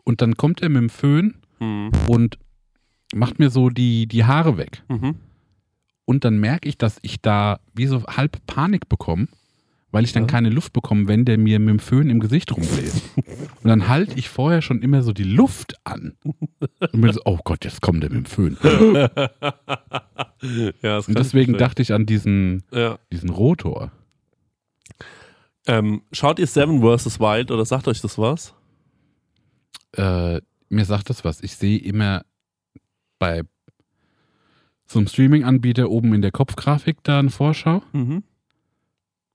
[0.03, 1.91] Und dann kommt er mit dem Föhn Hm.
[2.07, 2.37] und
[3.15, 4.83] macht mir so die, die Haare weg.
[4.89, 5.15] Mhm.
[6.05, 9.27] Und dann merke ich, dass ich da wie so halb Panik bekomme,
[9.91, 10.27] weil ich dann Ja.
[10.27, 13.01] keine Luft bekomme, wenn der mir mit dem Föhn im Gesicht rumbläst.
[13.15, 16.17] Und dann halte ich vorher schon immer so die Luft an.
[16.23, 18.57] Und bin so, oh Gott, jetzt kommt der mit dem Föhn.
[20.81, 22.97] Ja, Und deswegen dachte ich an diesen, Ja.
[23.13, 23.91] diesen Rotor.
[25.67, 27.19] Ähm, schaut ihr Seven vs.
[27.21, 28.53] Wild oder sagt euch das was?
[29.95, 31.41] Äh, mir sagt das was.
[31.41, 32.23] Ich sehe immer
[33.19, 33.43] bei
[34.85, 37.83] so einem Streaming-Anbieter oben in der Kopfgrafik da eine Vorschau.
[37.93, 38.23] Mhm.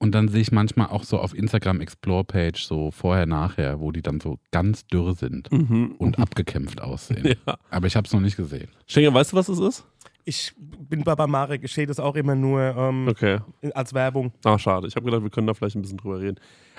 [0.00, 4.02] Und dann sehe ich manchmal auch so auf Instagram Explore-Page so vorher, nachher, wo die
[4.02, 5.96] dann so ganz dürr sind Mhm.
[5.98, 7.34] und abgekämpft aussehen.
[7.46, 7.59] Ja.
[7.70, 8.68] Aber ich habe es noch nicht gesehen.
[8.86, 9.84] Schenker, weißt du, was es ist?
[10.28, 13.38] Ich bin bei Marek, ich sehe das auch immer nur ähm, Okay.
[13.74, 14.32] als Werbung.
[14.44, 14.86] Ah, schade.
[14.86, 16.36] Ich habe gedacht, wir können da vielleicht ein bisschen drüber reden.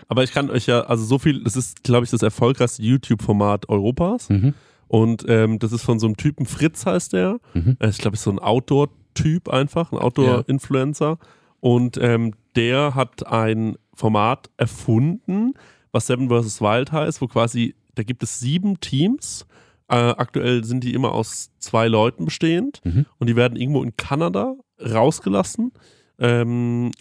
[0.07, 3.67] Aber ich kann euch ja, also so viel, das ist, glaube ich, das erfolgreichste YouTube-Format
[3.69, 4.29] Europas.
[4.29, 4.53] Mhm.
[4.87, 7.39] Und ähm, das ist von so einem Typen, Fritz heißt der.
[7.53, 7.77] Mhm.
[7.81, 11.17] Ich glaube, ist so ein Outdoor-Typ einfach, ein Outdoor-Influencer.
[11.59, 15.53] Und ähm, der hat ein Format erfunden,
[15.91, 16.61] was Seven vs.
[16.61, 19.45] Wild heißt, wo quasi, da gibt es sieben Teams.
[19.89, 23.05] Äh, aktuell sind die immer aus zwei Leuten bestehend Mhm.
[23.17, 25.71] und die werden irgendwo in Kanada rausgelassen,
[26.19, 26.91] ähm,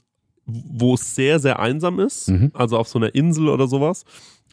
[0.46, 2.50] wo es sehr, sehr einsam ist, Mhm.
[2.54, 4.04] also auf so einer Insel oder sowas.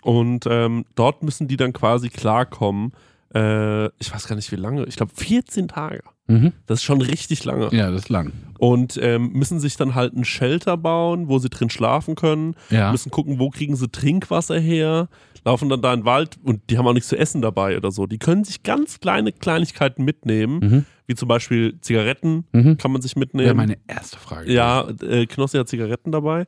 [0.01, 2.91] Und ähm, dort müssen die dann quasi klarkommen.
[3.33, 4.85] Äh, ich weiß gar nicht, wie lange.
[4.85, 6.03] Ich glaube, 14 Tage.
[6.27, 6.53] Mhm.
[6.67, 7.69] Das ist schon richtig lange.
[7.71, 8.33] Ja, das ist lang.
[8.59, 12.55] Und ähm, müssen sich dann halt ein Shelter bauen, wo sie drin schlafen können.
[12.69, 12.91] Ja.
[12.91, 15.07] Müssen gucken, wo kriegen sie Trinkwasser her.
[15.45, 17.91] Laufen dann da in den Wald und die haben auch nichts zu essen dabei oder
[17.91, 18.07] so.
[18.07, 20.85] Die können sich ganz kleine Kleinigkeiten mitnehmen, Mhm.
[21.05, 22.77] wie zum Beispiel Zigaretten Mhm.
[22.77, 23.55] kann man sich Wäre mitnehmen.
[23.55, 24.51] meine erste Frage.
[24.51, 26.47] Ja, äh, Knossi hat Zigaretten dabei.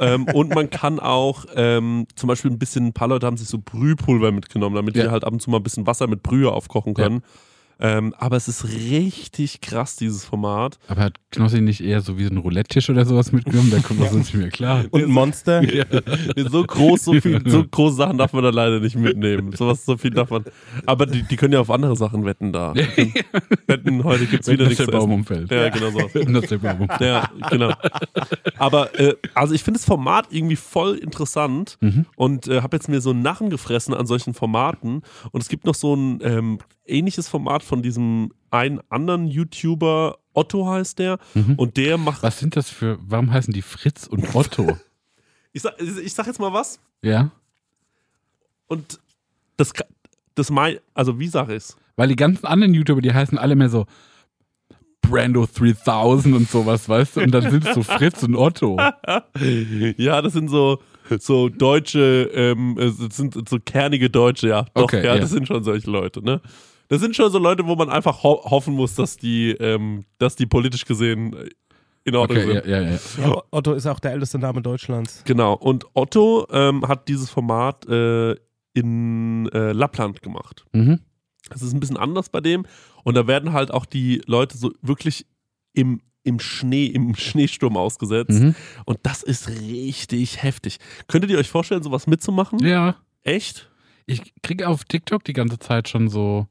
[0.00, 3.46] ähm, und man kann auch ähm, zum Beispiel ein bisschen, ein paar Leute haben sich
[3.48, 5.04] so Brühpulver mitgenommen, damit Ja.
[5.04, 7.22] die halt ab und zu mal ein bisschen Wasser mit Brühe aufkochen können.
[7.80, 10.78] Ähm, aber es ist richtig krass, dieses Format.
[10.88, 13.70] Aber hat Knossi nicht eher so wie so ein Roulette-Tisch oder sowas mitgenommen?
[13.70, 14.84] Da kommt das nicht mehr klar.
[14.90, 15.62] Und ein Monster.
[15.72, 15.84] Ja,
[16.50, 19.52] so groß, so viel, so große Sachen darf man da leider nicht mitnehmen.
[19.52, 20.44] Sowas, so viel darf man.
[20.86, 22.74] Aber die, die können ja auf andere Sachen wetten da.
[23.66, 25.50] Wetten, heute gibt's wieder Wenn nichts der Baum umfällt.
[25.50, 25.98] Ja, genau so.
[26.12, 27.00] Wenn das der Baum umfällt.
[27.00, 27.72] Ja, genau.
[28.58, 32.06] Aber äh, also ich finde das Format irgendwie voll interessant Mhm.
[32.16, 35.02] und äh, habe jetzt mir so einen Narren gefressen an solchen Formaten.
[35.30, 37.28] Und es gibt noch so ein ähm, ähnliches
[37.62, 41.54] Format von diesem einen anderen YouTuber, Otto heißt der, Mhm.
[41.56, 42.22] und der macht.
[42.22, 44.76] Was sind das für, warum heißen die Fritz und Otto?
[45.54, 47.30] Ich sag, ich sag jetzt mal was ja?
[48.68, 48.98] und
[49.58, 49.74] das,
[50.34, 51.76] das mein, also wie sag ich's?
[51.96, 53.84] Weil die ganzen anderen YouTuber, die heißen alle mehr so
[55.02, 57.20] Brando 3000 und sowas, weißt du?
[57.20, 58.78] Und dann sind es so Fritz und Otto.
[59.98, 60.80] Ja, das sind so,
[61.18, 64.62] so deutsche, ähm, es sind so kernige Deutsche, ja.
[64.72, 65.20] Doch, Okay, ja, ja.
[65.20, 66.40] das sind schon solche Leute, ne?
[66.92, 70.36] Das sind schon so Leute, wo man einfach ho hoffen muss, dass die, ähm, dass
[70.36, 71.34] die politisch gesehen
[72.04, 72.66] in Ordnung Okay, sind.
[72.66, 72.98] ja, ja, ja.
[73.30, 75.22] Ja, Otto ist auch der älteste Name Deutschlands.
[75.24, 75.54] Genau.
[75.54, 78.36] Und Otto ähm, hat dieses Format äh,
[78.74, 80.66] in äh, Lappland gemacht.
[80.74, 81.00] Mhm.
[81.48, 82.66] Das ist ein bisschen anders bei dem.
[83.04, 85.24] Und da werden halt auch die Leute so wirklich
[85.72, 88.38] im, im Schnee, im Schneesturm ausgesetzt.
[88.38, 88.54] Mhm.
[88.84, 90.76] Und das ist richtig heftig.
[91.08, 92.58] Könntet ihr euch vorstellen, sowas mitzumachen?
[92.58, 93.70] Ja, Echt?
[94.04, 96.48] ich kriege auf TikTok die ganze Zeit schon so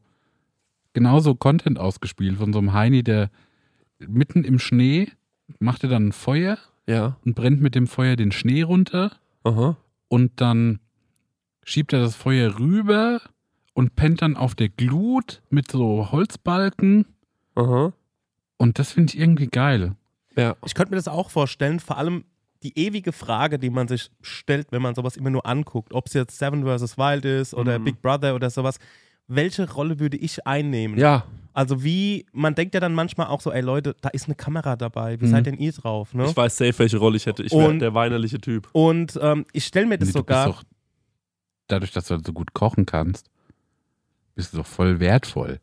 [0.94, 3.30] genauso Content ausgespielt von so einem Heini, der
[4.00, 5.10] mitten im Schnee
[5.60, 7.18] macht er dann ein Feuer Ja.
[7.26, 9.12] und brennt mit dem Feuer den Schnee runter
[9.44, 9.78] Aha.
[10.08, 10.80] und dann
[11.64, 13.22] schiebt er das Feuer rüber
[13.74, 17.06] und pennt dann auf der Glut mit so Holzbalken
[17.56, 17.94] Aha.
[18.58, 19.96] und das finde ich irgendwie geil.
[20.36, 20.56] Ja.
[20.66, 22.24] Ich könnte mir das auch vorstellen, vor allem
[22.64, 26.14] die ewige Frage, die man sich stellt, wenn man sowas immer nur anguckt, ob es
[26.14, 26.98] jetzt Seven vs.
[26.98, 27.84] Wild ist oder Mhm.
[27.86, 28.78] Big Brother oder sowas.
[29.34, 30.98] Welche Rolle würde ich einnehmen?
[30.98, 31.26] Ja.
[31.54, 34.76] Also wie, man denkt ja dann manchmal auch so, ey Leute, da ist eine Kamera
[34.76, 35.30] dabei, wie Mhm.
[35.32, 36.14] seid denn ihr drauf?
[36.14, 36.26] Ne?
[36.26, 37.44] Ich weiß safe, welche Rolle ich hätte.
[37.44, 38.70] Ich wäre Und- der weinerliche Typ.
[38.74, 40.48] Und ähm, ich stelle mir das Nee, du sogar.
[40.48, 40.64] bist doch,
[41.68, 43.30] dadurch, dass du halt so gut kochen kannst,
[44.36, 45.60] bist du doch voll wertvoll.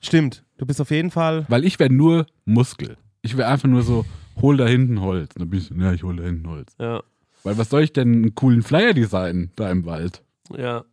[0.00, 1.44] Stimmt, du bist auf jeden Fall.
[1.48, 2.96] Weil ich wäre nur Muskel.
[3.22, 4.04] Ich wäre einfach nur so,
[4.40, 5.34] hol da hinten Holz.
[5.34, 6.74] Dann bin ich so, ja, ich hol da hinten Holz.
[6.78, 7.02] Ja.
[7.42, 10.22] Weil was soll ich denn einen coolen Flyer designen da im Wald?
[10.56, 10.84] Ja.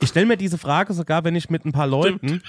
[0.00, 2.42] Ich stelle mir diese Frage sogar, wenn ich mit ein paar Leuten,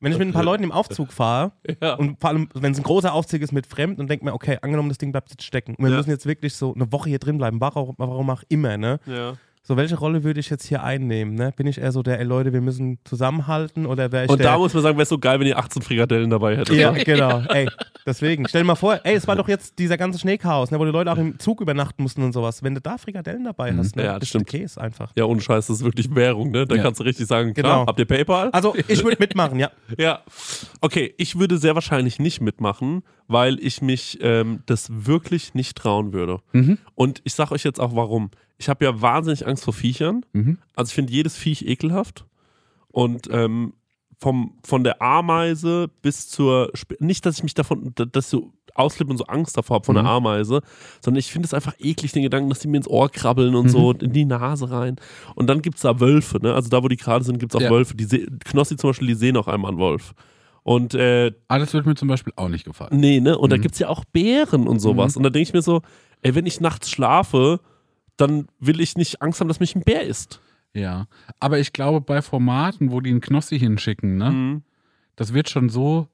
[0.00, 1.52] wenn ich mit ein paar Leuten im Aufzug fahre
[1.82, 1.94] Ja.
[1.94, 4.58] und vor allem, wenn es ein großer Aufzug ist mit Fremden und denke mir, okay,
[4.62, 5.96] angenommen, das Ding bleibt jetzt stecken und wir Ja.
[5.98, 8.98] müssen jetzt wirklich so eine Woche hier drin bleiben, warum, warum auch immer, ne?
[9.06, 9.34] ja.
[9.62, 11.52] So, welche Rolle würde ich jetzt hier einnehmen, ne?
[11.54, 14.52] Bin ich eher so der, ey Leute, wir müssen zusammenhalten oder wäre ich Und der...
[14.52, 16.74] da muss man sagen, wäre es so geil, wenn ihr 18 Frikadellen dabei hättet.
[16.76, 17.42] ja, genau.
[17.48, 17.68] Ey,
[18.10, 18.46] deswegen.
[18.48, 20.90] Stell dir mal vor, ey, es war doch jetzt dieser ganze Schneechaos, ne, wo die
[20.90, 22.62] Leute auch im Zug übernachten mussten und sowas.
[22.62, 24.46] Wenn du da Frikadellen dabei hast, ne, Ja, das stimmt.
[24.48, 25.12] Käse einfach.
[25.16, 26.66] Ja, ohne Scheiß, das ist wirklich Währung, ne?
[26.66, 26.82] Da Ja.
[26.82, 27.68] kannst du richtig sagen, Genau.
[27.68, 28.50] klar, habt ihr PayPal?
[28.50, 29.70] Also, ich würde mitmachen, ja.
[29.98, 30.20] Ja.
[30.80, 36.12] Okay, ich würde sehr wahrscheinlich nicht mitmachen, weil ich mich ähm, das wirklich nicht trauen
[36.12, 36.38] würde.
[36.52, 36.78] Mhm.
[36.94, 38.30] Und ich sag euch jetzt auch warum.
[38.58, 40.24] Ich habe ja wahnsinnig Angst vor Viechern.
[40.32, 40.58] Mhm.
[40.74, 42.26] Also ich finde jedes Viech ekelhaft.
[42.88, 43.72] Und ähm,
[44.20, 48.30] vom, von der Ameise bis zur Sp nicht, dass ich mich davon, da- dass ich
[48.30, 50.02] so ausflippe und so Angst davor habe von Mhm.
[50.04, 50.60] der Ameise,
[51.02, 53.68] sondern ich finde es einfach eklig, den Gedanken, dass die mir ins Ohr krabbeln und
[53.70, 54.96] so in die Nase rein.
[55.34, 56.54] Und dann gibt es da Wölfe, ne?
[56.54, 57.70] Also da, wo die gerade sind, gibt es auch Ja.
[57.70, 57.94] Wölfe.
[57.96, 58.06] Die
[58.44, 60.14] Knossi zum Beispiel, die sehen auch einmal einen Wolf.
[60.62, 63.00] Und äh, Ah, das würde mir zum Beispiel auch nicht gefallen.
[63.00, 63.38] nee, ne?
[63.38, 63.62] Und da Mhm.
[63.62, 65.16] gibt es ja auch Bären und sowas.
[65.16, 65.80] Und da denke ich mir so,
[66.22, 67.60] ey, wenn ich nachts schlafe,
[68.18, 70.40] dann will ich nicht Angst haben, dass mich ein Bär isst.
[70.74, 71.06] Ja.
[71.40, 74.62] Aber ich glaube, bei Formaten, wo die einen Knossi hinschicken, ne, Mhm.
[75.16, 76.08] das wird schon so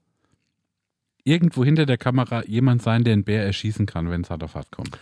[1.23, 4.55] irgendwo hinter der Kamera jemand sein, der einen Bär erschießen kann, wenn es hart auf
[4.55, 4.97] hart kommt.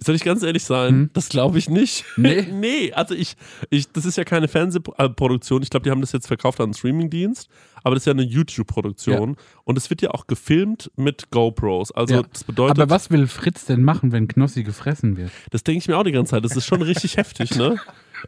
[0.00, 0.88] Soll ich ganz ehrlich sein?
[0.94, 1.10] Hm?
[1.12, 2.04] Das glaube ich nicht.
[2.16, 2.42] Nee?
[2.52, 3.34] nee, also ich,
[3.70, 5.60] ich, das ist ja keine Fernsehproduktion.
[5.62, 7.48] Ich glaube, die haben das jetzt verkauft an einen Streamingdienst,
[7.82, 9.36] aber das ist ja eine YouTube-Produktion.
[9.64, 11.90] Und es wird ja auch gefilmt mit GoPros.
[11.90, 12.22] Also Ja.
[12.32, 15.32] das bedeutet, Aber was will Fritz denn machen, wenn Knossi gefressen wird?
[15.50, 16.44] das denke ich mir auch die ganze Zeit.
[16.44, 17.76] Das ist schon richtig heftig, ne?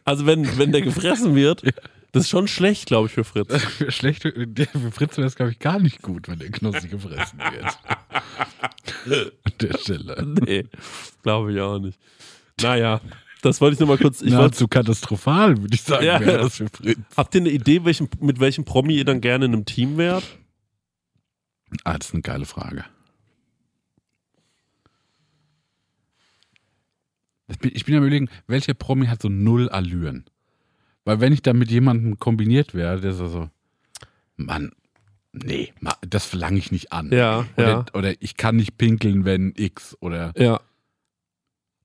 [0.05, 1.63] Also wenn, wenn der gefressen wird,
[2.11, 3.55] das ist schon schlecht, glaube ich, für Fritz.
[3.63, 7.39] Für, schlecht, für Fritz wäre es, glaube ich, gar nicht gut, wenn der Knossi gefressen
[7.39, 7.77] wird.
[9.43, 10.25] An der Stelle.
[10.45, 10.65] Nee,
[11.23, 11.99] glaube ich auch nicht.
[12.61, 13.01] Naja,
[13.41, 14.21] das wollte ich nur mal kurz.
[14.21, 16.19] Ich wollte, zu katastrophal, würde ich sagen, Ja.
[16.19, 16.99] wäre das für Fritz.
[17.17, 20.23] habt ihr eine Idee, welchen, mit welchem Promi ihr dann gerne in einem Team wärt?
[21.83, 22.85] Ah, das ist eine geile Frage.
[27.51, 30.25] Ich bin, ich bin am überlegen, welcher Promi hat so null Allüren?
[31.05, 33.49] Weil wenn ich da mit jemandem kombiniert wäre, der so, so
[34.37, 34.71] Mann,
[35.33, 35.73] nee,
[36.07, 37.11] das verlange ich nicht an.
[37.11, 37.85] Ja, Oder, ja.
[37.93, 39.97] oder ich kann nicht pinkeln, wenn X.
[39.99, 40.59] Oder, Ja,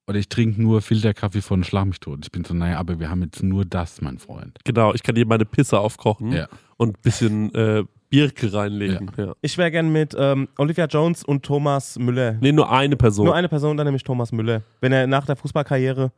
[0.07, 2.19] oder ich trinke nur Filterkaffee von Schlag mich tot.
[2.23, 4.57] Ich bin so, naja, aber wir haben jetzt nur das, mein Freund.
[4.63, 4.93] genau.
[4.93, 6.47] Ich kann dir meine Pisse aufkochen Ja.
[6.77, 9.11] und ein bisschen äh, Birke reinlegen.
[9.17, 9.33] Ja.
[9.41, 12.37] Ich wäre gern mit ähm, Olivia Jones und Thomas Müller.
[12.39, 13.25] Nee, nur eine Person.
[13.25, 14.61] Nur eine Person, dann nämlich Thomas Müller.
[14.79, 16.11] Wenn er nach der Fußballkarriere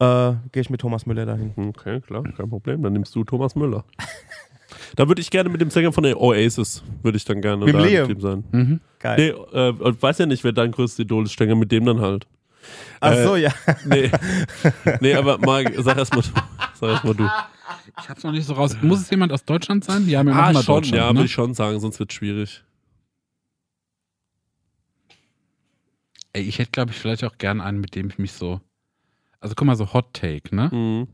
[0.00, 1.52] äh, gehe ich mit Thomas Müller dahin.
[1.56, 2.82] Okay, klar, kein Problem.
[2.82, 3.84] Dann nimmst du Thomas Müller.
[4.96, 7.74] da würde ich gerne mit dem Sänger von der Oasis, würde ich dann gerne Mit
[7.74, 8.02] da Liam?
[8.02, 8.44] im Team sein.
[8.52, 8.80] Mhm.
[9.00, 9.34] Geil.
[9.52, 12.00] Nee, äh, ich weiß ja nicht, wer dein größtes Idol ist, Stenger, mit dem dann
[12.00, 12.26] halt.
[13.00, 13.50] Ach äh, so, ja.
[13.86, 14.10] Nee,
[15.00, 16.28] nee aber mal, sag erst mal, du.
[16.74, 17.28] sag erst mal du.
[18.00, 18.76] Ich hab's noch nicht so raus.
[18.82, 20.08] Muss es jemand aus Deutschland sein?
[20.08, 20.96] Ja, wir machen Ah, mal schon, Deutschland.
[21.02, 21.18] ja, ne?
[21.18, 22.64] würde ich schon sagen, sonst wird es schwierig.
[26.32, 28.60] Ey, ich hätte, glaube ich, vielleicht auch gern einen, mit dem ich mich so.
[29.40, 30.68] Also guck mal, so Hot Take, ne?
[30.72, 31.08] Mhm.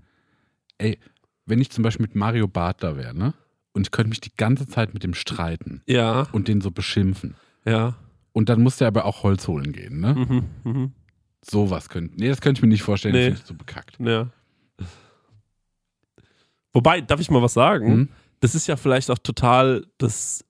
[0.78, 0.98] Ey,
[1.46, 3.34] wenn ich zum Beispiel mit Mario Barth da wäre, ne?
[3.72, 7.34] Und ich könnte mich die ganze Zeit mit dem streiten Ja, und den so beschimpfen.
[7.64, 7.94] ja.
[8.36, 10.12] Und dann muss der aber auch Holz holen gehen, ne?
[10.14, 10.92] Mhm, mhm.
[11.40, 12.16] Sowas könnte.
[12.16, 13.30] Nee, das könnte ich mir nicht vorstellen, Nee.
[13.30, 13.96] das ich so bekackt.
[14.00, 14.26] Ja.
[16.74, 17.94] Wobei, darf ich mal was sagen?
[17.96, 18.08] Mhm.
[18.40, 20.44] Das ist ja vielleicht auch total das.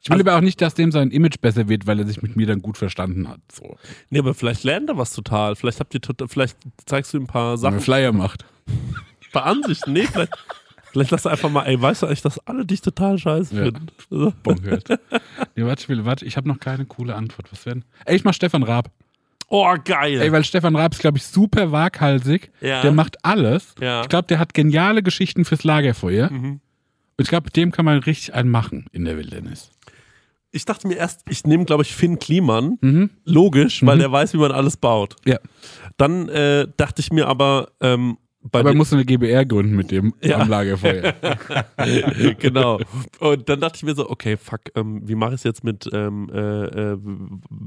[0.00, 2.22] Ich will Also- aber auch nicht, dass dem sein Image besser wird, weil er sich
[2.22, 3.40] mit mir dann gut verstanden hat.
[3.52, 3.76] So.
[4.10, 5.56] Nee, aber vielleicht lernt er was total.
[5.56, 6.56] Vielleicht habt ihr vielleicht
[6.86, 8.44] zeigst du ihm ein paar Wenn Sachen, er Flyer macht.
[8.68, 9.92] ein paar Ansichten.
[9.92, 10.32] Nee, vielleicht,
[10.92, 13.64] vielleicht lass er einfach mal, ey, weißt du eigentlich, dass alle dich total scheiße Ja.
[13.64, 13.88] finden?
[14.44, 14.88] Bonkert.
[15.56, 17.50] nee, warte, ich will, warte, ich habe noch keine coole Antwort.
[17.50, 17.84] Was werden?
[18.06, 18.90] Ey, ich mach Stefan Raab.
[19.50, 20.20] Oh, geil.
[20.20, 22.50] Ey, weil Stefan Raab ist, glaube ich, super waghalsig.
[22.60, 22.82] Ja.
[22.82, 23.74] Der macht alles.
[23.80, 24.02] Ja.
[24.02, 26.30] Ich glaube, der hat geniale Geschichten fürs Lagerfeuer.
[26.30, 26.60] Mhm.
[27.16, 29.70] Und ich glaube, mit dem kann man richtig einen machen in der Wildnis.
[30.52, 32.78] ich dachte mir erst, ich nehme, glaube ich, Finn Kliman.
[32.80, 33.10] Mhm.
[33.24, 35.16] Logisch, weil der weiß, wie man alles baut.
[35.24, 35.38] Ja.
[35.96, 39.74] Dann äh, dachte ich mir aber, ähm, bei Aber er den- muss eine GBR gründen
[39.74, 40.38] mit dem Ja.
[40.38, 41.12] am Lagerfeuer.
[42.38, 42.78] genau.
[43.18, 45.88] Und dann dachte ich mir so, okay, fuck, ähm, wie mache ich es jetzt mit,
[45.92, 46.98] ähm, äh, äh,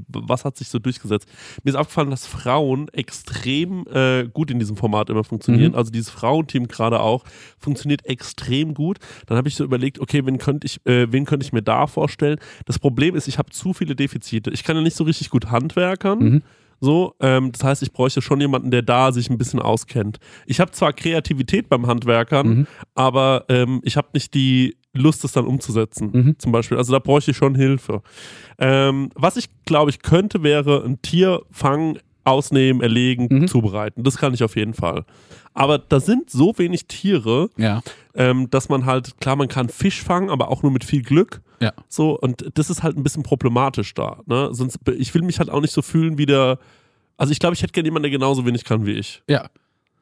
[0.08, 1.28] was hat sich so durchgesetzt?
[1.62, 5.72] Mir ist aufgefallen, dass Frauen extrem äh, gut in diesem Format immer funktionieren.
[5.72, 5.78] Mhm.
[5.78, 7.24] Also dieses Frauenteam gerade auch
[7.58, 8.98] funktioniert extrem gut.
[9.26, 11.86] Dann habe ich so überlegt, okay, wen könnte ich, äh, wen könnte ich mir da
[11.86, 12.38] vorstellen?
[12.66, 14.50] Das Problem ist, ich habe zu viele Defizite.
[14.50, 16.18] Ich kann ja nicht so richtig gut handwerkern.
[16.18, 16.42] Mhm.
[16.84, 20.18] So, ähm, das heißt, ich bräuchte schon jemanden, der da sich ein bisschen auskennt.
[20.46, 22.66] Ich habe zwar Kreativität beim Handwerkern, Mhm.
[22.96, 26.38] aber ähm, ich habe nicht die Lust, es dann umzusetzen, Mhm.
[26.40, 26.76] zum Beispiel.
[26.76, 28.02] Also da bräuchte ich schon Hilfe.
[28.58, 33.48] Ähm, was ich, glaube ich, könnte, wäre ein Tier fangen, ausnehmen, erlegen, Mhm.
[33.48, 34.04] zubereiten.
[34.04, 35.04] Das kann ich auf jeden Fall.
[35.54, 37.82] Aber da sind so wenig Tiere, ja.
[38.14, 41.42] ähm, dass man halt, klar, man kann Fisch fangen, aber auch nur mit viel Glück.
[41.60, 41.72] Ja.
[41.88, 44.20] So, und das ist halt ein bisschen problematisch da.
[44.26, 44.48] Ne?
[44.52, 46.58] Sonst, ich will mich halt auch nicht so fühlen wie der.
[47.18, 49.22] Also ich glaube, ich hätte gerne jemanden, der genauso wenig kann wie ich.
[49.28, 49.48] Ja.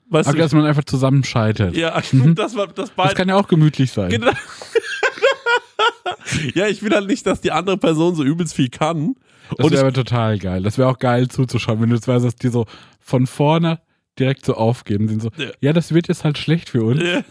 [0.09, 0.43] Weißt Aber du?
[0.43, 1.77] dass man einfach zusammen scheitert.
[1.77, 2.01] ja,
[2.35, 4.11] das war das Das kann ja auch gemütlich sein.
[4.11, 4.33] Genau.
[6.55, 9.17] ja, ich will halt nicht, dass die andere Person so übelst viel kann.
[9.59, 10.63] Das wäre total geil.
[10.63, 12.67] Das wäre auch geil zuzuschauen, wenn du jetzt weißt, dass die so
[13.01, 13.81] von vorne
[14.19, 15.09] direkt so aufgeben.
[15.09, 15.51] Sind so, Ja.
[15.61, 17.03] ja, das wird jetzt halt schlecht für uns.
[17.03, 17.23] ja,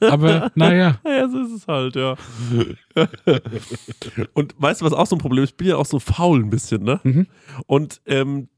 [0.10, 0.98] Aber naja.
[1.04, 2.16] ja, so ist es halt, ja.
[4.34, 5.50] Und weißt du, was auch so ein Problem ist?
[5.50, 7.00] Ich bin ja auch so faul ein bisschen, ne?
[7.04, 7.26] Mhm.
[7.66, 8.48] Und ähm,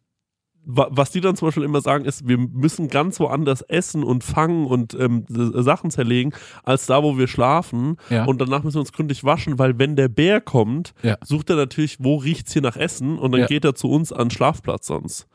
[0.67, 4.67] was die dann zum Beispiel immer sagen, ist, wir müssen ganz woanders essen und fangen
[4.67, 7.97] und ähm, s- Sachen zerlegen, als da, wo wir schlafen.
[8.11, 8.25] Ja.
[8.25, 11.19] Und danach müssen wir uns gründlich waschen, weil wenn der Bär kommt, Ja.
[11.25, 13.47] sucht er natürlich, wo riecht's hier nach Essen und dann Ja.
[13.47, 15.27] geht er zu uns an den Schlafplatz sonst.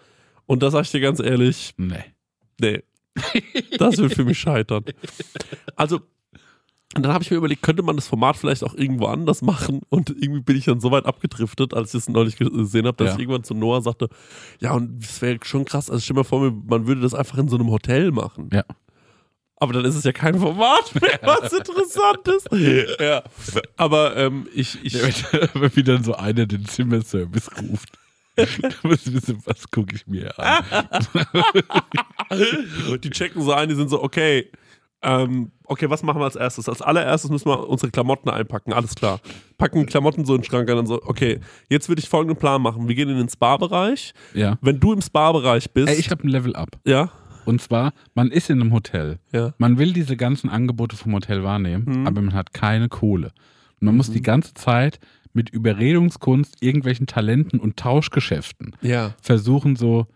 [0.45, 2.03] Und da sag ich dir ganz ehrlich, Nee.
[2.59, 2.81] nee,
[3.77, 4.83] das wird für mich scheitern.
[5.75, 5.99] Also,
[6.95, 9.81] und dann habe ich mir überlegt, könnte man das Format vielleicht auch irgendwo anders machen?
[9.89, 13.09] Und irgendwie bin ich dann so weit abgedriftet, als ich es neulich gesehen habe, dass
[13.09, 13.13] Ja.
[13.13, 14.09] ich irgendwann zu Noah sagte,
[14.59, 15.89] ja, und das wäre schon krass.
[15.91, 18.49] Also stell mal vor, man würde das einfach in so einem Hotel machen.
[18.51, 18.63] Ja.
[19.61, 22.47] Aber dann ist es ja kein Format mehr, was interessant ist.
[22.99, 23.23] Ja.
[23.77, 24.95] Aber ähm, ich, ich,
[25.53, 27.99] Wenn wie dann so einer den Zimmerservice ruft.
[28.35, 28.45] Da
[28.83, 30.63] muss ich wissen, was gucke ich mir an.
[33.03, 34.49] die checken so ein, die sind so, okay,
[35.01, 36.67] ähm, okay, was machen wir als erstes?
[36.67, 39.19] Als allererstes müssen wir unsere Klamotten einpacken, alles klar.
[39.57, 41.39] Packen Klamotten so in den Schrank ein und so, okay,
[41.69, 42.87] jetzt würde ich folgenden Plan machen.
[42.87, 44.13] Wir gehen in den Spa-Bereich.
[44.33, 44.57] Ja.
[44.61, 46.69] Wenn du im Spa-Bereich bist, Ey, ich habe ein Level up.
[46.85, 47.09] ja,
[47.45, 49.19] Und zwar, man ist in einem Hotel.
[49.31, 52.07] ja, Man will diese ganzen Angebote vom Hotel wahrnehmen, Mhm.
[52.07, 53.31] aber man hat keine Kohle.
[53.79, 54.99] Und man muss die ganze Zeit
[55.33, 59.13] mit Überredungskunst, irgendwelchen Talenten und Tauschgeschäften ja.
[59.21, 60.07] versuchen, so,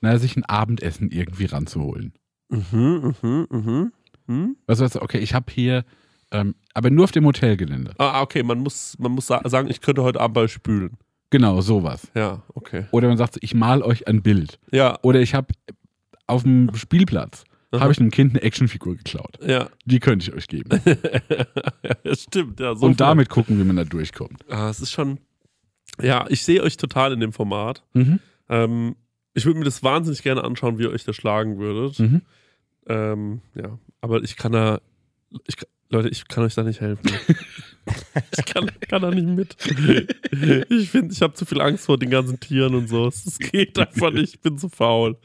[0.00, 2.14] naja, sich ein Abendessen irgendwie ranzuholen.
[2.48, 3.92] Mhm, mhm, mhm.
[4.26, 4.56] Hm?
[4.66, 5.84] Du, okay, ich habe hier,
[6.30, 7.92] ähm, aber nur auf dem Hotelgelände.
[7.98, 10.96] Ah, okay, man muss, man muss sa sagen, ich könnte heute Abend mal spülen.
[11.30, 12.10] Genau, sowas.
[12.14, 12.84] Ja, okay.
[12.90, 14.58] Oder man sagt, ich mal euch ein Bild.
[14.70, 15.48] Ja, Oder ich habe
[16.26, 17.44] auf dem Spielplatz,
[17.74, 19.38] habe ich einem Kind eine Actionfigur geklaut.
[19.46, 19.70] ja.
[19.86, 20.68] Die könnte ich euch geben.
[22.04, 22.74] ja stimmt, ja.
[22.74, 24.44] So Und damit gucken, wie man da durchkommt.
[24.50, 25.18] Ah, es ist schon.
[26.00, 27.82] Ja, ich sehe euch total in dem Format.
[27.94, 28.18] Mhm.
[28.48, 28.96] Ähm,
[29.34, 31.98] ich würde mir das wahnsinnig gerne anschauen, wie ihr euch da schlagen würdet.
[31.98, 32.22] Mhm.
[32.86, 34.80] Ähm, ja, aber ich kann da.
[35.46, 35.56] Ich,
[35.88, 37.10] Leute, ich kann euch da nicht helfen.
[38.36, 39.56] ich kann, kann da nicht mit.
[40.70, 43.08] Ich finde, ich habe zu viel Angst vor den ganzen Tieren und so.
[43.08, 44.34] Es geht einfach nicht.
[44.34, 45.16] Ich bin zu faul.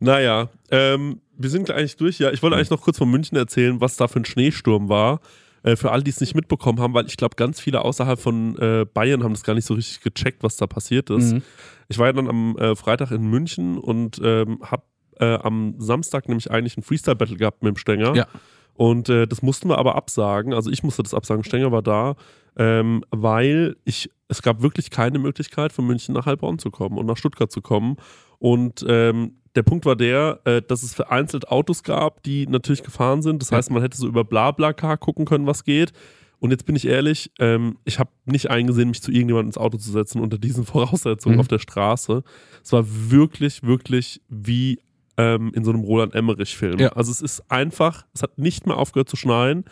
[0.00, 2.18] Naja, ähm, wir sind eigentlich durch.
[2.18, 5.20] Ja, ich wollte eigentlich noch kurz von München erzählen, was da für ein Schneesturm war.
[5.62, 8.58] Äh, für alle, die es nicht mitbekommen haben, weil ich glaube, ganz viele außerhalb von
[8.58, 11.34] äh, Bayern haben das gar nicht so richtig gecheckt, was da passiert ist.
[11.34, 11.42] Mhm.
[11.88, 14.82] Ich war ja dann am äh, Freitag in München und ähm, habe
[15.22, 18.14] äh, am Samstag nämlich eigentlich ein Freestyle-Battle gehabt mit dem Stenger.
[18.14, 18.26] Ja.
[18.74, 20.54] Und äh, das mussten wir aber absagen.
[20.54, 21.44] Also ich musste das absagen.
[21.44, 22.14] Stenger war da,
[22.56, 27.06] ähm, weil ich, es gab wirklich keine Möglichkeit, von München nach Heilbronn zu kommen und
[27.06, 27.96] nach Stuttgart zu kommen.
[28.38, 33.20] Und ähm, der Punkt war der, äh, dass es vereinzelt Autos gab, die natürlich gefahren
[33.20, 33.42] sind.
[33.42, 33.58] Das Ja.
[33.58, 35.92] heißt, man hätte so über BlaBlaCar gucken können, was geht.
[36.38, 39.76] Und jetzt bin ich ehrlich, ähm, ich habe nicht eingesehen, mich zu irgendjemandem ins Auto
[39.78, 41.40] zu setzen unter diesen Voraussetzungen Mhm.
[41.40, 42.24] auf der Straße.
[42.64, 44.80] Es war wirklich, wirklich wie
[45.16, 46.78] ähm, in so einem Roland Emmerich-Film.
[46.78, 46.90] Ja.
[46.90, 49.64] Also es ist einfach, es hat nicht mehr aufgehört zu schneien.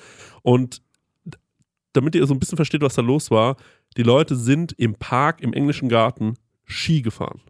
[0.42, 0.82] Und
[1.92, 3.56] damit ihr so ein bisschen versteht, was da los war,
[3.96, 6.34] die Leute sind im Park, im englischen Garten,
[6.64, 7.40] Ski gefahren.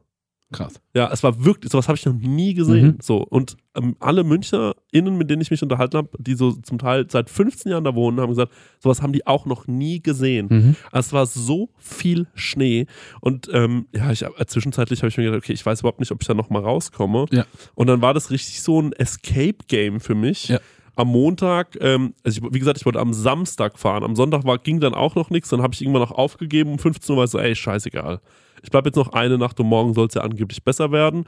[0.52, 0.80] Krass.
[0.94, 2.86] Ja, es war wirklich, sowas habe ich noch nie gesehen.
[2.86, 2.98] Mhm.
[3.00, 3.18] So.
[3.18, 7.30] Und ähm, alle MünchnerInnen, mit denen ich mich unterhalten habe, die so zum Teil seit
[7.30, 10.48] 15 Jahren da wohnen, haben gesagt, sowas haben die auch noch nie gesehen.
[10.50, 10.76] Mhm.
[10.90, 12.86] Also es war so viel Schnee.
[13.20, 16.10] Und ähm, ja, ich, äh, zwischenzeitlich habe ich mir gedacht, okay, ich weiß überhaupt nicht,
[16.10, 17.26] ob ich da nochmal rauskomme.
[17.30, 17.46] Ja.
[17.76, 20.48] Und dann war das richtig so ein Escape-Game für mich.
[20.48, 20.58] Ja.
[20.96, 24.02] Am Montag, ähm, also ich, wie gesagt, ich wollte am Samstag fahren.
[24.02, 25.48] Am Sonntag war, ging dann auch noch nichts.
[25.48, 26.72] Dann habe ich irgendwann noch aufgegeben.
[26.72, 28.20] Um 15 Uhr war ich so, ey, scheißegal.
[28.62, 31.24] Ich bleibe jetzt noch eine Nacht und morgen soll es ja angeblich besser werden.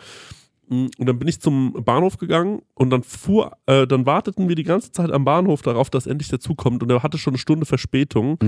[0.68, 4.54] Mm, Und dann bin ich zum Bahnhof gegangen und dann fuhr, äh, dann warteten wir
[4.54, 7.32] die ganze Zeit am Bahnhof darauf, dass endlich der Zug kommt und er hatte schon
[7.32, 8.38] eine Stunde Verspätung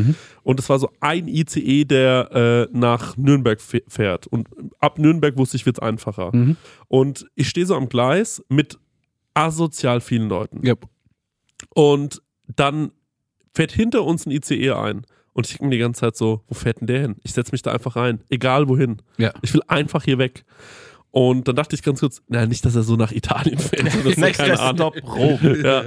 [0.43, 5.37] und es war so ein ICE, der äh, nach Nürnberg fäh- fährt und ab Nürnberg
[5.37, 6.31] wusste ich, wird es einfacher.
[6.89, 8.79] Und ich stehe so am Gleis mit
[9.35, 10.75] asozial vielen Leuten Ja.
[11.75, 12.23] und
[12.55, 12.93] dann
[13.55, 15.07] fährt hinter uns ein ICE ein.
[15.35, 17.17] Und ich denke mir die ganze Zeit so, wo fährt denn der hin?
[17.23, 19.03] Ich setze mich da einfach rein, egal wohin.
[19.19, 19.33] Ja.
[19.43, 20.45] Ich will einfach hier weg.
[21.11, 23.87] Und dann dachte ich ganz kurz, na, nicht, dass er so nach Italien fährt.
[23.87, 24.93] Das ist keine Ahnung.
[24.97, 25.39] Stop, Rom.
[25.63, 25.85] Ja.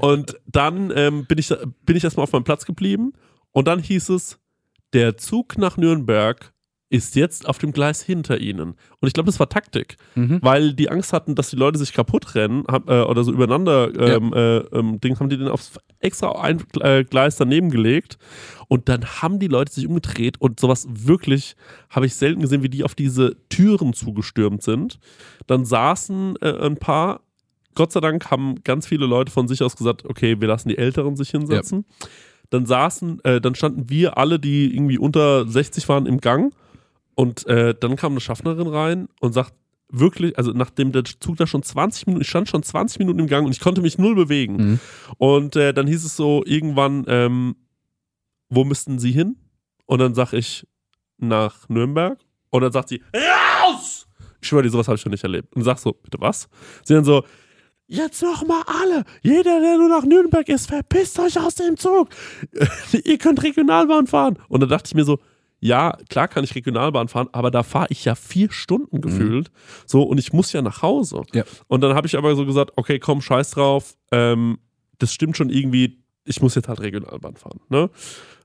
[0.00, 1.52] Und dann ähm, bin, ich,
[1.84, 3.12] bin ich erstmal auf meinem Platz geblieben.
[3.52, 4.38] Und dann hieß es,
[4.92, 6.52] der Zug nach Nürnberg
[6.88, 8.70] ist jetzt auf dem Gleis hinter ihnen.
[9.00, 10.38] Und ich glaube, das war Taktik, Mhm.
[10.42, 13.90] weil die Angst hatten, dass die Leute sich kaputt rennen hab, äh, oder so übereinander
[13.98, 18.18] ähm, äh, ähm, Ding, haben die den aufs extra ein äh, Gleis daneben gelegt.
[18.68, 21.56] Und dann haben die Leute sich umgedreht und sowas wirklich
[21.90, 24.98] habe ich selten gesehen, wie die auf diese Türen zugestürmt sind.
[25.48, 27.20] Dann saßen äh, ein paar.
[27.74, 30.78] Gott sei Dank haben ganz viele Leute von sich aus gesagt, okay, wir lassen die
[30.78, 31.84] Älteren sich hinsetzen.
[32.50, 36.54] Dann saßen, äh, dann standen wir alle, die irgendwie unter 60 waren, im Gang.
[37.16, 39.54] Und äh, dann kam eine Schaffnerin rein und sagt
[39.88, 43.26] wirklich, also nachdem der Zug da schon 20 Minuten, ich stand schon 20 Minuten im
[43.26, 44.56] Gang und ich konnte mich null bewegen.
[44.56, 44.80] Mhm.
[45.16, 47.56] Und äh, dann hieß es so irgendwann, ähm,
[48.48, 49.36] wo müssten Sie hin?
[49.86, 50.66] Und dann sag ich
[51.18, 52.18] nach Nürnberg.
[52.50, 54.06] Und dann sagt sie, raus!
[54.40, 55.54] Ich schwöre dir, sowas habe ich schon nicht erlebt.
[55.56, 56.48] Und sag so, bitte was?
[56.84, 57.24] Sie dann so,
[57.86, 59.04] jetzt noch mal alle.
[59.22, 62.08] Jeder, der nur nach Nürnberg ist, verpisst euch aus dem Zug.
[63.04, 64.38] Ihr könnt Regionalbahn fahren.
[64.48, 65.18] Und dann dachte ich mir so,
[65.66, 69.50] ja, klar kann ich Regionalbahn fahren, aber da fahre ich ja vier Stunden gefühlt.
[69.84, 71.22] So, und ich muss ja nach Hause.
[71.32, 71.44] Ja.
[71.66, 73.96] Und dann habe ich aber so gesagt, okay, komm, scheiß drauf.
[74.12, 74.58] Ähm,
[74.98, 77.60] das stimmt schon irgendwie, ich muss jetzt halt Regionalbahn fahren.
[77.68, 77.88] Ne?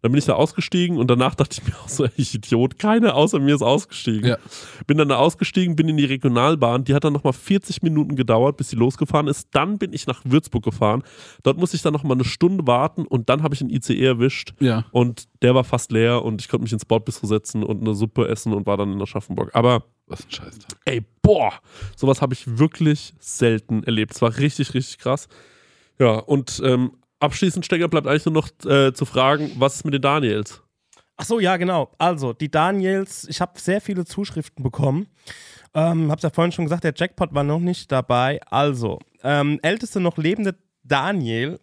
[0.01, 3.15] Dann bin ich da ausgestiegen und danach dachte ich mir auch so, ich Idiot, keiner
[3.15, 4.29] außer mir ist ausgestiegen.
[4.29, 4.37] Ja.
[4.87, 8.57] Bin dann da ausgestiegen, bin in die Regionalbahn, die hat dann nochmal 40 Minuten gedauert,
[8.57, 9.49] bis sie losgefahren ist.
[9.51, 11.03] Dann bin ich nach Würzburg gefahren.
[11.43, 14.53] Dort musste ich dann nochmal eine Stunde warten und dann habe ich einen ICE erwischt.
[14.59, 14.85] Ja.
[14.91, 18.27] Und der war fast leer und ich konnte mich ins Bordbistro setzen und eine Suppe
[18.27, 19.51] essen und war dann in Aschaffenburg.
[19.53, 20.59] Aber Was ein Scheiß.
[20.85, 21.53] ey, boah,
[21.95, 24.13] sowas habe ich wirklich selten erlebt.
[24.13, 25.27] Es war richtig, richtig krass.
[25.99, 29.93] Ja, und ähm, abschließend, Stecker, bleibt eigentlich nur noch äh, zu fragen, was ist mit
[29.93, 30.61] den Daniels?
[31.17, 31.91] Ach so, ja, genau.
[31.97, 35.07] Also, die Daniels, ich habe sehr viele Zuschriften bekommen.
[35.73, 38.41] Ähm, hab's ja vorhin schon gesagt, der Jackpot war noch nicht dabei.
[38.47, 41.59] Also, ähm, älteste noch lebende Daniel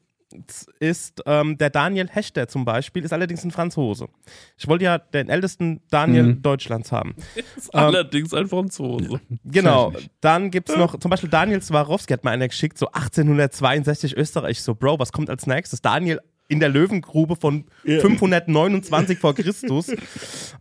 [0.78, 4.08] ist ähm, der Daniel Hechter zum Beispiel, ist allerdings ein Franzose.
[4.56, 7.14] Ich wollte ja den ältesten Daniel Deutschlands haben.
[7.56, 9.20] Ist allerdings ein Franzose.
[9.44, 9.92] Genau.
[10.20, 14.62] Dann gibt es noch zum Beispiel Daniel Swarovski, hat mir einer geschickt, so 1862 Österreich.
[14.62, 15.80] So, Bro, was kommt als nächstes?
[15.80, 19.92] Daniel in der Löwengrube von 529 vor Christus.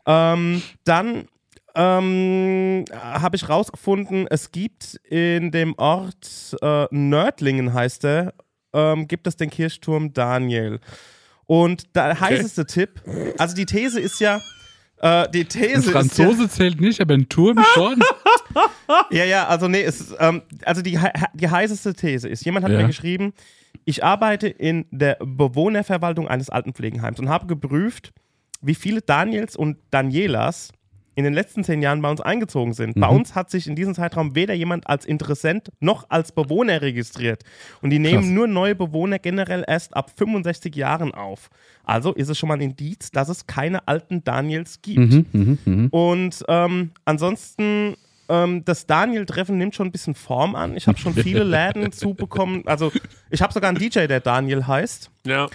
[0.06, 1.28] ähm, dann
[1.76, 8.34] ähm, habe ich rausgefunden, es gibt in dem Ort äh, Nördlingen, heißt er,
[8.78, 10.80] ähm, gibt es den Kirchturm Daniel.
[11.46, 13.02] Und der heißeste Tipp,
[13.38, 14.42] also die These ist ja,
[15.02, 18.02] äh, die Ein These ist ja, Franzose zählt nicht, aber ein Turm schon.
[19.12, 21.00] ja, ja, also nee, es, ähm, also die,
[21.34, 22.80] die heißeste These ist, jemand hat Ja.
[22.80, 23.34] mir geschrieben,
[23.86, 28.12] ich arbeite in der Bewohnerverwaltung eines Altenpflegenheims und habe geprüft,
[28.62, 30.72] wie viele Daniels und Danielas
[31.18, 32.94] in den letzten zehn Jahren bei uns eingezogen sind.
[33.00, 37.42] Bei uns hat sich in diesem Zeitraum weder jemand als Interessent noch als Bewohner registriert.
[37.82, 38.30] Und die nehmen Krass.
[38.30, 41.50] nur neue Bewohner generell erst ab 65 Jahren auf.
[41.84, 45.26] Also ist es schon mal ein Indiz, dass es keine alten Daniels gibt.
[45.90, 47.96] Und ähm, ansonsten,
[48.30, 50.78] ähm, das Daniel-Treffen nimmt schon ein bisschen Form an.
[50.78, 52.62] Ich habe schon viele Läden zubekommen.
[52.68, 52.92] Also
[53.32, 55.10] ich habe sogar einen DJ, der Daniel heißt.
[55.26, 55.48] Ja.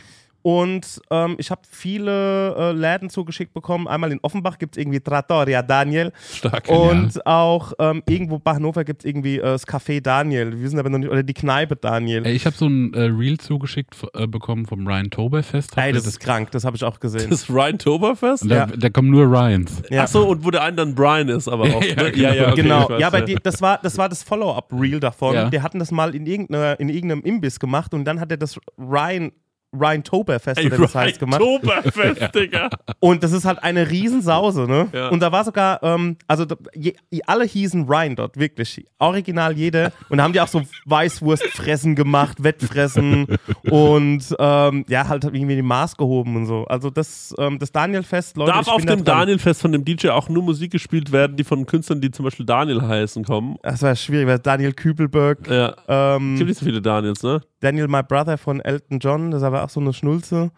[0.43, 3.87] Und ähm, ich habe viele äh, Läden zugeschickt bekommen.
[3.89, 6.13] Einmal in Offenbach gibt es irgendwie Trattoria Daniel.
[6.33, 6.69] Stark.
[6.69, 10.61] Und auch ähm, irgendwo bei Hannover gibt es irgendwie äh, das Café Daniel.
[10.61, 12.27] Wir sind aber noch nicht, oder die Kneipe Daniel.
[12.27, 15.77] Ey, ich habe so ein äh, Reel zugeschickt äh, bekommen vom Ryan Toberfest.
[15.77, 17.31] Ey, das ist krank, das habe ich auch gesehen.
[17.31, 18.51] Das Ryan Toberfest?
[18.51, 18.67] Da, Ja.
[18.67, 19.83] da kommen nur Ryans.
[19.91, 20.03] Ja.
[20.03, 21.83] Achso, und wo der eine dann Brian ist, aber auch.
[21.85, 22.13] Ja, ne?
[22.13, 22.43] genau.
[22.49, 25.35] okay, genau, ich weiß, ja, aber die, das war das, war das Follow-up-Reel davon.
[25.35, 25.51] Ja.
[25.51, 28.59] Die hatten das mal in, irgendeiner, in irgendeinem Imbiss gemacht und dann hat er das
[28.79, 29.33] Ryan,
[29.75, 31.41] Ryan Toberfest oder wie das Ryan heißt gemacht.
[31.41, 32.69] Toberfest, Digga.
[33.01, 34.89] Und das ist halt eine Riesensause, ne?
[34.93, 35.09] Ja.
[35.09, 36.95] Und da war sogar, ähm, also da, je,
[37.27, 38.85] alle hießen Ryan dort, wirklich.
[38.99, 39.93] Original jeder.
[40.09, 43.27] Und da haben die auch so Weißwurstfressen gemacht, Wettfressen
[43.71, 46.65] und ähm, ja, halt irgendwie die Maß gehoben und so.
[46.65, 49.05] Also das, ähm, das Daniel-Fest, Leute, Darf ich auf bin da dem.
[49.05, 52.47] Daniel-Fest von dem DJ auch nur Musik gespielt werden, die von Künstlern, die zum Beispiel
[52.47, 53.57] Daniel heißen, kommen?
[53.63, 55.69] Das war schwierig, weil Daniel Kübelberg, Ja.
[55.69, 57.41] Es gibt ähm, nicht so viele Daniels, ne?
[57.61, 60.51] Daniel My Brother von Elton John, das ist aber auch so eine Schnulze.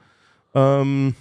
[0.54, 1.14] Ähm,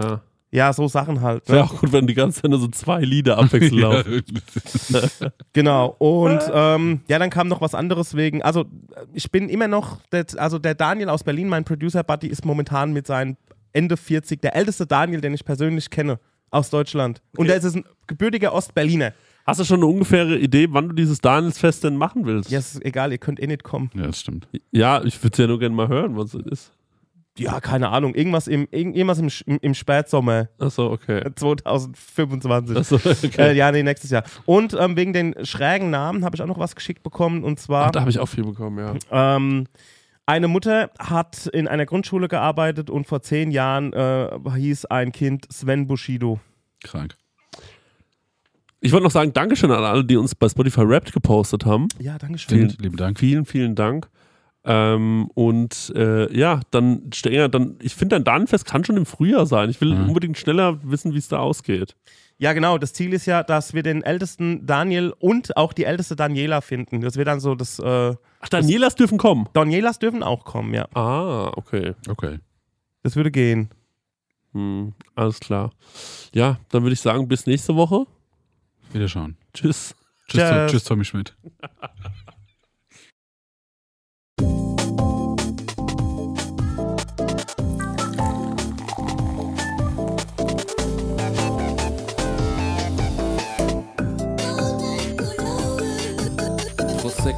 [0.00, 0.20] Ja.
[0.50, 1.48] ja, so Sachen halt.
[1.48, 1.54] Ne?
[1.56, 4.22] Wäre auch gut, wenn die ganze Zeit nur so zwei Lieder abwechselnd laufen.
[5.52, 5.94] Genau.
[5.98, 8.42] Und ähm, ja, dann kam noch was anderes wegen.
[8.42, 8.64] Also,
[9.12, 13.06] ich bin immer noch, der, also der Daniel aus Berlin, mein Producer-Buddy, ist momentan mit
[13.06, 13.36] seinen
[13.72, 16.18] Ende 40 der älteste Daniel, den ich persönlich kenne
[16.50, 17.22] aus Deutschland.
[17.36, 19.12] Und der ist ein gebürtiger Ostberliner.
[19.46, 22.50] Hast du schon eine ungefähre Idee, wann du dieses Daniels-Fest denn machen willst?
[22.50, 23.90] Ja, ist egal, ihr könnt eh nicht kommen.
[23.94, 24.48] ja, das stimmt.
[24.72, 26.72] Ja, ich würde ja nur gerne mal hören, was es ist.
[27.36, 28.14] Ja, keine Ahnung.
[28.14, 31.20] Irgendwas im, irgend- irgendwas im, im, im Spätsommer Achso, okay.
[31.34, 32.76] 2025.
[32.76, 33.30] Achso, okay.
[33.38, 34.22] Äh, ja, nee, nächstes Jahr.
[34.46, 37.42] Und ähm, wegen den schrägen Namen habe ich auch noch was geschickt bekommen.
[37.44, 37.86] Und zwar.
[37.86, 39.34] Ach, da habe ich auch viel bekommen, ja.
[39.36, 39.66] Ähm,
[40.26, 45.46] eine Mutter hat in einer Grundschule gearbeitet und vor zehn Jahren äh, hieß ein Kind
[45.52, 46.40] Sven Bushido.
[46.82, 47.16] Krank.
[48.80, 51.88] Ich wollte noch sagen, Dankeschön an alle, die uns bei Spotify Wrapped gepostet haben.
[51.98, 52.48] Ja, danke schön.
[52.58, 53.18] Vielen- Vielen lieben Dank.
[53.18, 54.08] Vielen, vielen Dank.
[54.66, 59.44] Ähm, und äh, ja, dann, Stenger, dann, ich finde, dein Danielfest kann schon im Frühjahr
[59.46, 59.68] sein.
[59.70, 60.08] Ich will Mhm.
[60.08, 61.94] unbedingt schneller wissen, wie es da ausgeht.
[62.38, 62.78] Ja, genau.
[62.78, 67.00] Das Ziel ist ja, dass wir den ältesten Daniel und auch die älteste Daniela finden.
[67.02, 69.48] Das wird dann so, das äh, Ach, Danielas dürfen kommen.
[69.52, 70.88] Danielas dürfen auch kommen, ja.
[70.94, 71.92] Ah, okay.
[72.08, 72.38] Okay.
[73.02, 73.68] Das würde gehen.
[74.52, 75.72] Hm, alles klar.
[76.32, 78.06] Ja, dann würde ich sagen, bis nächste Woche.
[78.92, 79.36] Wiederschauen.
[79.52, 79.94] Tschüss.
[80.28, 80.70] Tschüss, Tschüss.
[80.70, 81.36] tschüss Tommy Schmidt.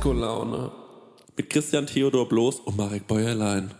[0.07, 0.71] Prosecco-Laune.
[1.37, 3.75] Mit Christian Theodor Bloß und Marek Bäuerlein.